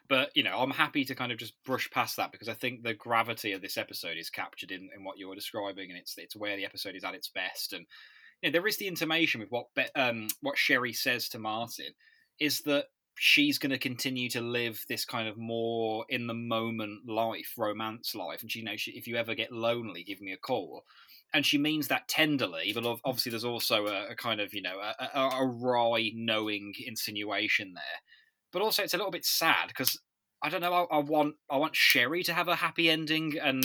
But 0.08 0.30
you 0.36 0.44
know, 0.44 0.56
I'm 0.56 0.70
happy 0.70 1.04
to 1.06 1.16
kind 1.16 1.32
of 1.32 1.38
just 1.38 1.60
brush 1.64 1.90
past 1.90 2.16
that 2.16 2.30
because 2.30 2.48
I 2.48 2.54
think 2.54 2.84
the 2.84 2.94
gravity 2.94 3.50
of 3.52 3.60
this 3.60 3.76
episode 3.76 4.16
is 4.16 4.30
captured 4.30 4.70
in, 4.70 4.88
in 4.96 5.02
what 5.02 5.18
you're 5.18 5.34
describing, 5.34 5.90
and 5.90 5.98
it's 5.98 6.14
it's 6.16 6.36
where 6.36 6.56
the 6.56 6.64
episode 6.64 6.94
is 6.94 7.02
at 7.02 7.14
its 7.14 7.28
best. 7.28 7.72
And 7.72 7.84
you 8.40 8.48
know, 8.50 8.52
there 8.52 8.68
is 8.68 8.76
the 8.76 8.86
intimation 8.86 9.40
with 9.40 9.50
what 9.50 9.66
um 9.96 10.28
what 10.40 10.56
Sherry 10.56 10.92
says 10.92 11.28
to 11.30 11.40
Martin 11.40 11.92
is 12.38 12.60
that 12.66 12.86
she's 13.18 13.58
going 13.58 13.70
to 13.70 13.78
continue 13.78 14.30
to 14.30 14.40
live 14.40 14.84
this 14.88 15.04
kind 15.04 15.26
of 15.26 15.36
more 15.36 16.04
in 16.08 16.28
the 16.28 16.34
moment 16.34 17.08
life, 17.08 17.52
romance 17.58 18.14
life, 18.14 18.42
and 18.42 18.52
she 18.52 18.60
you 18.60 18.64
know 18.64 18.76
she, 18.76 18.92
if 18.92 19.08
you 19.08 19.16
ever 19.16 19.34
get 19.34 19.50
lonely, 19.50 20.04
give 20.04 20.20
me 20.20 20.32
a 20.32 20.36
call 20.38 20.84
and 21.32 21.46
she 21.46 21.58
means 21.58 21.88
that 21.88 22.08
tenderly, 22.08 22.72
but 22.74 22.84
mm. 22.84 22.98
obviously 23.04 23.30
there's 23.30 23.44
also 23.44 23.86
a, 23.86 24.08
a 24.10 24.16
kind 24.16 24.40
of 24.40 24.52
you 24.54 24.62
know 24.62 24.78
a, 24.78 25.08
a, 25.14 25.28
a 25.40 25.46
wry, 25.46 26.10
knowing 26.14 26.72
insinuation 26.86 27.72
there. 27.74 28.00
But 28.52 28.62
also 28.62 28.82
it's 28.82 28.94
a 28.94 28.96
little 28.96 29.12
bit 29.12 29.24
sad 29.24 29.68
because 29.68 29.98
I 30.42 30.48
don't 30.48 30.60
know. 30.60 30.72
I, 30.72 30.96
I 30.96 30.98
want 30.98 31.36
I 31.50 31.56
want 31.56 31.76
Sherry 31.76 32.22
to 32.24 32.34
have 32.34 32.48
a 32.48 32.56
happy 32.56 32.90
ending, 32.90 33.38
and 33.38 33.64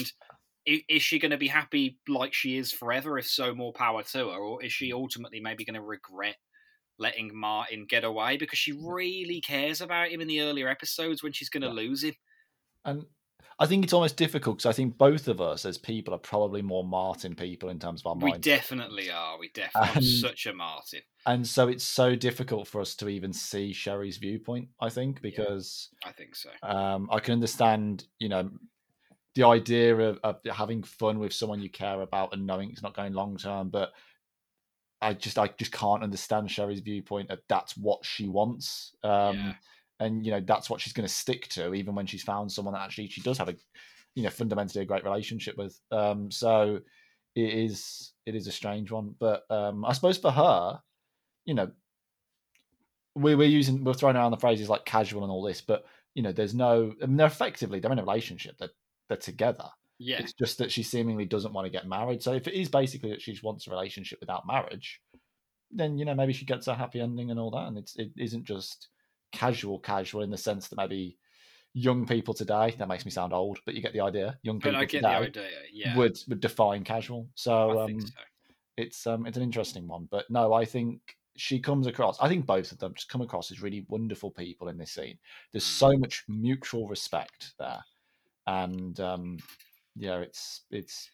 is 0.66 1.02
she 1.02 1.18
going 1.18 1.30
to 1.30 1.36
be 1.36 1.48
happy 1.48 1.98
like 2.08 2.34
she 2.34 2.56
is 2.56 2.72
forever? 2.72 3.18
If 3.18 3.26
so, 3.26 3.54
more 3.54 3.72
power 3.72 4.02
to 4.02 4.18
her. 4.30 4.38
Or 4.38 4.64
is 4.64 4.72
she 4.72 4.90
mm. 4.90 4.94
ultimately 4.94 5.40
maybe 5.40 5.64
going 5.64 5.74
to 5.74 5.82
regret 5.82 6.36
letting 6.98 7.30
Martin 7.38 7.86
get 7.88 8.04
away 8.04 8.36
because 8.36 8.58
she 8.58 8.72
mm. 8.72 8.80
really 8.82 9.40
cares 9.40 9.80
about 9.80 10.08
him 10.08 10.20
in 10.20 10.28
the 10.28 10.40
earlier 10.40 10.68
episodes 10.68 11.22
when 11.22 11.32
she's 11.32 11.48
going 11.48 11.62
to 11.62 11.68
Yeah. 11.68 11.74
lose 11.74 12.04
him? 12.04 12.14
And 12.84 13.06
I 13.58 13.64
think 13.66 13.84
it's 13.84 13.94
almost 13.94 14.16
difficult 14.18 14.58
because 14.58 14.66
I 14.68 14.72
think 14.74 14.98
both 14.98 15.28
of 15.28 15.40
us 15.40 15.64
as 15.64 15.78
people 15.78 16.12
are 16.12 16.18
probably 16.18 16.60
more 16.60 16.84
Martin 16.84 17.34
people 17.34 17.70
in 17.70 17.78
terms 17.78 18.02
of 18.02 18.06
our 18.08 18.14
mind. 18.14 18.22
We 18.24 18.30
minds. 18.32 18.44
definitely 18.44 19.10
are. 19.10 19.38
We 19.38 19.48
definitely. 19.48 19.90
And- 19.94 20.04
such 20.04 20.44
a 20.46 20.52
Martin. 20.52 21.00
and 21.24 21.46
so 21.46 21.68
it's 21.68 21.84
so 21.84 22.14
difficult 22.14 22.68
for 22.68 22.80
us 22.82 22.94
to 22.96 23.08
even 23.08 23.32
see 23.32 23.72
Sherry's 23.72 24.18
viewpoint. 24.18 24.68
I 24.80 24.90
think 24.90 25.16
Yeah. 25.16 25.30
because 25.30 25.88
I 26.04 26.12
think 26.12 26.36
so. 26.36 26.50
um, 26.62 27.08
I 27.10 27.18
can 27.20 27.32
understand, 27.32 28.04
you 28.18 28.28
know, 28.28 28.50
the 29.34 29.44
idea 29.44 29.96
of, 29.96 30.18
of 30.22 30.36
having 30.52 30.82
fun 30.82 31.18
with 31.18 31.32
someone 31.32 31.60
you 31.60 31.70
care 31.70 32.02
about 32.02 32.34
and 32.34 32.46
knowing 32.46 32.70
it's 32.70 32.82
not 32.82 32.94
going 32.94 33.12
long 33.14 33.36
term, 33.38 33.70
but 33.70 33.92
I 35.00 35.12
just 35.14 35.38
I 35.38 35.48
just 35.48 35.72
can't 35.72 36.02
understand 36.02 36.50
Sherry's 36.50 36.80
viewpoint 36.80 37.30
of 37.30 37.38
that's 37.48 37.76
what 37.76 38.04
she 38.04 38.28
wants. 38.28 38.94
Um, 39.02 39.36
Yeah. 39.36 39.52
And 40.00 40.24
you 40.24 40.30
know 40.32 40.40
that's 40.40 40.68
what 40.68 40.80
she's 40.80 40.92
going 40.92 41.06
to 41.06 41.12
stick 41.12 41.48
to 41.48 41.74
even 41.74 41.94
when 41.94 42.06
she's 42.06 42.22
found 42.22 42.50
someone 42.50 42.74
that 42.74 42.82
actually 42.82 43.08
she 43.08 43.20
does 43.20 43.38
have 43.38 43.48
a 43.48 43.56
you 44.14 44.22
know 44.22 44.30
fundamentally 44.30 44.82
a 44.82 44.86
great 44.86 45.04
relationship 45.04 45.56
with 45.56 45.78
um 45.92 46.30
so 46.30 46.80
it 47.34 47.54
is 47.54 48.12
it 48.24 48.34
is 48.34 48.46
a 48.46 48.52
strange 48.52 48.90
one 48.90 49.14
but 49.18 49.44
um 49.50 49.84
i 49.84 49.92
suppose 49.92 50.18
for 50.18 50.30
her 50.30 50.78
you 51.44 51.54
know 51.54 51.70
we, 53.14 53.34
we're 53.34 53.48
using 53.48 53.82
we're 53.84 53.94
throwing 53.94 54.16
around 54.16 54.30
the 54.30 54.36
phrases 54.36 54.68
like 54.68 54.84
casual 54.84 55.22
and 55.22 55.32
all 55.32 55.42
this 55.42 55.60
but 55.60 55.84
you 56.14 56.22
know 56.22 56.32
there's 56.32 56.54
no 56.54 56.92
I 57.02 57.06
mean, 57.06 57.16
they're 57.16 57.26
effectively 57.26 57.80
they're 57.80 57.92
in 57.92 57.98
a 57.98 58.02
relationship 58.04 58.56
they're, 58.58 58.70
they're 59.08 59.16
together 59.16 59.68
Yeah. 59.98 60.18
it's 60.18 60.32
just 60.34 60.58
that 60.58 60.70
she 60.70 60.82
seemingly 60.82 61.24
doesn't 61.24 61.52
want 61.52 61.66
to 61.66 61.70
get 61.70 61.86
married 61.86 62.22
so 62.22 62.32
if 62.32 62.46
it 62.46 62.54
is 62.54 62.68
basically 62.68 63.10
that 63.10 63.22
she 63.22 63.38
wants 63.42 63.66
a 63.66 63.70
relationship 63.70 64.20
without 64.20 64.46
marriage 64.46 65.00
then 65.70 65.98
you 65.98 66.04
know 66.04 66.14
maybe 66.14 66.32
she 66.32 66.44
gets 66.44 66.68
a 66.68 66.74
happy 66.74 67.00
ending 67.00 67.30
and 67.30 67.40
all 67.40 67.50
that 67.50 67.66
and 67.68 67.78
it's 67.78 67.96
it 67.96 68.10
isn't 68.16 68.44
just 68.44 68.88
casual 69.32 69.78
casual 69.78 70.22
in 70.22 70.30
the 70.30 70.36
sense 70.36 70.68
that 70.68 70.76
maybe 70.76 71.16
young 71.74 72.06
people 72.06 72.32
today 72.32 72.74
that 72.78 72.88
makes 72.88 73.04
me 73.04 73.10
sound 73.10 73.32
old 73.34 73.58
but 73.66 73.74
you 73.74 73.82
get 73.82 73.92
the 73.92 74.00
idea 74.00 74.38
young 74.42 74.58
people 74.60 74.80
today 74.80 75.00
the 75.00 75.08
idea. 75.08 75.48
Yeah. 75.72 75.96
would 75.96 76.18
would 76.28 76.40
define 76.40 76.84
casual 76.84 77.28
so 77.34 77.78
um 77.80 78.00
so. 78.00 78.08
it's 78.78 79.06
um 79.06 79.26
it's 79.26 79.36
an 79.36 79.42
interesting 79.42 79.86
one 79.86 80.08
but 80.10 80.24
no 80.30 80.54
i 80.54 80.64
think 80.64 81.00
she 81.36 81.58
comes 81.60 81.86
across 81.86 82.18
i 82.20 82.28
think 82.28 82.46
both 82.46 82.72
of 82.72 82.78
them 82.78 82.94
just 82.94 83.10
come 83.10 83.20
across 83.20 83.50
as 83.50 83.60
really 83.60 83.84
wonderful 83.88 84.30
people 84.30 84.68
in 84.68 84.78
this 84.78 84.92
scene 84.92 85.18
there's 85.52 85.64
Mm. 85.64 85.78
so 85.78 85.96
much 85.98 86.24
mutual 86.28 86.88
respect 86.88 87.52
there 87.58 87.84
and 88.46 88.98
um 89.00 89.36
yeah 89.96 90.18
it's 90.20 90.62
it's 90.70 91.10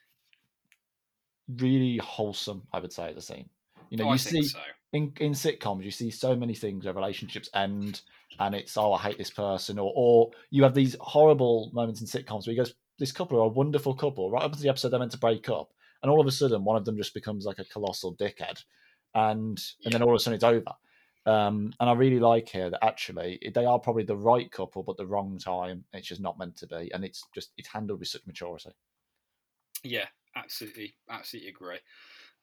really 1.57 1.96
wholesome 1.98 2.62
i 2.72 2.79
would 2.79 2.92
say 2.92 3.11
a 3.11 3.20
scene 3.20 3.48
you 3.90 3.96
know 3.96 4.05
Oh, 4.09 4.12
you 4.12 4.18
think 4.18 4.44
see 4.44 4.48
so. 4.51 4.61
In 4.92 5.12
in 5.20 5.33
sitcoms 5.33 5.85
you 5.85 5.90
see 5.90 6.11
so 6.11 6.37
many 6.37 6.55
things 6.55 6.85
where 6.85 6.94
relationships 6.94 7.48
end 7.55 8.02
and 8.40 8.55
it's 8.55 8.76
oh 8.76 8.92
i 8.92 8.98
hate 8.98 9.16
this 9.18 9.31
person 9.31 9.78
or 9.78 9.92
or 9.96 10.31
you 10.50 10.62
have 10.62 10.74
these 10.74 10.96
horrible 11.00 11.70
moments 11.72 12.00
in 12.00 12.07
sitcoms 12.07 12.46
where 12.46 12.55
you 12.55 12.62
go 12.62 12.70
this 12.98 13.12
couple 13.12 13.38
are 13.38 13.46
a 13.46 13.48
wonderful 13.48 13.94
couple. 13.94 14.31
Right 14.31 14.44
up 14.44 14.52
to 14.52 14.61
the 14.61 14.68
episode 14.68 14.90
they're 14.90 15.00
meant 15.00 15.12
to 15.12 15.18
break 15.18 15.48
up 15.48 15.72
and 16.02 16.11
all 16.11 16.20
of 16.20 16.26
a 16.26 16.31
sudden 16.31 16.64
one 16.64 16.76
of 16.76 16.85
them 16.85 16.96
just 16.96 17.14
becomes 17.14 17.44
like 17.44 17.59
a 17.59 17.64
colossal 17.64 18.14
dickhead 18.14 18.62
and 19.14 19.61
and 19.85 19.92
then 19.92 20.02
all 20.02 20.11
of 20.11 20.14
a 20.14 20.18
sudden 20.20 20.37
it's 20.37 20.44
over. 20.44 20.72
Um 21.26 21.72
and 21.81 21.90
i 21.90 21.92
really 21.92 22.20
like 22.20 22.48
here 22.48 22.70
that 22.70 22.85
actually 22.85 23.40
they 23.55 23.64
are 23.64 23.78
probably 23.78 24.05
the 24.05 24.16
right 24.16 24.50
couple 24.50 24.85
but 24.85 24.96
the 24.96 25.07
wrong 25.07 25.38
time. 25.38 25.85
It's 25.92 26.09
just 26.09 26.20
not 26.20 26.38
meant 26.38 26.57
to 26.59 26.66
be 26.66 26.90
and 26.94 27.05
it's 27.05 27.24
just 27.35 27.52
it's 27.57 27.68
handled 27.68 27.98
with 27.98 28.09
such 28.09 28.26
maturity. 28.26 28.70
Yeah, 29.83 30.07
absolutely, 30.37 30.94
absolutely 31.11 31.50
agree. 31.50 31.78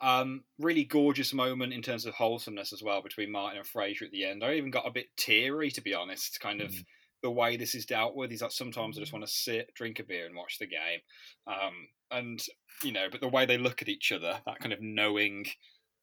Um, 0.01 0.45
really 0.57 0.85
gorgeous 0.85 1.33
moment 1.33 1.73
in 1.73 1.81
terms 1.81 2.05
of 2.05 2.13
wholesomeness 2.13 2.71
as 2.71 2.81
well 2.81 3.01
between 3.01 3.31
Martin 3.31 3.59
and 3.59 3.67
Frasier 3.67 4.03
at 4.03 4.11
the 4.11 4.23
end. 4.25 4.43
I 4.43 4.53
even 4.53 4.71
got 4.71 4.87
a 4.87 4.91
bit 4.91 5.07
teary 5.17 5.71
to 5.71 5.81
be 5.81 5.93
honest. 5.93 6.39
Kind 6.39 6.61
of 6.61 6.71
Mm. 6.71 6.85
the 7.21 7.31
way 7.31 7.57
this 7.57 7.75
is 7.75 7.85
dealt 7.85 8.15
with. 8.15 8.31
is 8.31 8.39
that 8.39 8.53
sometimes 8.53 8.97
I 8.97 9.01
just 9.01 9.11
want 9.11 9.25
to 9.25 9.31
sit, 9.31 9.73
drink 9.73 9.99
a 9.99 10.03
beer, 10.03 10.25
and 10.25 10.35
watch 10.35 10.57
the 10.57 10.67
game. 10.67 11.01
Um, 11.47 11.89
and 12.11 12.41
you 12.83 12.93
know, 12.93 13.09
but 13.09 13.19
the 13.21 13.27
way 13.27 13.45
they 13.45 13.57
look 13.57 13.81
at 13.81 13.89
each 13.89 14.11
other, 14.13 14.41
that 14.45 14.59
kind 14.59 14.71
of 14.71 14.81
knowing, 14.81 15.45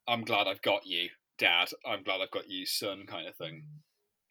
I'm 0.07 0.25
glad 0.25 0.47
I've 0.47 0.63
got 0.63 0.87
you, 0.87 1.09
Dad. 1.39 1.71
I'm 1.87 2.03
glad 2.03 2.21
I've 2.21 2.31
got 2.31 2.49
you, 2.51 2.67
son, 2.67 3.07
kind 3.07 3.27
of 3.27 3.37
thing. 3.37 3.65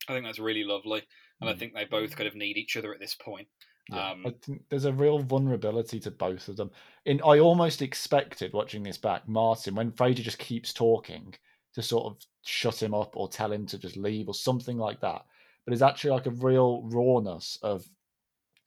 I 0.08 0.14
think 0.14 0.26
that's 0.26 0.40
really 0.40 0.64
lovely, 0.64 1.04
and 1.42 1.50
I 1.50 1.54
Mm. 1.54 1.60
think 1.60 1.74
they 1.74 1.86
both 1.86 2.16
kind 2.16 2.28
of 2.28 2.36
need 2.36 2.58
each 2.58 2.78
other 2.78 2.94
at 2.94 3.00
this 3.00 3.16
point. 3.16 3.50
Yeah, 3.90 4.12
Um, 4.12 4.26
I 4.26 4.32
think 4.42 4.64
there's 4.70 4.86
a 4.86 4.94
real 4.94 5.20
vulnerability 5.20 6.00
to 6.02 6.12
both 6.12 6.48
of 6.48 6.58
them. 6.58 6.72
In 7.06 7.22
I 7.22 7.40
almost 7.40 7.82
expected 7.82 8.54
watching 8.54 8.84
this 8.84 8.98
back, 8.98 9.28
Martin, 9.28 9.76
when 9.76 9.92
Frasier 9.92 10.24
just 10.24 10.40
keeps 10.40 10.74
talking, 10.74 11.36
to 11.74 11.82
sort 11.82 12.06
of 12.06 12.18
shut 12.44 12.82
him 12.82 12.94
up 12.94 13.16
or 13.18 13.28
tell 13.28 13.52
him 13.52 13.66
to 13.68 13.78
just 13.78 13.98
leave 13.98 14.28
or 14.28 14.34
something 14.34 14.78
like 14.78 15.02
that. 15.02 15.26
But 15.66 15.74
it's 15.74 15.82
actually 15.82 16.12
like 16.12 16.26
a 16.26 16.32
real 16.32 16.84
rawness 16.84 17.58
of 17.62 17.86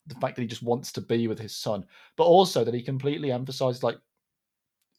the 0.07 0.15
fact 0.17 0.37
that 0.37 0.43
he 0.43 0.49
just 0.49 0.63
wants 0.63 0.93
to 0.93 1.01
be 1.01 1.27
with 1.27 1.39
his 1.39 1.57
son, 1.57 1.87
but 2.17 2.25
also 2.25 2.65
that 2.65 2.75
he 2.75 2.83
completely 2.83 3.33
emphasized 3.33 3.83
like 3.83 3.99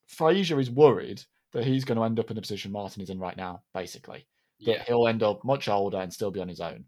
Frasier 0.09 0.59
is 0.59 0.69
worried 0.71 1.23
that 1.51 1.63
he's 1.65 1.85
going 1.85 1.97
to 1.97 2.03
end 2.03 2.19
up 2.19 2.29
in 2.29 2.35
the 2.35 2.41
position 2.41 2.71
Martin 2.71 3.01
is 3.01 3.09
in 3.09 3.19
right 3.19 3.37
now, 3.37 3.63
basically 3.73 4.27
that 4.65 4.77
yeah, 4.77 4.83
he'll 4.87 5.07
end 5.07 5.23
up 5.23 5.43
much 5.43 5.69
older 5.69 5.97
and 5.97 6.13
still 6.13 6.31
be 6.31 6.41
on 6.41 6.47
his 6.47 6.59
own. 6.59 6.85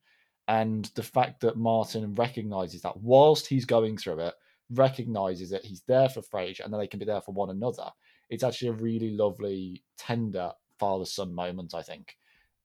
And 0.48 0.86
the 0.96 1.04
fact 1.04 1.42
that 1.42 1.58
Martin 1.58 2.14
recognizes 2.16 2.82
that 2.82 2.98
whilst 2.98 3.48
he's 3.48 3.66
going 3.66 3.98
through 3.98 4.20
it, 4.20 4.34
recognizes 4.72 5.50
that 5.50 5.66
he's 5.66 5.84
there 5.88 6.10
for 6.10 6.22
Frasier 6.22 6.64
and 6.64 6.74
that 6.74 6.78
they 6.78 6.88
can 6.88 7.00
be 7.00 7.06
there 7.06 7.22
for 7.22 7.34
one 7.34 7.50
another. 7.50 7.90
It's 8.30 8.44
actually 8.44 8.70
a 8.70 8.74
really 8.74 9.12
lovely, 9.12 9.84
tender 9.98 10.52
father 10.80 11.06
son 11.06 11.34
moment, 11.34 11.74
I 11.74 11.82
think. 11.82 12.16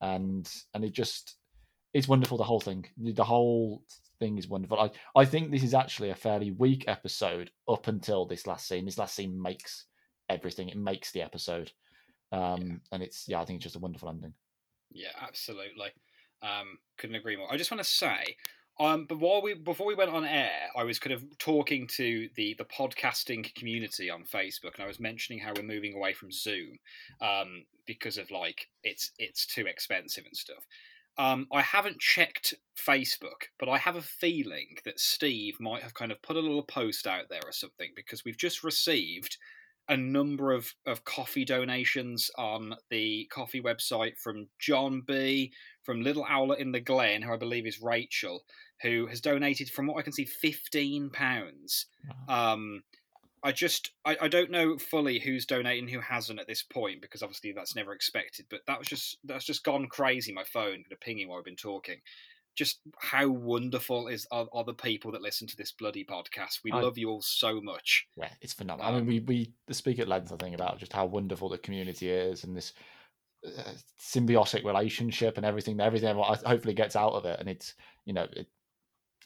And 0.00 0.48
and 0.74 0.84
it 0.84 0.92
just 0.92 1.36
it's 1.92 2.08
wonderful 2.08 2.38
the 2.38 2.44
whole 2.44 2.60
thing. 2.60 2.86
The 2.96 3.24
whole 3.24 3.82
thing 4.18 4.38
is 4.38 4.48
wonderful. 4.48 4.78
I, 4.80 4.90
I 5.14 5.24
think 5.24 5.50
this 5.50 5.62
is 5.62 5.74
actually 5.74 6.10
a 6.10 6.14
fairly 6.14 6.50
weak 6.50 6.84
episode 6.86 7.50
up 7.68 7.88
until 7.88 8.26
this 8.26 8.46
last 8.46 8.68
scene. 8.68 8.84
This 8.84 8.98
last 8.98 9.14
scene 9.14 9.40
makes 9.40 9.86
everything. 10.28 10.68
It 10.68 10.76
makes 10.76 11.12
the 11.12 11.22
episode. 11.22 11.72
Um 12.32 12.80
and 12.92 13.02
it's 13.02 13.26
yeah, 13.28 13.40
I 13.40 13.44
think 13.44 13.58
it's 13.58 13.64
just 13.64 13.76
a 13.76 13.80
wonderful 13.80 14.08
ending. 14.08 14.34
Yeah, 14.92 15.12
absolutely. 15.20 15.92
Um, 16.42 16.78
couldn't 16.98 17.16
agree 17.16 17.36
more. 17.36 17.52
I 17.52 17.56
just 17.56 17.70
want 17.70 17.82
to 17.82 17.88
say, 17.88 18.36
um, 18.78 19.06
but 19.08 19.18
while 19.18 19.40
we 19.40 19.54
before 19.54 19.86
we 19.86 19.94
went 19.94 20.10
on 20.10 20.24
air, 20.24 20.68
I 20.76 20.84
was 20.84 20.98
kind 20.98 21.14
of 21.14 21.24
talking 21.38 21.86
to 21.96 22.28
the 22.36 22.54
the 22.58 22.64
podcasting 22.64 23.54
community 23.54 24.10
on 24.10 24.24
Facebook, 24.24 24.74
and 24.74 24.84
I 24.84 24.86
was 24.86 25.00
mentioning 25.00 25.40
how 25.40 25.52
we're 25.56 25.62
moving 25.62 25.94
away 25.94 26.12
from 26.12 26.30
Zoom 26.30 26.78
um, 27.22 27.64
because 27.86 28.18
of 28.18 28.30
like 28.30 28.68
it's 28.84 29.12
it's 29.18 29.46
too 29.46 29.66
expensive 29.66 30.24
and 30.26 30.36
stuff. 30.36 30.66
Um, 31.18 31.46
I 31.50 31.62
haven't 31.62 31.98
checked 31.98 32.52
Facebook, 32.76 33.48
but 33.58 33.70
I 33.70 33.78
have 33.78 33.96
a 33.96 34.02
feeling 34.02 34.76
that 34.84 35.00
Steve 35.00 35.58
might 35.58 35.82
have 35.82 35.94
kind 35.94 36.12
of 36.12 36.20
put 36.20 36.36
a 36.36 36.40
little 36.40 36.62
post 36.62 37.06
out 37.06 37.30
there 37.30 37.40
or 37.46 37.52
something 37.52 37.92
because 37.96 38.22
we've 38.24 38.36
just 38.36 38.62
received 38.62 39.38
a 39.88 39.96
number 39.96 40.52
of, 40.52 40.74
of 40.84 41.04
coffee 41.04 41.44
donations 41.44 42.30
on 42.36 42.74
the 42.90 43.28
coffee 43.30 43.62
website 43.62 44.18
from 44.18 44.48
John 44.58 45.02
B, 45.06 45.52
from 45.82 46.02
Little 46.02 46.26
Owlet 46.28 46.58
in 46.58 46.72
the 46.72 46.80
Glen, 46.80 47.22
who 47.22 47.32
I 47.32 47.36
believe 47.36 47.66
is 47.66 47.80
Rachel, 47.80 48.44
who 48.82 49.06
has 49.06 49.20
donated, 49.20 49.70
from 49.70 49.86
what 49.86 49.98
I 49.98 50.02
can 50.02 50.12
see, 50.12 50.24
fifteen 50.24 51.10
pounds. 51.10 51.86
Um, 52.28 52.82
I 53.42 53.52
just 53.52 53.92
I, 54.04 54.16
I 54.22 54.28
don't 54.28 54.50
know 54.50 54.76
fully 54.76 55.20
who's 55.20 55.46
donating, 55.46 55.86
who 55.88 56.00
hasn't 56.00 56.40
at 56.40 56.48
this 56.48 56.64
point, 56.64 57.00
because 57.00 57.22
obviously 57.22 57.52
that's 57.52 57.76
never 57.76 57.92
expected. 57.92 58.46
But 58.50 58.62
that 58.66 58.78
was 58.78 58.88
just 58.88 59.18
that's 59.24 59.44
just 59.44 59.62
gone 59.64 59.86
crazy. 59.86 60.32
My 60.32 60.44
phone 60.44 60.84
of 60.90 61.00
pinging 61.00 61.28
while 61.28 61.38
I've 61.38 61.44
been 61.44 61.54
talking. 61.54 62.00
Just 62.56 62.80
how 62.98 63.28
wonderful 63.28 64.08
is 64.08 64.26
are, 64.30 64.46
are 64.52 64.64
the 64.64 64.74
people 64.74 65.12
that 65.12 65.22
listen 65.22 65.46
to 65.46 65.56
this 65.56 65.70
bloody 65.72 66.04
podcast? 66.04 66.60
We 66.64 66.72
I- 66.72 66.80
love 66.80 66.98
you 66.98 67.10
all 67.10 67.22
so 67.22 67.60
much. 67.60 68.08
Yeah, 68.16 68.30
it's 68.40 68.54
phenomenal. 68.54 68.92
I 68.94 68.96
mean, 69.00 69.06
we 69.06 69.20
we 69.20 69.74
speak 69.74 69.98
at 69.98 70.08
length, 70.08 70.32
I 70.32 70.36
think, 70.36 70.54
about 70.54 70.78
just 70.78 70.92
how 70.92 71.06
wonderful 71.06 71.48
the 71.50 71.58
community 71.58 72.10
is 72.10 72.44
and 72.44 72.56
this 72.56 72.72
uh, 73.46 73.72
symbiotic 74.00 74.64
relationship 74.64 75.36
and 75.36 75.46
everything. 75.46 75.78
Everything 75.80 76.08
everyone 76.08 76.36
hopefully 76.44 76.74
gets 76.74 76.96
out 76.96 77.12
of 77.12 77.26
it, 77.26 77.38
and 77.38 77.48
it's 77.48 77.74
you 78.06 78.14
know, 78.14 78.26
it, 78.32 78.48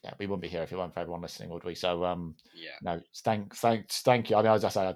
yeah, 0.02 0.12
we 0.18 0.26
wouldn't 0.26 0.42
be 0.42 0.48
here 0.48 0.62
if 0.62 0.72
it 0.72 0.76
weren't 0.76 0.92
for 0.94 1.00
everyone 1.00 1.20
listening, 1.20 1.50
would 1.50 1.64
we? 1.64 1.74
So, 1.74 2.04
um, 2.04 2.34
Yeah. 2.54 2.70
no, 2.80 3.02
thank, 3.18 3.54
thank, 3.54 3.90
thank 3.90 4.30
you. 4.30 4.36
I 4.36 4.42
mean, 4.42 4.50
as 4.50 4.64
I 4.64 4.70
say, 4.70 4.80
I, 4.86 4.94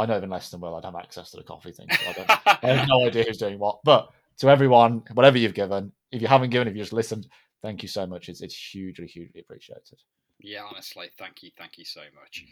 I 0.00 0.06
know 0.06 0.16
even 0.16 0.30
less 0.30 0.48
than 0.50 0.60
well. 0.60 0.76
I'd 0.76 0.84
have 0.84 0.94
access 0.94 1.32
to 1.32 1.38
the 1.38 1.42
coffee 1.42 1.72
thing. 1.72 1.88
So 1.90 2.08
I, 2.08 2.12
don't, 2.12 2.30
I 2.64 2.74
have 2.76 2.88
no 2.88 3.04
idea 3.06 3.24
who's 3.24 3.38
doing 3.38 3.58
what. 3.58 3.80
But 3.82 4.10
to 4.38 4.48
everyone, 4.48 5.02
whatever 5.14 5.38
you've 5.38 5.54
given, 5.54 5.92
if 6.10 6.20
you 6.22 6.28
haven't 6.28 6.50
given, 6.50 6.68
if 6.68 6.74
you 6.74 6.82
just 6.82 6.92
listened, 6.92 7.26
thank 7.62 7.82
you 7.82 7.88
so 7.88 8.06
much. 8.06 8.28
It's 8.28 8.40
it's 8.42 8.54
hugely, 8.56 9.06
hugely 9.06 9.40
appreciated. 9.40 9.98
Yeah, 10.40 10.64
honestly, 10.68 11.08
thank 11.18 11.42
you, 11.42 11.50
thank 11.56 11.78
you 11.78 11.84
so 11.84 12.00
much. 12.20 12.44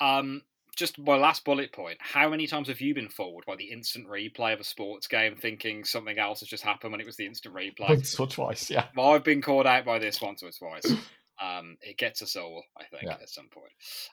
Um, 0.00 0.42
just 0.76 0.98
my 0.98 1.16
last 1.16 1.44
bullet 1.44 1.72
point: 1.72 1.96
How 2.00 2.28
many 2.28 2.46
times 2.46 2.68
have 2.68 2.80
you 2.80 2.94
been 2.94 3.08
fooled 3.08 3.44
by 3.46 3.56
the 3.56 3.64
instant 3.70 4.06
replay 4.08 4.52
of 4.52 4.60
a 4.60 4.64
sports 4.64 5.06
game, 5.06 5.36
thinking 5.36 5.84
something 5.84 6.18
else 6.18 6.40
has 6.40 6.48
just 6.48 6.64
happened 6.64 6.92
when 6.92 7.00
it 7.00 7.06
was 7.06 7.16
the 7.16 7.26
instant 7.26 7.54
replay? 7.54 7.88
Once 7.88 8.18
or 8.18 8.26
twice, 8.26 8.70
yeah. 8.70 8.86
Well, 8.96 9.10
I've 9.12 9.24
been 9.24 9.40
caught 9.42 9.66
out 9.66 9.84
by 9.84 9.98
this 9.98 10.20
once 10.20 10.42
or 10.42 10.50
twice. 10.50 10.92
Um, 11.38 11.76
it 11.82 11.98
gets 11.98 12.22
us 12.22 12.34
all, 12.34 12.64
I 12.78 12.84
think, 12.84 13.02
Yeah. 13.02 13.18
at 13.20 13.28
some 13.28 13.50
point. 13.50 13.70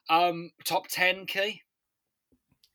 Um, 0.10 0.52
top 0.66 0.90
ten 0.90 1.26
key. 1.26 1.62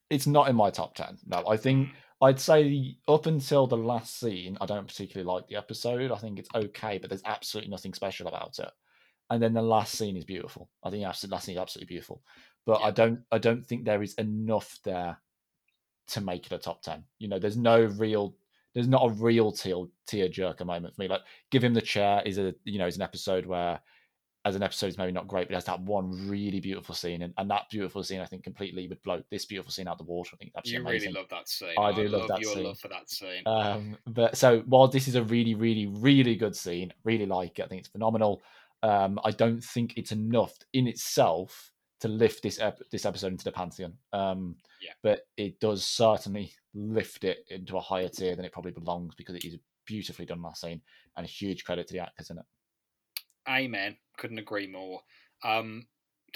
It's 0.09 0.27
not 0.27 0.49
in 0.49 0.57
my 0.57 0.71
top 0.71 0.95
ten. 0.95 1.19
No, 1.27 1.47
I 1.47 1.59
think 1.59 1.91
I'd 2.21 2.41
say 2.41 2.97
up 3.07 3.27
until 3.27 3.67
the 3.67 3.77
last 3.77 4.19
scene, 4.19 4.59
I 4.61 4.67
don't 4.67 4.89
particularly 4.89 5.31
like 5.33 5.47
the 5.47 5.57
episode. 5.57 6.11
I 6.11 6.17
think 6.17 6.39
it's 6.39 6.49
okay, 6.55 6.99
but 6.99 7.11
there's 7.11 7.23
absolutely 7.25 7.71
nothing 7.71 7.95
special 7.95 8.27
about 8.29 8.59
it. 8.59 8.71
and 9.31 9.43
then 9.43 9.53
the 9.55 9.63
last 9.63 9.95
scene 9.97 10.17
is 10.17 10.25
beautiful. 10.25 10.71
I 10.83 10.91
think 10.91 11.03
the 11.03 11.29
last 11.29 11.45
scene 11.45 11.57
is 11.57 11.61
absolutely 11.61 11.93
beautiful, 11.95 12.23
but 12.67 12.81
Yeah. 12.81 12.87
I 12.87 12.91
don't 12.91 13.21
I 13.31 13.39
don't 13.39 13.65
think 13.67 13.85
there 13.85 14.03
is 14.03 14.15
enough 14.15 14.79
there 14.85 15.19
to 16.09 16.21
make 16.21 16.47
it 16.47 16.53
a 16.53 16.59
top 16.59 16.83
ten. 16.83 17.05
You 17.19 17.29
know, 17.29 17.39
there's 17.39 17.57
no 17.57 17.85
real 17.85 18.35
there's 18.75 18.89
not 18.89 19.07
a 19.07 19.15
real 19.15 19.53
tear 19.53 19.85
tear 20.07 20.29
jerker 20.29 20.67
moment 20.67 20.95
for 20.95 21.03
me. 21.03 21.09
Like 21.09 21.23
give 21.51 21.63
him 21.65 21.75
the 21.75 21.83
chair 21.83 22.23
is 22.25 22.39
a 22.39 22.55
you 22.65 22.79
know 22.79 22.87
is 22.87 22.97
an 22.97 23.03
episode 23.03 23.47
where 23.47 23.81
as 24.49 24.57
an 24.57 24.63
episode 24.63 24.89
is 24.89 24.99
maybe 24.99 25.13
not 25.13 25.29
great, 25.29 25.47
but 25.47 25.53
it 25.53 25.57
has 25.57 25.65
that 25.67 25.81
one 25.81 26.29
really 26.29 26.61
beautiful 26.61 26.95
scene, 26.95 27.23
and, 27.23 27.33
and 27.39 27.51
that 27.51 27.63
beautiful 27.71 28.03
scene 28.03 28.21
I 28.21 28.27
think 28.27 28.43
completely 28.43 28.89
would 28.89 29.03
blow 29.03 29.23
this 29.31 29.45
beautiful 29.45 29.71
scene 29.71 29.87
out 29.89 29.99
the 29.99 30.05
water. 30.05 30.31
I 30.35 30.37
think 30.39 30.53
that's 30.55 30.71
You 30.71 30.81
amazing. 30.81 31.09
really 31.11 31.21
love 31.21 31.29
that 31.31 31.49
scene. 31.49 31.75
I 31.79 31.93
do 31.93 32.09
love 32.09 32.29
that 32.29 32.41
your 32.41 32.55
scene. 32.55 32.65
love 32.65 32.79
for 32.79 32.89
that 32.89 33.09
scene. 33.09 33.43
Um, 33.47 33.97
but 34.07 34.37
so 34.37 34.61
while 34.67 34.89
this 34.89 35.07
is 35.09 35.15
a 35.15 35.23
really, 35.23 35.55
really, 35.55 35.87
really 35.87 36.35
good 36.37 36.57
scene, 36.57 36.93
really 37.05 37.27
like 37.27 37.59
it. 37.59 37.63
I 37.65 37.69
think 37.69 37.81
it's 37.81 37.89
phenomenal. 37.89 38.43
Um, 38.83 39.19
I 39.25 39.31
don't 39.31 39.63
think 39.63 39.95
it's 39.97 40.13
enough 40.13 40.55
in 40.73 40.87
itself 40.87 41.73
to 42.01 42.09
lift 42.09 42.43
this 42.45 42.61
ep- 42.61 42.79
this 42.93 43.05
episode 43.05 43.33
into 43.33 43.45
the 43.45 43.51
pantheon. 43.53 43.93
Um, 44.13 44.57
Yeah. 44.81 44.93
But 45.03 45.23
it 45.37 45.59
does 45.61 45.85
certainly 45.85 46.53
lift 46.75 47.25
it 47.25 47.39
into 47.51 47.77
a 47.77 47.81
higher 47.81 48.09
tier 48.09 48.37
than 48.37 48.45
it 48.45 48.53
probably 48.53 48.71
belongs 48.73 49.15
because 49.17 49.35
it 49.35 49.45
is 49.45 49.57
beautifully 49.85 50.27
done 50.27 50.43
that 50.43 50.57
scene 50.57 50.81
and 51.17 51.27
a 51.27 51.29
huge 51.29 51.65
credit 51.65 51.89
to 51.89 51.93
the 51.95 51.99
actors 51.99 52.31
in 52.31 52.39
it. 52.39 52.45
Amen. 53.49 53.97
Couldn't 54.17 54.39
agree 54.39 54.67
more. 54.67 55.01
Um, 55.45 55.87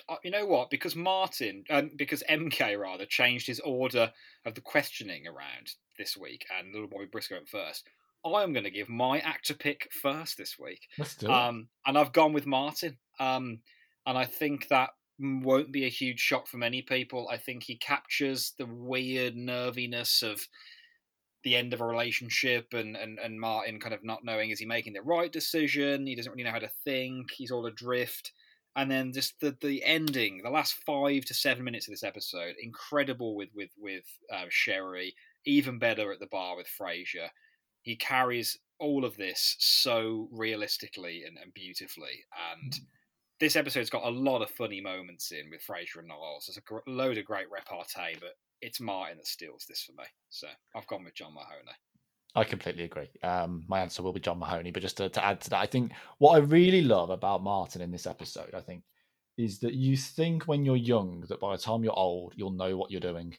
uh, 0.08 0.16
you 0.24 0.30
know 0.30 0.46
what? 0.46 0.70
Because 0.70 0.96
Martin, 0.96 1.64
um, 1.70 1.90
because 1.96 2.22
MK 2.28 2.78
rather, 2.78 3.04
changed 3.04 3.46
his 3.46 3.60
order 3.60 4.12
of 4.46 4.54
the 4.54 4.60
questioning 4.60 5.26
around 5.26 5.72
this 5.98 6.16
week, 6.16 6.46
and 6.58 6.72
Little 6.72 6.88
Bobby 6.88 7.06
Briscoe 7.10 7.34
went 7.34 7.48
first. 7.48 7.86
I 8.24 8.42
am 8.42 8.52
going 8.52 8.64
to 8.64 8.70
give 8.70 8.88
my 8.88 9.18
actor 9.18 9.52
pick 9.54 9.88
first 10.00 10.38
this 10.38 10.56
week, 10.58 10.80
Let's 10.96 11.16
do 11.16 11.26
it. 11.26 11.32
um, 11.32 11.68
and 11.84 11.98
I've 11.98 12.12
gone 12.12 12.32
with 12.32 12.46
Martin. 12.46 12.96
Um, 13.18 13.60
and 14.06 14.16
I 14.16 14.24
think 14.24 14.68
that 14.68 14.90
won't 15.18 15.72
be 15.72 15.84
a 15.84 15.90
huge 15.90 16.20
shock 16.20 16.46
for 16.46 16.56
many 16.56 16.82
people. 16.82 17.28
I 17.30 17.36
think 17.36 17.64
he 17.64 17.76
captures 17.76 18.54
the 18.58 18.66
weird 18.66 19.36
nerviness 19.36 20.22
of 20.22 20.46
the 21.44 21.56
end 21.56 21.72
of 21.72 21.80
a 21.80 21.86
relationship 21.86 22.72
and, 22.72 22.96
and, 22.96 23.18
and 23.18 23.40
Martin 23.40 23.80
kind 23.80 23.94
of 23.94 24.04
not 24.04 24.24
knowing 24.24 24.50
is 24.50 24.60
he 24.60 24.66
making 24.66 24.92
the 24.92 25.02
right 25.02 25.32
decision? 25.32 26.06
He 26.06 26.14
doesn't 26.14 26.32
really 26.32 26.44
know 26.44 26.52
how 26.52 26.58
to 26.58 26.70
think. 26.84 27.30
He's 27.32 27.50
all 27.50 27.66
adrift. 27.66 28.32
And 28.74 28.90
then 28.90 29.12
just 29.12 29.38
the, 29.40 29.56
the 29.60 29.84
ending, 29.84 30.40
the 30.42 30.50
last 30.50 30.74
five 30.86 31.24
to 31.26 31.34
seven 31.34 31.64
minutes 31.64 31.88
of 31.88 31.92
this 31.92 32.04
episode, 32.04 32.54
incredible 32.60 33.36
with 33.36 33.50
with 33.54 33.70
with 33.78 34.04
uh, 34.32 34.46
Sherry, 34.48 35.14
even 35.44 35.78
better 35.78 36.10
at 36.12 36.20
the 36.20 36.26
bar 36.26 36.56
with 36.56 36.68
Frasier. 36.80 37.28
He 37.82 37.96
carries 37.96 38.58
all 38.78 39.04
of 39.04 39.16
this 39.16 39.56
so 39.58 40.28
realistically 40.32 41.24
and, 41.26 41.36
and 41.42 41.52
beautifully. 41.52 42.24
And 42.52 42.80
this 43.42 43.56
episode's 43.56 43.90
got 43.90 44.04
a 44.04 44.08
lot 44.08 44.40
of 44.40 44.48
funny 44.50 44.80
moments 44.80 45.32
in 45.32 45.50
with 45.50 45.66
Frasier 45.66 45.98
and 45.98 46.06
Niles. 46.06 46.46
There's 46.46 46.58
a 46.58 46.60
gr- 46.60 46.78
load 46.86 47.18
of 47.18 47.24
great 47.24 47.50
repartee, 47.50 48.16
but 48.20 48.36
it's 48.60 48.80
Martin 48.80 49.16
that 49.16 49.26
steals 49.26 49.66
this 49.68 49.82
for 49.82 49.90
me. 50.00 50.04
So 50.30 50.46
I've 50.76 50.86
gone 50.86 51.02
with 51.02 51.16
John 51.16 51.34
Mahoney. 51.34 51.76
I 52.36 52.44
completely 52.44 52.84
agree. 52.84 53.10
Um, 53.24 53.64
my 53.66 53.80
answer 53.80 54.00
will 54.00 54.12
be 54.12 54.20
John 54.20 54.38
Mahoney. 54.38 54.70
But 54.70 54.82
just 54.82 54.96
to, 54.98 55.08
to 55.08 55.24
add 55.24 55.40
to 55.40 55.50
that, 55.50 55.58
I 55.58 55.66
think 55.66 55.90
what 56.18 56.36
I 56.36 56.38
really 56.38 56.82
love 56.82 57.10
about 57.10 57.42
Martin 57.42 57.82
in 57.82 57.90
this 57.90 58.06
episode, 58.06 58.54
I 58.54 58.60
think, 58.60 58.84
is 59.36 59.58
that 59.58 59.74
you 59.74 59.96
think 59.96 60.44
when 60.44 60.64
you're 60.64 60.76
young 60.76 61.24
that 61.28 61.40
by 61.40 61.56
the 61.56 61.62
time 61.62 61.82
you're 61.82 61.98
old, 61.98 62.34
you'll 62.36 62.52
know 62.52 62.76
what 62.76 62.92
you're 62.92 63.00
doing. 63.00 63.36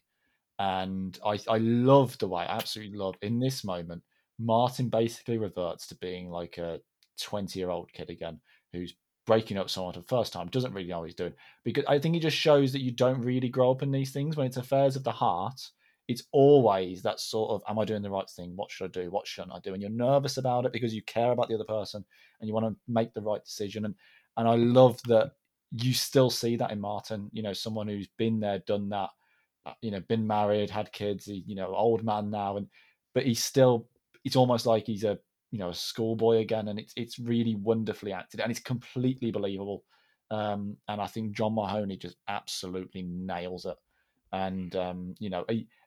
And 0.59 1.17
I, 1.25 1.39
I 1.47 1.59
love 1.59 2.17
the 2.17 2.27
way, 2.27 2.43
I 2.43 2.57
absolutely 2.57 2.97
love 2.97 3.15
in 3.21 3.39
this 3.39 3.63
moment, 3.63 4.03
Martin 4.37 4.89
basically 4.89 5.37
reverts 5.37 5.87
to 5.87 5.95
being 5.95 6.29
like 6.29 6.57
a 6.57 6.81
20 7.21 7.57
year 7.57 7.69
old 7.69 7.89
kid 7.93 8.09
again 8.09 8.41
who's 8.73 8.95
breaking 9.25 9.57
up 9.57 9.69
someone 9.69 9.93
for 9.93 9.99
the 9.99 10.07
first 10.07 10.33
time, 10.33 10.47
doesn't 10.47 10.73
really 10.73 10.89
know 10.89 10.99
what 10.99 11.05
he's 11.05 11.15
doing. 11.15 11.33
Because 11.63 11.85
I 11.87 11.99
think 11.99 12.15
it 12.15 12.21
just 12.21 12.37
shows 12.37 12.71
that 12.73 12.81
you 12.81 12.91
don't 12.91 13.21
really 13.21 13.49
grow 13.49 13.71
up 13.71 13.83
in 13.83 13.91
these 13.91 14.11
things. 14.11 14.35
When 14.35 14.47
it's 14.47 14.57
affairs 14.57 14.95
of 14.95 15.03
the 15.03 15.11
heart 15.11 15.59
it's 16.09 16.23
always 16.33 17.01
that 17.01 17.17
sort 17.17 17.49
of 17.51 17.61
am 17.69 17.79
i 17.79 17.85
doing 17.85 18.01
the 18.01 18.09
right 18.09 18.29
thing? 18.29 18.51
What 18.57 18.69
should 18.69 18.83
i 18.85 19.01
do? 19.01 19.09
What 19.09 19.25
shouldn't 19.25 19.53
i 19.53 19.59
do? 19.59 19.71
And 19.71 19.81
you're 19.81 19.89
nervous 19.89 20.35
about 20.35 20.65
it 20.65 20.73
because 20.73 20.93
you 20.93 21.01
care 21.03 21.31
about 21.31 21.47
the 21.47 21.55
other 21.55 21.63
person 21.63 22.03
and 22.41 22.47
you 22.47 22.53
want 22.53 22.65
to 22.65 22.75
make 22.89 23.13
the 23.13 23.21
right 23.21 23.41
decision. 23.41 23.85
And 23.85 23.95
and 24.37 24.47
i 24.47 24.55
love 24.55 24.99
that 25.03 25.31
you 25.71 25.93
still 25.93 26.29
see 26.29 26.55
that 26.55 26.71
in 26.71 26.79
martin 26.79 27.29
you 27.31 27.41
know 27.41 27.53
someone 27.53 27.87
who's 27.87 28.07
been 28.17 28.39
there 28.39 28.59
done 28.67 28.89
that 28.89 29.09
uh, 29.65 29.73
you 29.81 29.91
know 29.91 29.99
been 30.01 30.25
married 30.25 30.69
had 30.69 30.91
kids 30.91 31.27
you 31.27 31.55
know 31.55 31.73
old 31.75 32.03
man 32.03 32.29
now 32.29 32.57
and 32.57 32.67
but 33.13 33.25
he's 33.25 33.43
still 33.43 33.87
it's 34.23 34.35
almost 34.35 34.65
like 34.65 34.85
he's 34.85 35.03
a 35.03 35.17
you 35.53 35.59
know 35.59 35.69
a 35.69 35.73
schoolboy 35.73 36.39
again 36.39 36.67
and 36.67 36.79
it's 36.79 36.93
it's 36.97 37.19
really 37.19 37.55
wonderfully 37.55 38.11
acted 38.11 38.41
and 38.41 38.49
it's 38.51 38.59
completely 38.59 39.31
believable 39.31 39.83
um 40.31 40.75
and 40.87 40.99
i 40.99 41.05
think 41.05 41.31
john 41.31 41.53
mahoney 41.53 41.95
just 41.95 42.17
absolutely 42.27 43.03
nails 43.03 43.65
it 43.65 43.77
and 44.31 44.75
um 44.75 45.13
you 45.19 45.29
know 45.29 45.45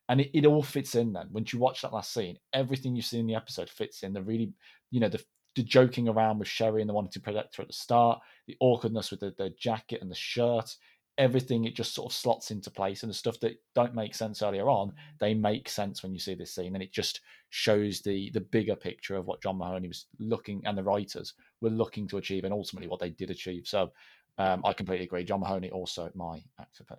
and 0.09 0.21
it, 0.21 0.31
it 0.33 0.47
all 0.47 0.63
fits 0.63 0.95
in 0.95 1.13
then. 1.13 1.29
Once 1.31 1.53
you 1.53 1.59
watch 1.59 1.83
that 1.83 1.93
last 1.93 2.13
scene 2.13 2.39
everything 2.53 2.95
you 2.95 3.03
see 3.03 3.19
in 3.19 3.27
the 3.27 3.35
episode 3.35 3.69
fits 3.69 4.03
in. 4.03 4.13
The 4.13 4.23
really 4.23 4.53
you 4.91 5.01
know 5.01 5.09
the, 5.09 5.23
the 5.55 5.63
joking 5.63 6.09
around 6.09 6.39
with 6.39 6.49
sherry 6.49 6.81
and 6.81 6.89
the 6.89 6.95
wanting 6.95 7.13
to 7.13 7.21
protect 7.21 7.57
her 7.57 7.63
at 7.63 7.69
the 7.69 7.75
start 7.75 8.21
the 8.47 8.57
awkwardness 8.61 9.11
with 9.11 9.21
the, 9.21 9.35
the 9.37 9.51
jacket 9.59 10.01
and 10.01 10.11
the 10.11 10.15
shirt 10.15 10.75
everything 11.19 11.65
it 11.65 11.75
just 11.75 11.95
sort 11.95 12.11
of 12.11 12.17
slots 12.17 12.51
into 12.51 12.71
place 12.71 13.03
and 13.03 13.11
the 13.11 13.15
stuff 13.15 13.41
that 13.41 13.61
don't 13.75 13.95
make 13.95 14.15
sense 14.15 14.43
earlier 14.43 14.69
on 14.69 14.93
they 15.19 15.33
make 15.33 15.69
sense 15.69 16.03
when 16.03 16.13
you 16.13 16.19
see 16.19 16.35
this 16.35 16.55
scene 16.55 16.75
and 16.75 16.83
it 16.83 16.93
just 16.93 17.21
shows 17.51 18.01
the 18.03 18.31
the 18.35 18.41
bigger 18.41 18.77
picture 18.77 19.17
of 19.17 19.27
what 19.27 19.43
john 19.43 19.57
mahoney 19.57 19.89
was 19.89 20.07
looking 20.19 20.61
and 20.67 20.77
the 20.77 20.83
writers 20.83 21.35
were 21.61 21.71
looking 21.71 22.07
to 22.07 22.19
achieve 22.19 22.45
and 22.45 22.53
ultimately 22.53 22.89
what 22.89 23.01
they 23.01 23.11
did 23.11 23.31
achieve 23.31 23.67
so 23.67 23.91
um, 24.39 24.61
i 24.65 24.73
completely 24.73 25.07
agree 25.07 25.25
john 25.25 25.41
mahoney 25.41 25.71
also 25.71 26.11
my 26.15 26.43
actor 26.61 26.85
pick 26.85 26.99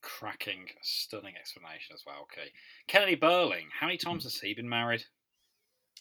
Cracking, 0.00 0.66
stunning 0.80 1.34
explanation 1.36 1.92
as 1.92 2.04
well. 2.06 2.22
Okay. 2.22 2.52
Kennedy 2.86 3.16
Burling, 3.16 3.66
how 3.80 3.88
many 3.88 3.98
times 3.98 4.22
has 4.22 4.38
he 4.38 4.54
been 4.54 4.68
married? 4.68 5.04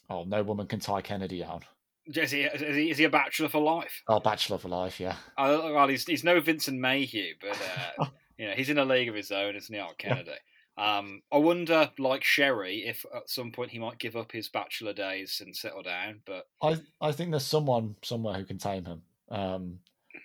oh 0.09 0.23
no 0.23 0.43
woman 0.43 0.67
can 0.67 0.79
tie 0.79 1.01
kennedy 1.01 1.39
down 1.39 1.61
Is 2.07 2.31
he, 2.31 2.41
is 2.43 2.61
he, 2.61 2.89
is 2.91 2.97
he 2.97 3.03
a 3.03 3.09
bachelor 3.09 3.49
for 3.49 3.61
life? 3.61 4.01
oh 4.07 4.19
bachelor 4.19 4.57
for 4.57 4.69
life 4.69 4.99
yeah 4.99 5.15
Uh, 5.37 5.59
well, 5.73 5.87
he's, 5.87 6.05
he's 6.05 6.23
no 6.23 6.39
Vincent 6.39 6.79
Mayhew, 6.79 7.33
but 7.41 7.57
uh, 7.99 8.05
you 8.37 8.47
know 8.47 8.53
he's 8.53 8.69
in 8.69 8.77
a 8.77 8.85
league 8.85 9.09
of 9.09 9.15
his 9.15 9.31
own, 9.31 9.55
isn't 9.55 9.73
he, 9.73 9.79
Art 9.79 9.97
Kennedy? 9.97 10.31
Um, 10.77 11.23
I 11.31 11.37
wonder, 11.37 11.91
like 11.97 12.23
Sherry, 12.23 12.85
if 12.85 13.03
at 13.15 13.29
some 13.29 13.51
point 13.51 13.71
he 13.71 13.79
might 13.79 13.97
give 13.97 14.15
up 14.15 14.31
his 14.31 14.47
bachelor 14.47 14.93
days 14.93 15.41
and 15.43 15.55
settle 15.55 15.81
down. 15.81 16.21
But 16.25 16.45
I 16.61 16.77
I 17.01 17.11
think 17.11 17.31
there's 17.31 17.45
someone 17.45 17.95
somewhere 18.03 18.35
who 18.35 18.45
can 18.45 18.59
tame 18.59 18.85
him. 18.85 19.01
Um, 19.29 19.79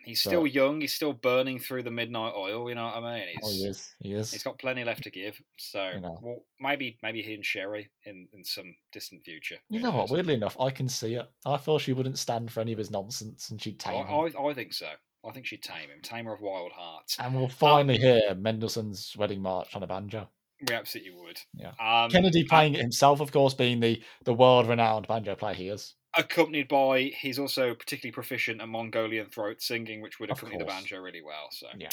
he's 0.04 0.22
So- 0.22 0.30
still 0.30 0.46
young. 0.46 0.80
He's 0.80 0.92
still 0.94 1.12
burning 1.12 1.58
through 1.58 1.82
the 1.82 1.90
midnight 1.90 2.32
oil. 2.36 2.68
You 2.68 2.74
know 2.74 2.84
what 2.84 2.96
I 3.02 3.18
mean? 3.18 3.28
He's, 3.28 3.38
oh, 3.44 3.50
he 3.50 3.64
is. 3.64 3.94
He 4.00 4.12
is. 4.14 4.32
He's 4.32 4.42
got 4.42 4.58
plenty 4.58 4.84
left 4.84 5.02
to 5.04 5.10
give. 5.10 5.40
So 5.58 5.90
You 5.94 6.00
know. 6.00 6.18
well, 6.22 6.44
maybe 6.60 6.98
maybe 7.02 7.22
he 7.22 7.34
and 7.34 7.44
Sherry 7.44 7.90
in, 8.04 8.28
in 8.32 8.44
some 8.44 8.74
distant 8.92 9.24
future. 9.24 9.56
You 9.68 9.80
know 9.80 9.90
what? 9.92 10.10
Weirdly 10.10 10.34
enough, 10.34 10.56
I 10.60 10.70
can 10.70 10.88
see 10.88 11.14
it. 11.14 11.26
I 11.46 11.56
feel 11.56 11.78
she 11.78 11.92
wouldn't 11.92 12.18
stand 12.18 12.50
for 12.52 12.60
any 12.60 12.72
of 12.72 12.78
his 12.78 12.90
nonsense, 12.90 13.50
and 13.50 13.60
she'd 13.60 13.82
I, 13.86 13.92
tame 13.92 14.06
him. 14.06 14.34
I, 14.38 14.42
I 14.48 14.54
think 14.54 14.72
so. 14.72 14.88
I 15.24 15.30
think 15.30 15.46
she'd 15.46 15.62
tame 15.62 15.88
him. 15.88 16.00
Tamer 16.02 16.32
of 16.34 16.40
wild 16.40 16.72
hearts. 16.72 17.16
And 17.20 17.34
we'll 17.34 17.48
finally 17.48 17.96
hear 17.96 18.34
Mendelssohn's 18.34 19.14
wedding 19.16 19.40
march 19.40 19.74
on 19.76 19.82
a 19.82 19.86
banjo. 19.86 20.28
We 20.68 20.74
absolutely 20.74 21.12
would. 21.12 21.38
Yeah. 21.54 21.72
Um, 21.80 22.10
Kennedy 22.10 22.44
playing 22.44 22.74
it 22.74 22.80
himself, 22.80 23.20
of 23.20 23.32
course, 23.32 23.54
being 23.54 23.80
the 23.80 24.02
the 24.24 24.34
world 24.34 24.68
renowned 24.68 25.06
banjo 25.08 25.34
player 25.34 25.54
he 25.54 25.68
is. 25.68 25.94
Accompanied 26.16 26.68
by 26.68 27.12
he's 27.18 27.38
also 27.38 27.74
particularly 27.74 28.12
proficient 28.12 28.60
at 28.60 28.68
Mongolian 28.68 29.26
throat 29.26 29.62
singing, 29.62 30.00
which 30.00 30.20
would 30.20 30.30
accompany 30.30 30.58
the 30.58 30.64
banjo 30.64 30.98
really 30.98 31.22
well. 31.22 31.48
So 31.50 31.68
Yeah. 31.76 31.90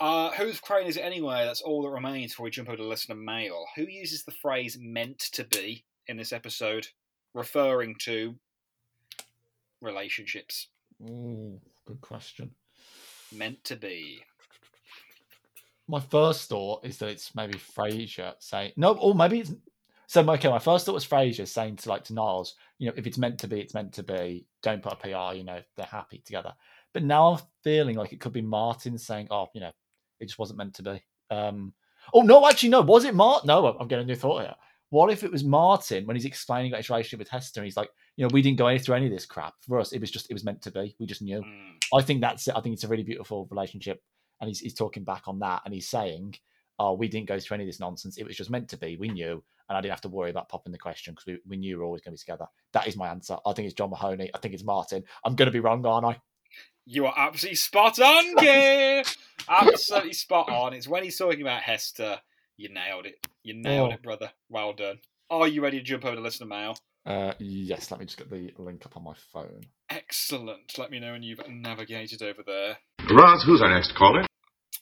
Uh, 0.00 0.30
whose 0.32 0.58
crane 0.58 0.86
is 0.86 0.96
it 0.96 1.02
anyway? 1.02 1.44
That's 1.44 1.60
all 1.60 1.82
that 1.82 1.90
remains 1.90 2.32
before 2.32 2.44
we 2.44 2.50
jump 2.50 2.68
over 2.68 2.76
to 2.76 2.84
listener 2.84 3.14
mail. 3.14 3.66
Who 3.76 3.82
uses 3.82 4.24
the 4.24 4.32
phrase 4.32 4.76
"meant 4.80 5.18
to 5.32 5.44
be" 5.44 5.84
in 6.08 6.16
this 6.16 6.32
episode, 6.32 6.88
referring 7.34 7.96
to 8.00 8.34
relationships? 9.80 10.68
Ooh, 11.02 11.60
good 11.84 12.00
question. 12.00 12.50
Meant 13.30 13.62
to 13.64 13.76
be. 13.76 14.24
My 15.88 16.00
first 16.00 16.48
thought 16.48 16.84
is 16.84 16.98
that 16.98 17.08
it's 17.08 17.34
maybe 17.34 17.54
Frasier 17.54 18.34
saying 18.38 18.72
no, 18.76 18.94
or 18.94 19.14
maybe 19.14 19.40
it's 19.40 19.52
so. 20.06 20.28
Okay, 20.28 20.48
my 20.48 20.58
first 20.58 20.86
thought 20.86 20.94
was 20.94 21.06
Frasier 21.06 21.46
saying 21.46 21.76
to 21.76 21.88
like 21.88 22.04
to 22.04 22.14
Niles, 22.14 22.54
you 22.78 22.88
know, 22.88 22.94
if 22.96 23.06
it's 23.06 23.18
meant 23.18 23.38
to 23.40 23.48
be, 23.48 23.60
it's 23.60 23.74
meant 23.74 23.92
to 23.94 24.02
be. 24.02 24.46
Don't 24.62 24.82
put 24.82 24.92
a 24.92 24.96
PR. 24.96 25.36
You 25.36 25.44
know, 25.44 25.60
they're 25.76 25.86
happy 25.86 26.22
together. 26.24 26.52
But 26.92 27.04
now 27.04 27.32
I'm 27.32 27.40
feeling 27.64 27.96
like 27.96 28.12
it 28.12 28.20
could 28.20 28.32
be 28.32 28.42
Martin 28.42 28.98
saying, 28.98 29.28
"Oh, 29.30 29.48
you 29.54 29.60
know, 29.60 29.72
it 30.20 30.26
just 30.26 30.38
wasn't 30.38 30.58
meant 30.58 30.74
to 30.74 30.82
be." 30.82 31.02
Um, 31.30 31.72
oh 32.12 32.22
no, 32.22 32.46
actually, 32.48 32.70
no. 32.70 32.82
Was 32.82 33.04
it 33.04 33.14
Martin? 33.14 33.46
No, 33.48 33.66
I'm 33.66 33.88
getting 33.88 34.04
a 34.04 34.06
new 34.06 34.14
thought 34.14 34.42
here. 34.42 34.54
What 34.90 35.10
if 35.10 35.24
it 35.24 35.32
was 35.32 35.42
Martin 35.42 36.04
when 36.04 36.16
he's 36.16 36.26
explaining 36.26 36.70
about 36.70 36.80
his 36.80 36.90
relationship 36.90 37.18
with 37.18 37.30
Hester? 37.30 37.60
And 37.60 37.64
he's 37.64 37.78
like, 37.78 37.88
you 38.16 38.26
know, 38.26 38.30
we 38.30 38.42
didn't 38.42 38.58
go 38.58 38.76
through 38.76 38.96
any 38.96 39.06
of 39.06 39.12
this 39.12 39.24
crap. 39.24 39.54
For 39.66 39.80
us, 39.80 39.92
it 39.92 40.00
was 40.00 40.10
just 40.10 40.30
it 40.30 40.34
was 40.34 40.44
meant 40.44 40.60
to 40.62 40.70
be. 40.70 40.94
We 41.00 41.06
just 41.06 41.22
knew. 41.22 41.40
Mm, 41.40 41.76
I 41.94 42.02
think 42.02 42.20
that's 42.20 42.46
it. 42.46 42.54
I 42.54 42.60
think 42.60 42.74
it's 42.74 42.84
a 42.84 42.88
really 42.88 43.02
beautiful 43.02 43.48
relationship. 43.50 44.02
And 44.40 44.48
he's, 44.48 44.58
he's 44.58 44.74
talking 44.74 45.04
back 45.04 45.28
on 45.28 45.38
that 45.38 45.62
and 45.64 45.72
he's 45.72 45.88
saying, 45.88 46.34
Oh, 46.78 46.92
we 46.94 47.08
didn't 47.08 47.28
go 47.28 47.38
through 47.38 47.54
any 47.54 47.64
of 47.64 47.68
this 47.68 47.80
nonsense. 47.80 48.18
It 48.18 48.26
was 48.26 48.36
just 48.36 48.50
meant 48.50 48.68
to 48.70 48.76
be. 48.76 48.96
We 48.96 49.08
knew. 49.08 49.42
And 49.68 49.76
I 49.76 49.80
didn't 49.80 49.92
have 49.92 50.00
to 50.02 50.08
worry 50.08 50.30
about 50.30 50.48
popping 50.48 50.72
the 50.72 50.78
question 50.78 51.14
because 51.14 51.26
we, 51.26 51.38
we 51.46 51.56
knew 51.56 51.76
we 51.76 51.80
were 51.80 51.84
always 51.84 52.02
going 52.02 52.16
to 52.16 52.20
be 52.20 52.24
together. 52.32 52.46
That 52.72 52.86
is 52.88 52.96
my 52.96 53.08
answer. 53.08 53.36
I 53.46 53.52
think 53.52 53.66
it's 53.66 53.74
John 53.74 53.90
Mahoney. 53.90 54.30
I 54.34 54.38
think 54.38 54.54
it's 54.54 54.64
Martin. 54.64 55.04
I'm 55.24 55.34
going 55.36 55.46
to 55.46 55.52
be 55.52 55.60
wrong, 55.60 55.84
aren't 55.86 56.06
I? 56.06 56.20
You 56.84 57.06
are 57.06 57.14
absolutely 57.16 57.56
spot 57.56 57.98
on, 58.00 58.36
Key. 58.38 59.04
absolutely 59.48 60.12
spot 60.14 60.48
on. 60.50 60.72
It's 60.74 60.88
when 60.88 61.04
he's 61.04 61.16
talking 61.16 61.40
about 61.42 61.62
Hester. 61.62 62.18
You 62.56 62.68
nailed 62.72 63.06
it. 63.06 63.14
You 63.42 63.54
nailed 63.54 63.90
Oh. 63.90 63.94
it, 63.94 64.02
brother. 64.02 64.30
Well 64.48 64.72
done. 64.72 64.98
Are 65.30 65.48
you 65.48 65.62
ready 65.62 65.78
to 65.78 65.84
jump 65.84 66.04
over 66.04 66.16
to 66.16 66.20
listener 66.20 66.46
mail? 66.46 66.76
Uh, 67.06 67.32
yes, 67.38 67.90
let 67.90 67.98
me 68.00 68.06
just 68.06 68.18
get 68.18 68.30
the 68.30 68.52
link 68.58 68.84
up 68.86 68.96
on 68.96 69.04
my 69.04 69.14
phone. 69.32 69.62
Excellent. 69.90 70.76
Let 70.78 70.90
me 70.90 71.00
know 71.00 71.12
when 71.12 71.22
you've 71.22 71.40
navigated 71.48 72.22
over 72.22 72.42
there. 72.46 72.78
Roz, 73.10 73.42
who's 73.44 73.62
our 73.62 73.72
next 73.72 73.94
caller? 73.96 74.24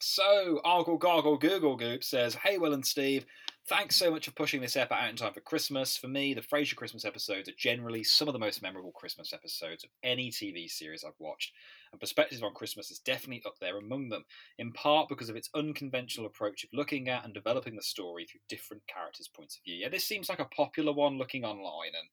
So, 0.00 0.60
Argle 0.64 0.98
Gargle 0.98 1.36
Google 1.38 1.76
Goop 1.76 2.02
says, 2.02 2.34
Hey, 2.34 2.58
Will 2.58 2.72
and 2.74 2.84
Steve, 2.86 3.24
thanks 3.68 3.96
so 3.96 4.10
much 4.10 4.26
for 4.26 4.32
pushing 4.32 4.60
this 4.60 4.76
ep 4.76 4.92
out 4.92 5.08
in 5.08 5.16
time 5.16 5.32
for 5.32 5.40
Christmas. 5.40 5.96
For 5.96 6.08
me, 6.08 6.34
the 6.34 6.42
Frasier 6.42 6.76
Christmas 6.76 7.04
episodes 7.04 7.48
are 7.48 7.54
generally 7.56 8.02
some 8.02 8.28
of 8.28 8.32
the 8.32 8.38
most 8.38 8.62
memorable 8.62 8.92
Christmas 8.92 9.32
episodes 9.32 9.84
of 9.84 9.90
any 10.02 10.30
TV 10.30 10.68
series 10.68 11.04
I've 11.04 11.12
watched, 11.18 11.52
and 11.92 12.00
Perspective 12.00 12.42
on 12.42 12.54
Christmas 12.54 12.90
is 12.90 12.98
definitely 12.98 13.42
up 13.46 13.54
there 13.60 13.78
among 13.78 14.08
them, 14.08 14.24
in 14.58 14.72
part 14.72 15.08
because 15.08 15.28
of 15.28 15.36
its 15.36 15.50
unconventional 15.54 16.26
approach 16.26 16.64
of 16.64 16.70
looking 16.72 17.08
at 17.08 17.24
and 17.24 17.34
developing 17.34 17.76
the 17.76 17.82
story 17.82 18.26
through 18.26 18.40
different 18.48 18.82
characters' 18.86 19.28
points 19.28 19.56
of 19.56 19.64
view. 19.64 19.76
Yeah, 19.76 19.88
this 19.88 20.04
seems 20.04 20.28
like 20.28 20.40
a 20.40 20.46
popular 20.46 20.92
one 20.92 21.18
looking 21.18 21.44
online 21.44 21.92
and 21.98 22.08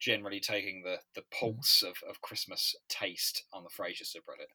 generally 0.00 0.40
taking 0.40 0.82
the, 0.82 0.98
the 1.14 1.24
pulse 1.38 1.82
of, 1.82 1.96
of 2.08 2.20
Christmas 2.20 2.74
taste 2.88 3.44
on 3.52 3.64
the 3.64 3.70
Frasier 3.70 4.02
subreddit. 4.02 4.52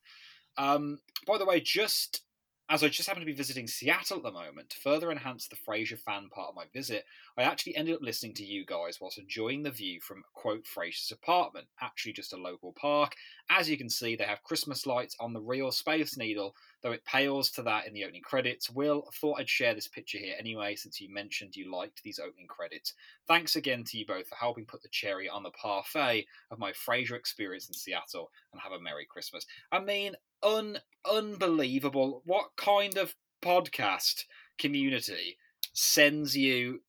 Um, 0.57 0.99
by 1.25 1.37
the 1.37 1.45
way, 1.45 1.59
just 1.59 2.21
as 2.69 2.83
I 2.83 2.87
just 2.87 3.07
happen 3.07 3.21
to 3.21 3.25
be 3.25 3.33
visiting 3.33 3.65
Seattle 3.67 4.17
at 4.17 4.23
the 4.23 4.31
moment, 4.31 4.69
to 4.69 4.77
further 4.77 5.11
enhance 5.11 5.47
the 5.47 5.55
Frasier 5.55 5.97
fan 5.99 6.29
part 6.29 6.49
of 6.49 6.55
my 6.55 6.65
visit, 6.71 7.03
I 7.35 7.41
actually 7.41 7.75
ended 7.75 7.95
up 7.95 8.01
listening 8.03 8.35
to 8.35 8.45
you 8.45 8.63
guys 8.63 8.99
whilst 9.01 9.17
enjoying 9.17 9.63
the 9.63 9.71
view 9.71 9.99
from, 10.01 10.23
quote, 10.35 10.65
Frasier's 10.65 11.11
apartment, 11.11 11.67
actually 11.81 12.13
just 12.13 12.33
a 12.33 12.37
local 12.37 12.73
park. 12.73 13.15
As 13.49 13.67
you 13.67 13.77
can 13.77 13.89
see, 13.89 14.15
they 14.15 14.23
have 14.23 14.43
Christmas 14.43 14.85
lights 14.85 15.15
on 15.19 15.33
the 15.33 15.41
real 15.41 15.71
Space 15.71 16.15
Needle, 16.15 16.53
though 16.83 16.91
it 16.91 17.03
pales 17.05 17.49
to 17.51 17.63
that 17.63 17.87
in 17.87 17.93
the 17.93 18.03
opening 18.03 18.21
credits. 18.21 18.69
Will, 18.69 19.09
thought 19.19 19.39
I'd 19.39 19.49
share 19.49 19.73
this 19.73 19.87
picture 19.87 20.19
here 20.19 20.35
anyway, 20.37 20.75
since 20.75 21.01
you 21.01 21.11
mentioned 21.11 21.55
you 21.55 21.71
liked 21.71 22.03
these 22.03 22.19
opening 22.19 22.47
credits. 22.47 22.93
Thanks 23.27 23.55
again 23.55 23.83
to 23.85 23.97
you 23.97 24.05
both 24.05 24.27
for 24.27 24.35
helping 24.35 24.65
put 24.65 24.83
the 24.83 24.89
cherry 24.89 25.27
on 25.27 25.41
the 25.41 25.51
parfait 25.51 26.27
of 26.51 26.59
my 26.59 26.71
Frasier 26.73 27.15
experience 27.15 27.67
in 27.67 27.73
Seattle, 27.73 28.29
and 28.53 28.61
have 28.61 28.73
a 28.73 28.79
Merry 28.79 29.07
Christmas. 29.09 29.47
I 29.71 29.79
mean, 29.79 30.13
un 30.43 30.77
unbelievable. 31.09 32.21
What 32.25 32.49
kind 32.57 32.97
of 32.97 33.15
podcast 33.41 34.23
community 34.57 35.37
sends 35.73 36.35
you 36.35 36.81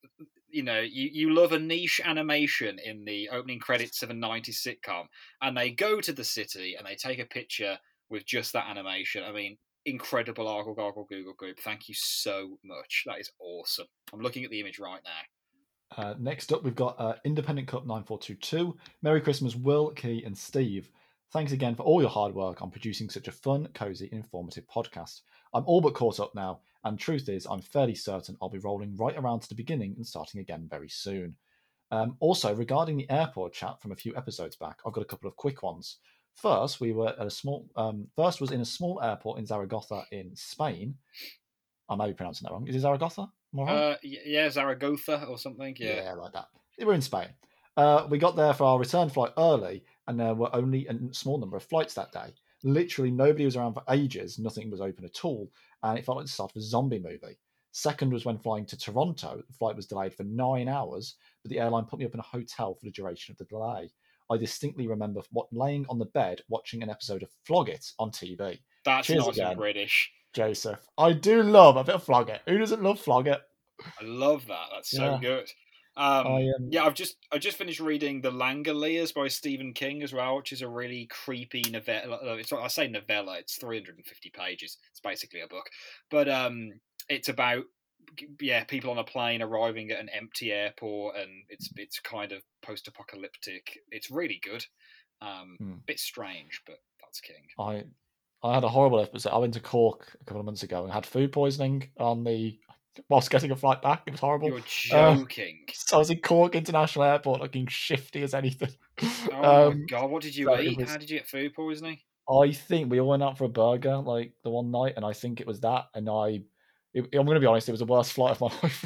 you 0.53 0.63
know, 0.63 0.81
you, 0.81 1.09
you 1.13 1.33
love 1.33 1.53
a 1.53 1.59
niche 1.59 2.01
animation 2.05 2.79
in 2.85 3.05
the 3.05 3.29
opening 3.31 3.61
credits 3.61 4.03
of 4.03 4.11
a 4.11 4.15
90s 4.15 4.67
sitcom, 4.67 5.05
and 5.43 5.57
they 5.57 5.71
go 5.71 6.01
to 6.01 6.13
the 6.13 6.25
city 6.25 6.75
and 6.77 6.87
they 6.87 6.97
take 6.97 7.21
a 7.21 7.25
picture 7.25 7.79
with 8.09 8.27
just 8.27 8.53
that 8.53 8.67
animation. 8.69 9.23
I 9.23 9.33
mean, 9.33 9.57
incredible 9.87 10.49
Argle 10.49 10.75
Gargle 10.75 11.07
Google 11.09 11.35
group. 11.35 11.59
Thank 11.61 11.89
you 11.89 11.95
so 11.95 12.59
much. 12.65 13.05
That 13.07 13.21
is 13.21 13.31
awesome. 13.39 13.87
I'm 14.13 14.21
looking 14.21 14.45
at 14.45 14.51
the 14.51 14.61
image 14.61 14.79
right 14.79 15.01
now. 15.05 16.03
Uh, 16.05 16.15
next 16.19 16.53
up, 16.53 16.63
we've 16.63 16.75
got 16.75 17.01
uh, 17.01 17.15
Independent 17.25 17.67
Cup 17.67 17.87
9422. 17.87 18.77
Merry 19.03 19.21
Christmas, 19.21 19.57
Will, 19.57 19.91
Key, 19.91 20.23
and 20.25 20.37
Steve. 20.37 20.91
Thanks 21.33 21.53
again 21.53 21.77
for 21.77 21.85
all 21.85 22.01
your 22.01 22.11
hard 22.11 22.35
work 22.35 22.61
on 22.61 22.73
producing 22.73 23.09
such 23.09 23.29
a 23.29 23.33
fun, 23.33 23.69
cozy, 23.73 24.09
and 24.11 24.25
informative 24.25 24.67
podcast. 24.67 25.21
I'm 25.55 25.63
all 25.65 25.81
but 25.81 25.95
caught 25.95 26.19
up 26.19 26.35
now, 26.35 26.59
and 26.83 26.99
truth 26.99 27.29
is, 27.29 27.47
I'm 27.49 27.63
fairly 27.63 27.95
certain 27.95 28.37
I'll 28.43 28.49
be 28.49 28.59
rolling 28.59 28.97
right 28.97 29.17
around 29.17 29.41
to 29.43 29.49
the 29.49 29.55
beginning 29.55 29.95
and 29.97 30.05
starting 30.05 30.41
again 30.41 30.67
very 30.69 30.89
soon. 30.89 31.37
Um, 31.93 32.17
also, 32.19 32.53
regarding 32.53 32.97
the 32.97 33.09
airport 33.09 33.53
chat 33.53 33.81
from 33.81 33.93
a 33.93 33.97
few 33.97 34.17
episodes 34.17 34.57
back, 34.57 34.81
I've 34.85 34.93
got 34.93 35.03
a 35.03 35.07
couple 35.07 35.29
of 35.29 35.37
quick 35.37 35.63
ones. 35.63 35.99
First, 36.35 36.81
we 36.81 36.93
were 36.93 37.11
at 37.11 37.27
a 37.27 37.31
small. 37.31 37.69
Um, 37.77 38.09
first 38.17 38.41
was 38.41 38.51
in 38.51 38.61
a 38.61 38.65
small 38.65 39.01
airport 39.01 39.39
in 39.39 39.47
Zaragoza 39.47 40.05
in 40.11 40.35
Spain. 40.35 40.97
I 41.89 41.95
may 41.95 42.09
be 42.09 42.15
pronouncing 42.15 42.47
that 42.47 42.53
wrong. 42.53 42.67
Is 42.67 42.75
it 42.75 42.81
Zaragoza? 42.81 43.29
Uh, 43.57 43.97
yeah, 44.03 44.49
Zaragoza 44.51 45.27
or 45.29 45.39
something. 45.39 45.77
Yeah. 45.79 46.15
like 46.15 46.33
that. 46.33 46.47
We're 46.81 46.95
in 46.95 47.03
Spain. 47.03 47.29
Uh, 47.77 48.07
we 48.11 48.19
got 48.19 48.37
there 48.37 48.53
for 48.53 48.65
our 48.65 48.79
return 48.79 49.09
flight 49.09 49.33
early, 49.39 49.85
and 50.11 50.19
there 50.19 50.35
were 50.35 50.55
only 50.57 50.89
a 50.89 50.99
small 51.15 51.39
number 51.39 51.57
of 51.57 51.63
flights 51.63 51.95
that 51.95 52.11
day. 52.11 52.35
Literally, 52.65 53.13
nobody 53.13 53.45
was 53.45 53.55
around 53.55 53.75
for 53.75 53.85
ages. 53.91 54.41
Nothing 54.41 54.69
was 54.69 54.81
open 54.81 55.05
at 55.05 55.25
all, 55.25 55.49
and 55.85 55.97
it 55.97 56.05
felt 56.05 56.17
like 56.17 56.27
the 56.27 56.33
start 56.33 56.51
of 56.51 56.57
a 56.57 56.65
zombie 56.65 56.99
movie. 56.99 57.39
Second 57.71 58.13
was 58.13 58.25
when 58.25 58.37
flying 58.37 58.67
to 58.67 58.77
Toronto. 58.77 59.41
The 59.47 59.53
flight 59.55 59.77
was 59.77 59.87
delayed 59.87 60.13
for 60.13 60.25
nine 60.25 60.67
hours, 60.69 61.15
but 61.45 61.51
the 61.51 61.61
airline 61.61 61.85
put 61.85 62.01
me 62.01 62.07
up 62.07 62.15
in 62.15 62.19
a 62.19 62.25
hotel 62.25 62.75
for 62.75 62.85
the 62.85 62.91
duration 62.91 63.31
of 63.31 63.39
the 63.39 63.45
delay. 63.45 63.89
I 64.29 64.37
distinctly 64.37 64.89
remember 64.89 65.21
what, 65.31 65.47
laying 65.53 65.87
on 65.89 66.01
the 66.01 66.07
bed 66.07 66.41
watching 66.49 66.83
an 66.83 66.91
episode 66.91 67.23
of 67.23 67.31
Flog 67.45 67.69
It 67.69 67.87
on 68.01 68.11
TV. 68.11 68.59
That's 68.85 69.07
Cheers 69.07 69.27
nice 69.27 69.37
again. 69.37 69.57
British. 69.57 70.11
Joseph, 70.33 70.81
I 70.99 71.13
do 71.13 71.45
love 71.45 71.77
a 71.77 71.85
bit 71.85 71.95
of 71.95 72.03
Flog 72.03 72.31
It. 72.31 72.41
Who 72.49 72.59
doesn't 72.59 72.83
love 72.83 72.99
Flog 72.99 73.29
It? 73.29 73.41
I 74.01 74.05
love 74.05 74.45
that. 74.49 74.67
That's 74.73 74.91
so 74.91 75.05
Yeah. 75.05 75.19
good. 75.21 75.49
Um, 76.01 76.27
I, 76.27 76.49
um, 76.57 76.71
yeah, 76.71 76.85
I've 76.85 76.95
just 76.95 77.17
I 77.31 77.39
just 77.39 77.59
finished 77.59 77.81
reading 77.81 78.21
The 78.23 78.31
Langoliers 78.31 79.13
by 79.13 79.29
Stephen 79.29 79.75
King 79.75 80.03
as 80.03 80.13
well, 80.13 80.37
which 80.37 80.53
is 80.53 80.63
a 80.63 80.69
really 80.69 81.07
creepy 81.07 81.63
novella. 81.71 82.19
It's 82.37 82.53
I 82.53 82.69
say 82.69 82.89
novella. 82.89 83.39
It's 83.39 83.57
350 83.57 84.31
pages. 84.31 84.79
It's 84.91 85.01
basically 85.01 85.41
a 85.41 85.49
book, 85.49 85.69
but 86.11 86.29
um, 86.29 86.81
it's 87.09 87.29
about 87.29 87.65
yeah 88.41 88.65
people 88.65 88.91
on 88.91 88.99
a 88.99 89.05
plane 89.05 89.43
arriving 89.43 89.91
at 89.91 90.01
an 90.01 90.09
empty 90.09 90.53
airport, 90.53 91.17
and 91.17 91.45
it's 91.49 91.71
it's 91.77 92.01
kind 92.01 92.33
of 92.33 92.43
post-apocalyptic. 92.63 93.79
It's 93.91 94.11
really 94.11 94.41
good. 94.43 94.65
Um, 95.21 95.59
Hmm. 95.59 95.75
bit 95.87 96.01
strange, 96.01 96.63
but 96.67 96.79
that's 97.03 97.21
King. 97.21 97.47
I 97.59 97.85
I 98.43 98.55
had 98.55 98.65
a 98.65 98.69
horrible 98.69 99.01
episode. 99.01 99.31
I 99.33 99.39
went 99.39 99.55
to 99.55 99.61
Cork 99.61 100.17
a 100.21 100.25
couple 100.25 100.41
of 100.41 100.47
months 100.47 100.63
ago 100.63 100.83
and 100.83 100.93
had 100.93 101.05
food 101.05 101.33
poisoning 101.33 101.91
on 101.99 102.25
the 102.25 102.59
whilst 103.09 103.31
getting 103.31 103.51
a 103.51 103.57
flight 103.57 103.83
back. 103.83 104.03
It 104.07 104.13
was 104.13 104.21
horrible. 104.21 104.49
You're 104.49 104.59
Uh, 104.93 105.17
joking. 105.17 105.65
So 105.73 105.97
I 105.97 105.99
was 105.99 106.11
in 106.11 106.21
Cork 106.21 106.55
International 106.55 107.05
Airport, 107.05 107.41
looking 107.41 107.67
shifty 107.67 108.23
as 108.23 108.35
anything. 108.35 108.71
oh 109.33 109.69
um, 109.69 109.81
my 109.81 109.87
god, 109.87 110.11
what 110.11 110.23
did 110.23 110.37
you 110.37 110.47
so 110.47 110.59
eat? 110.61 110.77
was- 110.79 110.89
How 110.91 110.97
did 110.97 111.11
you 111.11 111.19
get 111.19 111.29
food 111.29 111.55
poisoning? 111.55 111.99
I 112.29 112.53
think 112.53 112.91
we 112.91 113.01
all 113.01 113.09
went 113.09 113.25
out 113.25 113.37
for 113.39 113.45
a 113.45 113.49
burger 113.49 113.97
like 113.97 114.33
the 114.45 114.51
one 114.51 114.71
night, 114.71 114.95
and 114.97 115.05
I 115.05 115.13
think 115.13 115.41
it 115.41 115.47
was 115.47 115.61
that. 115.61 115.87
And 115.95 116.09
I, 116.09 116.43
it, 116.95 117.09
I'm 117.13 117.27
going 117.27 117.35
to 117.35 117.41
be 117.41 117.47
honest, 117.47 117.69
it 117.69 117.73
was 117.73 117.81
the 117.81 117.87
worst 117.87 118.13
flight 118.13 118.33
of 118.33 118.41
my 118.41 118.47
life. 118.63 118.85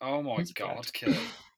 Oh 0.00 0.22
my 0.22 0.42
god, 0.54 0.90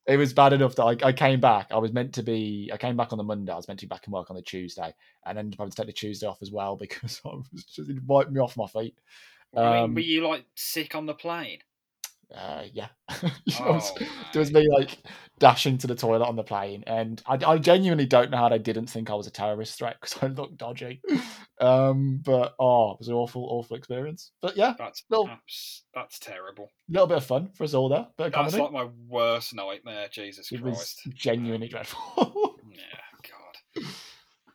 it 0.06 0.16
was 0.16 0.32
bad 0.32 0.52
enough 0.52 0.74
that 0.74 0.82
I, 0.82 1.08
I 1.08 1.12
came 1.12 1.40
back. 1.40 1.68
I 1.70 1.78
was 1.78 1.92
meant 1.92 2.12
to 2.14 2.22
be. 2.22 2.68
I 2.72 2.76
came 2.76 2.96
back 2.96 3.12
on 3.12 3.18
the 3.18 3.24
Monday. 3.24 3.52
I 3.52 3.56
was 3.56 3.68
meant 3.68 3.80
to 3.80 3.86
be 3.86 3.90
back 3.90 4.06
in 4.06 4.12
work 4.12 4.28
on 4.30 4.36
the 4.36 4.42
Tuesday, 4.42 4.92
and 5.24 5.38
ended 5.38 5.54
up 5.54 5.60
having 5.60 5.70
to 5.70 5.76
take 5.76 5.86
the 5.86 5.92
Tuesday 5.92 6.26
off 6.26 6.42
as 6.42 6.50
well 6.50 6.76
because 6.80 7.20
I 7.24 7.28
was 7.28 7.64
just 7.64 7.88
it 7.88 8.02
wiped 8.04 8.32
me 8.32 8.40
off 8.40 8.56
my 8.56 8.66
feet. 8.66 8.98
I 9.56 9.74
mean, 9.74 9.84
Um, 9.84 9.94
were 9.94 10.00
you 10.00 10.26
like 10.26 10.44
sick 10.54 10.94
on 10.94 11.06
the 11.06 11.14
plane? 11.14 11.58
Uh, 12.34 12.64
yeah, 12.72 12.88
Oh, 13.60 13.80
there 14.32 14.40
was 14.40 14.50
me 14.50 14.66
like 14.68 14.98
dashing 15.38 15.78
to 15.78 15.86
the 15.86 15.94
toilet 15.94 16.26
on 16.26 16.34
the 16.34 16.42
plane, 16.42 16.82
and 16.86 17.22
I, 17.26 17.38
I 17.46 17.58
genuinely 17.58 18.06
don't 18.06 18.30
know 18.30 18.38
how 18.38 18.48
they 18.48 18.58
didn't 18.58 18.86
think 18.86 19.08
I 19.08 19.14
was 19.14 19.28
a 19.28 19.30
terrorist 19.30 19.78
threat 19.78 19.98
because 20.00 20.18
I 20.22 20.26
looked 20.28 20.56
dodgy. 20.56 21.00
Um, 21.60 22.20
but 22.24 22.54
oh, 22.58 22.92
it 22.92 22.98
was 22.98 23.08
an 23.08 23.14
awful, 23.14 23.44
awful 23.48 23.76
experience. 23.76 24.32
But 24.42 24.56
yeah, 24.56 24.74
That's 24.76 25.04
Well- 25.10 25.28
abs- 25.28 25.84
that's 25.94 26.18
terrible. 26.18 26.70
a 26.88 26.92
little 26.92 27.06
bit 27.06 27.18
of 27.18 27.24
fun 27.26 27.50
for 27.54 27.62
us 27.62 27.74
all 27.74 27.88
there. 27.88 28.08
Bit 28.18 28.32
That's 28.32 28.54
comedy. 28.56 28.58
like 28.58 28.72
my 28.72 28.88
worst 29.06 29.54
nightmare. 29.54 30.08
Jesus 30.10 30.50
it 30.50 30.60
was 30.62 30.96
genuinely 31.14 31.68
dreadful. 31.68 32.56
Yeah, 32.74 33.30
God. 33.76 33.84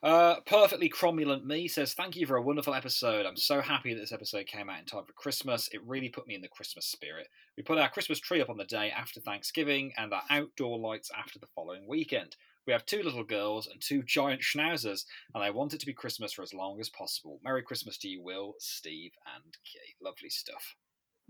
Uh, 0.02 0.39
perfectly 0.45 0.89
cromulent 0.89 1.43
me 1.43 1.68
says, 1.68 1.93
Thank 1.93 2.16
you 2.16 2.26
for 2.26 2.38
a 2.38 2.41
wonderful 2.41 2.74
episode. 2.74 3.26
I'm 3.26 3.36
so 3.36 3.60
happy 3.60 3.93
that 3.93 4.00
this 4.00 4.14
episode 4.14 4.45
came 4.45 4.70
out 4.70 4.80
in 4.80 4.86
time 4.86 5.04
for 5.04 5.12
Christmas. 5.12 5.68
It 5.74 5.86
really 5.86 6.08
put 6.08 6.26
me 6.26 6.36
in 6.36 6.41
the 6.41 6.47
Christmas 6.47 6.86
spirit. 6.86 7.28
We 7.58 7.64
put 7.64 7.78
our 7.78 7.89
Christmas 7.89 8.20
tree 8.20 8.41
up 8.41 8.50
on 8.50 8.56
the 8.56 8.64
day 8.64 8.91
after 8.91 9.20
Thanksgiving 9.20 9.91
and 9.97 10.14
our 10.14 10.24
outdoor 10.30 10.80
lights 10.80 11.12
after 11.18 11.38
the 11.38 11.47
following 11.54 11.86
weekend. 11.86 12.38
We 12.66 12.72
have 12.72 12.86
two 12.86 13.04
little 13.04 13.26
girls 13.26 13.68
and 13.68 13.82
two 13.82 14.02
giant 14.04 14.41
schnauzers, 14.41 15.04
and 15.36 15.43
I 15.43 15.50
want 15.50 15.74
it 15.74 15.82
to 15.82 15.86
be 15.86 15.93
Christmas 15.93 16.32
for 16.32 16.43
as 16.43 16.54
long 16.54 16.80
as 16.80 16.89
possible. 16.89 17.39
Merry 17.43 17.64
Christmas 17.64 17.97
to 17.97 18.08
you, 18.08 18.22
Will, 18.22 18.54
Steve, 18.60 19.12
and 19.36 19.54
Kate. 19.66 19.95
Lovely 20.02 20.30
stuff. 20.30 20.76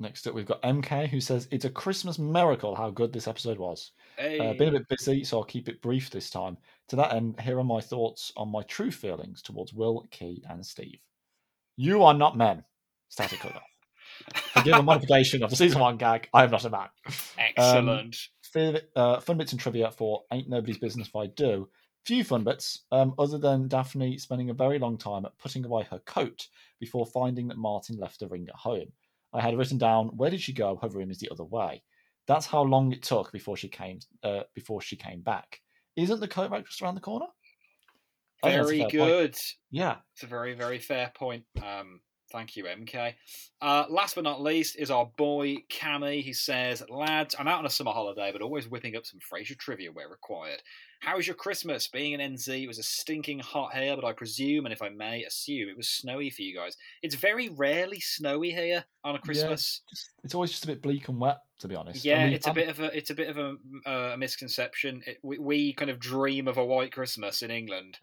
Next 0.02 0.26
up, 0.28 0.34
we've 0.34 0.46
got 0.46 0.62
MK 0.64 1.10
who 1.10 1.20
says 1.20 1.50
it's 1.52 1.66
a 1.66 1.70
Christmas 1.70 2.18
miracle 2.18 2.74
how 2.74 2.90
good 2.90 3.12
this 3.12 3.28
episode 3.28 3.60
was. 3.60 3.92
Hey. 4.18 4.40
Uh, 4.40 4.54
been 4.54 4.70
a 4.70 4.80
bit 4.80 4.88
busy, 4.88 5.26
so 5.26 5.40
I'll 5.40 5.44
keep 5.44 5.68
it 5.68 5.82
brief 5.82 6.10
this 6.10 6.30
time. 6.30 6.58
To 6.88 6.96
that 6.96 7.14
end, 7.14 7.40
here 7.42 7.60
are 7.60 7.66
my 7.66 7.82
thoughts 7.82 8.32
on 8.38 8.50
my 8.50 8.64
true 8.64 8.92
feelings 8.92 9.42
towards 9.42 9.74
Will, 9.74 10.08
Key, 10.10 10.42
and 10.50 10.66
Steve. 10.66 11.00
You 11.76 12.04
are 12.04 12.14
not 12.14 12.38
men. 12.38 12.64
Static 13.10 13.40
cutoff. 13.40 13.62
Forgive 14.54 14.76
a 14.76 14.84
modification 14.84 15.44
of 15.44 15.50
the 15.50 15.58
season 15.58 15.82
one 15.82 15.98
gag. 15.98 16.30
I 16.34 16.44
am 16.46 16.52
not 16.52 16.66
a 16.66 16.70
man. 16.70 16.88
Excellent. 17.38 18.16
Fi- 18.42 18.82
uh, 18.96 19.20
fun 19.20 19.38
bits 19.38 19.52
and 19.52 19.60
trivia 19.60 19.92
for 19.92 20.24
Ain't 20.32 20.50
Nobody's 20.50 20.78
Business 20.78 21.08
If 21.10 21.16
I 21.16 21.28
Do. 21.28 21.68
Few 22.06 22.24
fun 22.24 22.46
bits, 22.46 22.86
um, 22.92 23.14
other 23.20 23.38
than 23.38 23.68
Daphne 23.68 24.18
spending 24.18 24.50
a 24.50 24.54
very 24.54 24.80
long 24.80 24.98
time 24.98 25.26
putting 25.38 25.66
away 25.66 25.84
her 25.92 26.00
coat 26.00 26.48
before 26.80 27.06
finding 27.06 27.50
that 27.50 27.58
Martin 27.58 27.98
left 27.98 28.22
the 28.22 28.28
ring 28.28 28.48
at 28.48 28.56
home. 28.56 28.94
I 29.34 29.42
had 29.42 29.58
written 29.58 29.78
down, 29.78 30.08
"Where 30.18 30.30
did 30.30 30.42
she 30.42 30.54
go? 30.54 30.78
Her 30.82 30.90
room 30.90 31.12
is 31.12 31.20
the 31.20 31.30
other 31.30 31.44
way." 31.44 31.84
That's 32.28 32.46
how 32.46 32.62
long 32.62 32.92
it 32.92 33.02
took 33.04 33.32
before 33.32 33.58
she 33.58 33.68
came. 33.70 34.00
Uh, 34.24 34.44
before 34.54 34.82
she 34.82 34.96
came 34.96 35.22
back. 35.22 35.62
Isn't 35.96 36.20
the 36.20 36.28
coat 36.28 36.52
rack 36.52 36.66
just 36.66 36.82
around 36.82 36.96
the 36.96 37.02
corner? 37.02 37.26
I 38.44 38.52
think 38.52 38.60
that's 38.60 38.70
a 38.70 38.72
Very 38.72 38.78
fair 38.80 38.90
point. 38.90 38.94
good. 39.34 39.36
Yeah. 39.72 39.96
It's 40.14 40.24
a 40.24 40.28
very, 40.28 40.54
very 40.54 40.80
fair 40.80 41.12
point. 41.14 41.44
Um, 41.62 42.00
thank 42.32 42.56
you, 42.56 42.64
MK. 42.66 43.16
Uh, 43.62 43.86
last 43.90 44.16
but 44.16 44.24
not 44.24 44.42
least 44.42 44.78
is 44.78 44.92
our 44.92 45.08
boy 45.18 45.58
Cammy. 45.70 46.22
He 46.22 46.32
says, 46.34 46.84
"Lads, 46.90 47.36
I'm 47.38 47.48
out 47.48 47.60
on 47.60 47.66
a 47.66 47.70
summer 47.70 47.92
holiday, 47.92 48.32
but 48.32 48.42
always 48.42 48.70
whipping 48.70 48.96
up 48.96 49.06
some 49.06 49.20
Frasier 49.20 49.58
trivia 49.58 49.92
where 49.92 50.08
required. 50.08 50.62
How 51.02 51.16
was 51.16 51.26
your 51.28 51.36
Christmas? 51.36 51.88
Being 51.88 52.20
an 52.20 52.36
NZ, 52.36 52.64
it 52.64 52.68
was 52.68 52.78
a 52.80 52.84
stinking 52.84 53.40
hot 53.40 53.74
here, 53.74 53.96
but 53.96 54.04
I 54.06 54.12
presume, 54.12 54.66
and 54.66 54.74
if 54.74 54.82
I 54.82 54.90
may 54.90 55.24
assume, 55.24 55.70
it 55.70 55.78
was 55.78 55.88
snowy 55.90 56.30
for 56.30 56.42
you 56.42 56.56
guys. 56.56 56.76
It's 57.02 57.16
very 57.16 57.50
rarely 57.50 58.00
snowy 58.02 58.52
here 58.52 58.84
on 59.04 59.16
a 59.16 59.20
Christmas. 59.20 59.82
Just, 59.90 60.10
it's 60.24 60.36
always 60.36 60.52
just 60.52 60.66
a 60.66 60.68
bit 60.68 60.82
bleak 60.82 61.08
and 61.08 61.20
wet, 61.20 61.38
to 61.60 61.68
be 61.70 61.76
honest. 61.76 62.04
Yeah, 62.04 62.20
I 62.20 62.24
mean, 62.26 62.34
it's 62.34 62.48
a 62.48 62.50
I'm- 62.50 62.56
bit 62.56 62.70
of 62.70 62.80
a 62.82 62.98
it's 62.98 63.10
a 63.12 63.16
bit 63.16 63.30
of 63.30 63.38
a, 63.38 63.56
uh, 63.86 64.12
a 64.14 64.18
misconception. 64.18 65.02
It, 65.08 65.20
we, 65.24 65.38
we 65.40 65.74
kind 65.74 65.90
of 65.90 66.00
dream 66.00 66.48
of 66.50 66.58
a 66.58 66.66
white 66.66 66.92
Christmas 66.92 67.42
in 67.44 67.50
England 67.52 67.98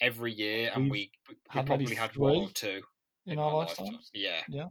every 0.00 0.32
year, 0.32 0.70
and 0.74 0.84
We've 0.84 0.90
we, 0.90 1.10
we 1.28 1.62
probably 1.64 1.94
had 1.94 2.16
one 2.16 2.36
or 2.36 2.48
two 2.50 2.80
in 3.26 3.36
my 3.36 3.42
our 3.42 3.54
lifetime. 3.54 3.86
lifetimes. 3.86 4.10
Yeah, 4.12 4.40
Yeah. 4.48 4.66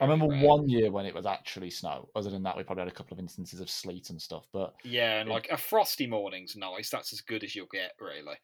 I 0.00 0.04
remember 0.04 0.28
rare. 0.28 0.44
one 0.44 0.68
year 0.68 0.90
when 0.90 1.06
it 1.06 1.14
was 1.14 1.26
actually 1.26 1.70
snow. 1.70 2.08
Other 2.14 2.30
than 2.30 2.42
that, 2.44 2.56
we 2.56 2.62
probably 2.62 2.82
had 2.82 2.92
a 2.92 2.94
couple 2.94 3.14
of 3.14 3.20
instances 3.20 3.60
of 3.60 3.70
sleet 3.70 4.10
and 4.10 4.20
stuff. 4.20 4.46
But 4.52 4.74
Yeah, 4.84 5.20
and 5.20 5.28
like 5.28 5.48
a 5.50 5.56
frosty 5.56 6.06
morning's 6.06 6.56
nice. 6.56 6.90
That's 6.90 7.12
as 7.12 7.20
good 7.20 7.44
as 7.44 7.54
you'll 7.54 7.66
get, 7.66 7.92
really. 8.00 8.36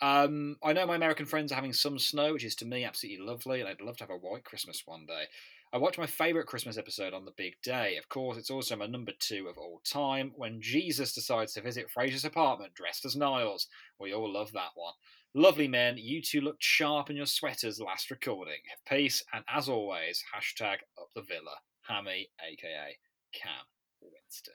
Um, 0.00 0.56
I 0.62 0.72
know 0.72 0.86
my 0.86 0.94
American 0.94 1.26
friends 1.26 1.50
are 1.50 1.56
having 1.56 1.72
some 1.72 1.98
snow, 1.98 2.32
which 2.32 2.44
is 2.44 2.54
to 2.56 2.64
me 2.64 2.84
absolutely 2.84 3.24
lovely, 3.24 3.60
and 3.60 3.68
I'd 3.68 3.80
love 3.80 3.96
to 3.96 4.04
have 4.04 4.10
a 4.10 4.16
white 4.16 4.44
Christmas 4.44 4.82
one 4.86 5.06
day. 5.06 5.24
I 5.72 5.76
watched 5.76 5.98
my 5.98 6.06
favourite 6.06 6.46
Christmas 6.46 6.78
episode 6.78 7.12
on 7.12 7.26
the 7.26 7.32
big 7.36 7.54
day. 7.62 7.96
Of 7.98 8.08
course, 8.08 8.38
it's 8.38 8.50
also 8.50 8.74
my 8.74 8.86
number 8.86 9.12
two 9.18 9.48
of 9.48 9.58
all 9.58 9.82
time 9.84 10.32
when 10.34 10.62
Jesus 10.62 11.12
decides 11.12 11.52
to 11.52 11.60
visit 11.60 11.90
Frasier's 11.90 12.24
apartment 12.24 12.74
dressed 12.74 13.04
as 13.04 13.16
Niles. 13.16 13.66
We 14.00 14.14
all 14.14 14.32
love 14.32 14.52
that 14.52 14.70
one. 14.76 14.94
Lovely 15.34 15.68
men, 15.68 15.96
you 15.98 16.22
two 16.22 16.40
looked 16.40 16.62
sharp 16.62 17.10
in 17.10 17.16
your 17.16 17.26
sweaters 17.26 17.80
last 17.80 18.10
recording. 18.10 18.60
Peace, 18.88 19.22
and 19.32 19.44
as 19.48 19.68
always, 19.68 20.22
hashtag 20.34 20.78
up 20.98 21.10
the 21.14 21.22
villa. 21.22 21.56
Hammy, 21.86 22.28
aka 22.40 22.96
Cam 23.32 23.66
Winston. 24.00 24.54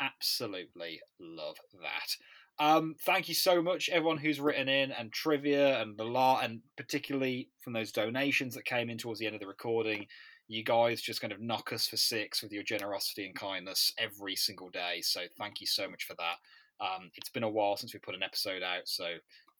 Absolutely 0.00 1.00
love 1.20 1.56
that. 1.82 2.16
Um, 2.58 2.94
thank 3.04 3.28
you 3.28 3.34
so 3.34 3.60
much, 3.60 3.88
everyone 3.90 4.16
who's 4.16 4.40
written 4.40 4.68
in 4.68 4.92
and 4.92 5.12
trivia 5.12 5.80
and 5.82 5.96
the 5.96 6.04
lot, 6.04 6.44
and 6.44 6.60
particularly 6.76 7.50
from 7.60 7.72
those 7.72 7.92
donations 7.92 8.54
that 8.54 8.64
came 8.64 8.88
in 8.88 8.98
towards 8.98 9.20
the 9.20 9.26
end 9.26 9.34
of 9.34 9.40
the 9.40 9.46
recording. 9.46 10.06
You 10.48 10.62
guys 10.62 11.00
just 11.00 11.20
kind 11.20 11.32
of 11.32 11.40
knock 11.40 11.72
us 11.72 11.86
for 11.86 11.96
six 11.96 12.42
with 12.42 12.52
your 12.52 12.62
generosity 12.62 13.26
and 13.26 13.34
kindness 13.34 13.92
every 13.98 14.36
single 14.36 14.70
day. 14.70 15.00
So 15.02 15.22
thank 15.38 15.60
you 15.60 15.66
so 15.66 15.88
much 15.88 16.04
for 16.04 16.14
that. 16.14 16.36
Um, 16.80 17.10
it's 17.14 17.30
been 17.30 17.44
a 17.44 17.48
while 17.48 17.76
since 17.76 17.94
we 17.94 18.00
put 18.00 18.14
an 18.14 18.22
episode 18.22 18.62
out, 18.62 18.86
so 18.86 19.06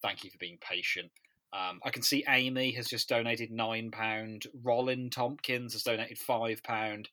thank 0.05 0.23
you 0.23 0.31
for 0.31 0.39
being 0.39 0.59
patient. 0.61 1.11
Um, 1.53 1.81
I 1.85 1.91
can 1.91 2.03
see 2.03 2.25
Amy 2.29 2.73
has 2.73 2.89
just 2.89 3.09
donated 3.09 3.51
nine 3.51 3.91
pound. 3.91 4.45
Rollin 4.63 5.11
Tompkins 5.11 5.73
has 5.73 5.83
donated 5.83 6.19
five 6.19 6.63
pound. 6.63 7.09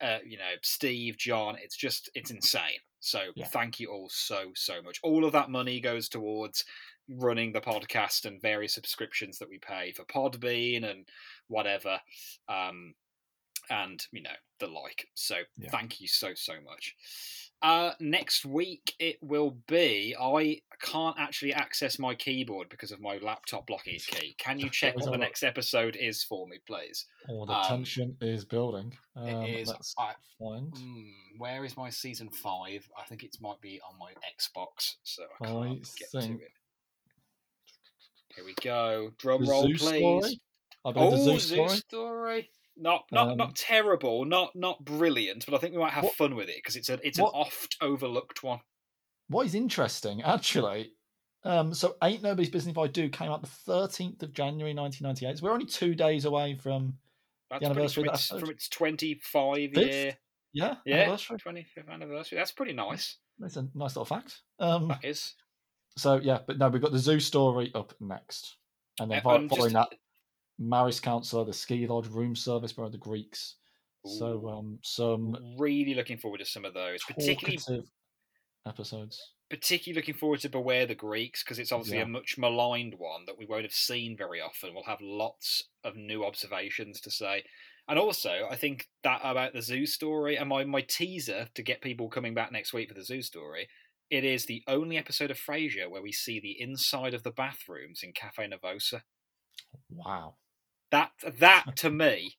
Uh, 0.00 0.18
you 0.26 0.36
know, 0.36 0.52
Steve, 0.62 1.16
John. 1.16 1.56
It's 1.62 1.76
just 1.76 2.10
it's 2.14 2.30
insane. 2.30 2.80
So 3.00 3.32
Yeah. 3.36 3.46
thank 3.46 3.80
you 3.80 3.90
all 3.90 4.08
so 4.10 4.50
so 4.54 4.82
much. 4.82 4.98
All 5.02 5.24
of 5.24 5.32
that 5.32 5.50
money 5.50 5.80
goes 5.80 6.08
towards 6.08 6.64
running 7.08 7.52
the 7.52 7.60
podcast 7.60 8.24
and 8.24 8.42
various 8.42 8.74
subscriptions 8.74 9.38
that 9.38 9.48
we 9.48 9.58
pay 9.58 9.92
for 9.92 10.04
Podbean 10.06 10.84
and 10.90 11.08
whatever, 11.48 12.00
um, 12.48 12.94
and 13.70 14.04
you 14.10 14.22
know 14.22 14.36
the 14.58 14.66
like. 14.66 15.06
So 15.14 15.36
Yeah. 15.56 15.70
thank 15.70 16.00
you 16.00 16.08
so 16.08 16.34
so 16.34 16.60
much. 16.60 16.96
Uh, 17.64 17.92
next 17.98 18.44
week 18.44 18.92
it 18.98 19.16
will 19.22 19.56
be. 19.68 20.14
I 20.20 20.60
can't 20.82 21.16
actually 21.18 21.54
access 21.54 21.98
my 21.98 22.14
keyboard 22.14 22.68
because 22.68 22.92
of 22.92 23.00
my 23.00 23.16
laptop 23.22 23.66
blocking 23.66 23.98
key. 23.98 24.34
Can 24.36 24.58
you 24.58 24.68
check 24.70 24.94
what 24.96 25.10
the 25.10 25.16
next 25.16 25.42
episode 25.42 25.96
is 25.96 26.22
for 26.22 26.46
me, 26.46 26.58
please? 26.66 27.06
Oh, 27.30 27.46
the 27.46 27.54
Um, 27.54 27.64
tension 27.66 28.16
is 28.20 28.44
building. 28.44 28.92
Um, 29.16 29.26
it 29.26 29.60
is. 29.60 29.72
I. 29.98 30.12
Hmm, 30.38 30.68
where 31.38 31.64
is 31.64 31.74
my 31.74 31.88
season 31.88 32.28
five? 32.30 32.86
I 32.98 33.04
think 33.04 33.22
it 33.22 33.34
might 33.40 33.60
be 33.62 33.80
on 33.88 33.98
my 33.98 34.12
Xbox, 34.38 34.96
so 35.02 35.22
I 35.40 35.44
I 35.44 35.48
can't 35.48 35.88
get 35.98 36.08
think- 36.10 36.38
to 36.40 36.44
it. 36.44 36.52
Here 38.36 38.44
we 38.44 38.54
go. 38.62 39.10
Drum 39.16 39.44
The 39.44 39.50
roll, 39.50 39.62
Zoo 39.62 39.74
please. 39.78 39.98
story. 40.00 40.40
I 40.84 40.92
believe 40.92 41.12
Oh, 41.12 41.16
the 41.16 41.22
Zoo 41.22 41.38
Zoo 41.38 41.54
story. 41.54 41.68
story. 41.78 42.50
Not 42.76 43.04
not 43.12 43.28
Um, 43.28 43.36
not 43.36 43.54
terrible, 43.56 44.24
not 44.24 44.54
not 44.56 44.84
brilliant, 44.84 45.46
but 45.46 45.54
I 45.54 45.58
think 45.58 45.74
we 45.74 45.80
might 45.80 45.92
have 45.92 46.04
What- 46.04 46.14
fun 46.16 46.34
with 46.34 46.48
it 46.48 46.56
because 46.56 46.76
it's 46.76 46.88
a 46.88 46.98
it's 47.06 47.18
what- 47.18 47.32
an 47.34 47.40
oft 47.40 47.76
overlooked 47.80 48.42
one. 48.42 48.60
What 49.28 49.46
is 49.46 49.54
interesting, 49.54 50.22
actually, 50.22 50.92
um, 51.44 51.72
so 51.72 51.96
Ain't 52.02 52.22
Nobody's 52.22 52.50
Business 52.50 52.72
If 52.72 52.78
I 52.78 52.86
Do 52.88 53.08
came 53.08 53.30
out 53.30 53.40
the 53.42 53.48
13th 53.48 54.22
of 54.22 54.32
January 54.32 54.74
1998. 54.74 55.38
So 55.38 55.44
we're 55.44 55.52
only 55.52 55.66
two 55.66 55.94
days 55.94 56.24
away 56.24 56.56
from, 56.56 56.98
That's 57.50 57.60
The 57.60 57.66
pretty- 57.66 57.78
anniversary 57.80 58.04
from 58.04 58.08
of 58.08 58.14
its, 58.14 58.26
from 58.28 58.50
its 58.50 58.68
twenty 58.68 59.14
five 59.14 59.70
Fifth? 59.72 59.86
year 59.86 60.18
yeah, 60.52 60.76
yeah 60.84 60.96
anniversary. 60.96 61.38
twenty 61.38 61.62
fifth 61.64 61.88
anniversary. 61.88 62.36
That's 62.38 62.52
pretty 62.52 62.72
nice. 62.72 63.18
That's 63.38 63.56
a 63.56 63.62
nice 63.74 63.94
little 63.94 64.04
fact. 64.04 64.42
Um, 64.58 64.88
That 64.88 65.04
is. 65.04 65.34
so 65.96 66.16
yeah, 66.16 66.40
but 66.46 66.58
no, 66.58 66.68
we've 66.68 66.82
got 66.82 66.92
the 66.92 66.98
Zoo 66.98 67.20
story 67.20 67.70
up 67.74 67.94
next. 68.00 68.56
And 68.98 69.10
then 69.10 69.22
following 69.22 69.48
just- 69.48 69.72
that, 69.72 69.88
Maris 70.58 71.00
Counselor, 71.00 71.44
the 71.44 71.52
Ski 71.52 71.86
Lodge 71.86 72.08
Room 72.08 72.34
Service 72.36 72.72
by 72.72 72.88
the 72.88 72.98
Greeks. 72.98 73.56
So 74.06 74.48
um, 74.50 74.78
some 74.82 75.34
really 75.58 75.94
looking 75.94 76.18
forward 76.18 76.38
to 76.38 76.44
some 76.44 76.64
of 76.66 76.74
those, 76.74 77.02
particularly 77.04 77.58
episodes. 78.66 79.32
particularly 79.50 79.98
looking 79.98 80.14
forward 80.14 80.40
to 80.40 80.48
Beware 80.48 80.84
the 80.86 80.94
Greeks 80.94 81.42
because 81.42 81.58
it's 81.58 81.72
obviously 81.72 81.98
Yeah. 81.98 82.04
a 82.04 82.08
much 82.08 82.36
maligned 82.38 82.94
one 82.98 83.24
that 83.26 83.38
we 83.38 83.46
won't 83.46 83.62
have 83.64 83.72
seen 83.72 84.16
very 84.16 84.40
often. 84.40 84.74
We'll 84.74 84.84
have 84.84 85.00
lots 85.00 85.62
of 85.84 85.96
new 85.96 86.24
observations 86.24 87.00
to 87.02 87.10
say. 87.10 87.44
And 87.88 87.98
also, 87.98 88.46
I 88.50 88.56
think 88.56 88.88
that 89.02 89.20
about 89.22 89.52
the 89.52 89.60
zoo 89.62 89.86
story 89.86 90.36
and 90.36 90.48
my, 90.48 90.64
my 90.64 90.80
teaser 90.82 91.48
to 91.54 91.62
get 91.62 91.82
people 91.82 92.08
coming 92.08 92.32
back 92.34 92.50
next 92.52 92.72
week 92.72 92.88
for 92.88 92.94
the 92.94 93.04
zoo 93.04 93.20
story, 93.22 93.68
it 94.10 94.24
is 94.24 94.46
the 94.46 94.62
only 94.66 94.96
episode 94.98 95.30
of 95.30 95.38
Frasier 95.38 95.90
where 95.90 96.02
we 96.02 96.12
see 96.12 96.40
the 96.40 96.58
inside 96.60 97.12
of 97.14 97.22
the 97.22 97.30
bathrooms 97.30 98.00
in 98.02 98.12
Cafe 98.12 98.46
Nervosa. 98.48 99.02
Wow, 99.90 100.36
That 100.94 101.10
that 101.40 101.64
to 101.76 101.90
me 101.90 102.36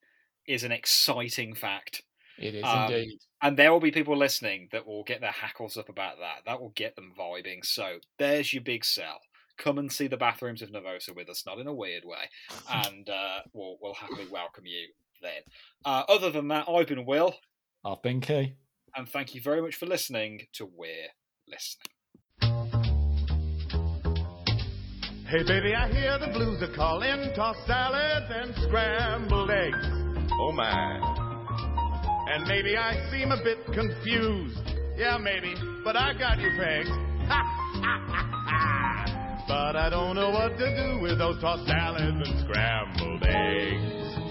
is 0.48 0.64
an 0.64 0.72
exciting 0.72 1.54
fact. 1.56 2.04
it 2.38 2.56
is 2.56 2.64
Um, 2.64 2.92
indeed. 2.92 3.18
And 3.42 3.58
there 3.58 3.72
will 3.72 3.80
be 3.82 3.92
people 3.92 4.16
listening 4.18 4.70
that 4.72 4.86
will 4.88 5.04
get 5.04 5.20
their 5.22 5.32
hackles 5.32 5.76
up 5.78 5.90
about 5.90 6.20
that. 6.20 6.46
That 6.46 6.60
will 6.62 6.70
get 6.70 6.96
them 6.96 7.14
vibing. 7.18 7.66
So 7.66 8.00
there's 8.18 8.54
your 8.54 8.64
big 8.64 8.86
sell. 8.86 9.20
Come 9.58 9.78
and 9.78 9.92
see 9.92 10.08
the 10.08 10.18
bathrooms 10.18 10.62
of 10.62 10.70
Nervosa 10.70 11.16
with 11.16 11.30
us, 11.30 11.46
not 11.46 11.60
in 11.60 11.68
a 11.68 11.74
weird 11.74 12.04
way, 12.06 12.30
and 12.70 13.10
uh, 13.10 13.40
we'll 13.54 13.78
we'll 13.82 13.94
happily 13.94 14.28
welcome 14.32 14.66
you 14.66 14.88
then. 15.22 15.42
Uh, 15.86 16.04
other 16.10 16.30
than 16.32 16.48
that, 16.50 16.68
I've 16.70 16.88
been 16.88 17.06
Will, 17.06 17.36
I've 17.84 18.02
been 18.02 18.20
key. 18.22 18.56
and 18.96 19.08
thank 19.08 19.34
you 19.36 19.42
very 19.42 19.62
much 19.62 19.76
for 19.76 19.86
listening 19.86 20.48
to 20.54 20.66
We're 20.66 21.10
Listening. 21.48 21.95
Hey 25.28 25.42
baby, 25.42 25.74
I 25.74 25.90
hear 25.92 26.20
the 26.20 26.28
blues 26.32 26.62
are 26.62 26.76
calling, 26.76 27.34
tossed 27.36 27.66
salads 27.66 28.28
and 28.30 28.54
scrambled 28.68 29.50
eggs. 29.50 29.88
Oh 30.40 30.52
my. 30.52 31.02
And 32.30 32.48
maybe 32.48 32.78
I 32.78 33.10
seem 33.10 33.32
a 33.32 33.44
bit 33.44 33.66
confused. 33.74 34.62
Yeah, 34.96 35.18
maybe, 35.18 35.56
but 35.84 35.96
I 35.96 36.14
got 36.14 36.38
you 36.38 36.52
pegged. 36.56 36.90
but 39.48 39.76
I 39.76 39.90
don't 39.90 40.16
know 40.16 40.30
what 40.30 40.60
to 40.60 40.76
do 40.76 41.02
with 41.02 41.18
those 41.18 41.42
tossed 41.42 41.66
salads 41.66 42.30
and 42.30 42.40
scrambled 42.46 43.24
eggs. 43.24 44.25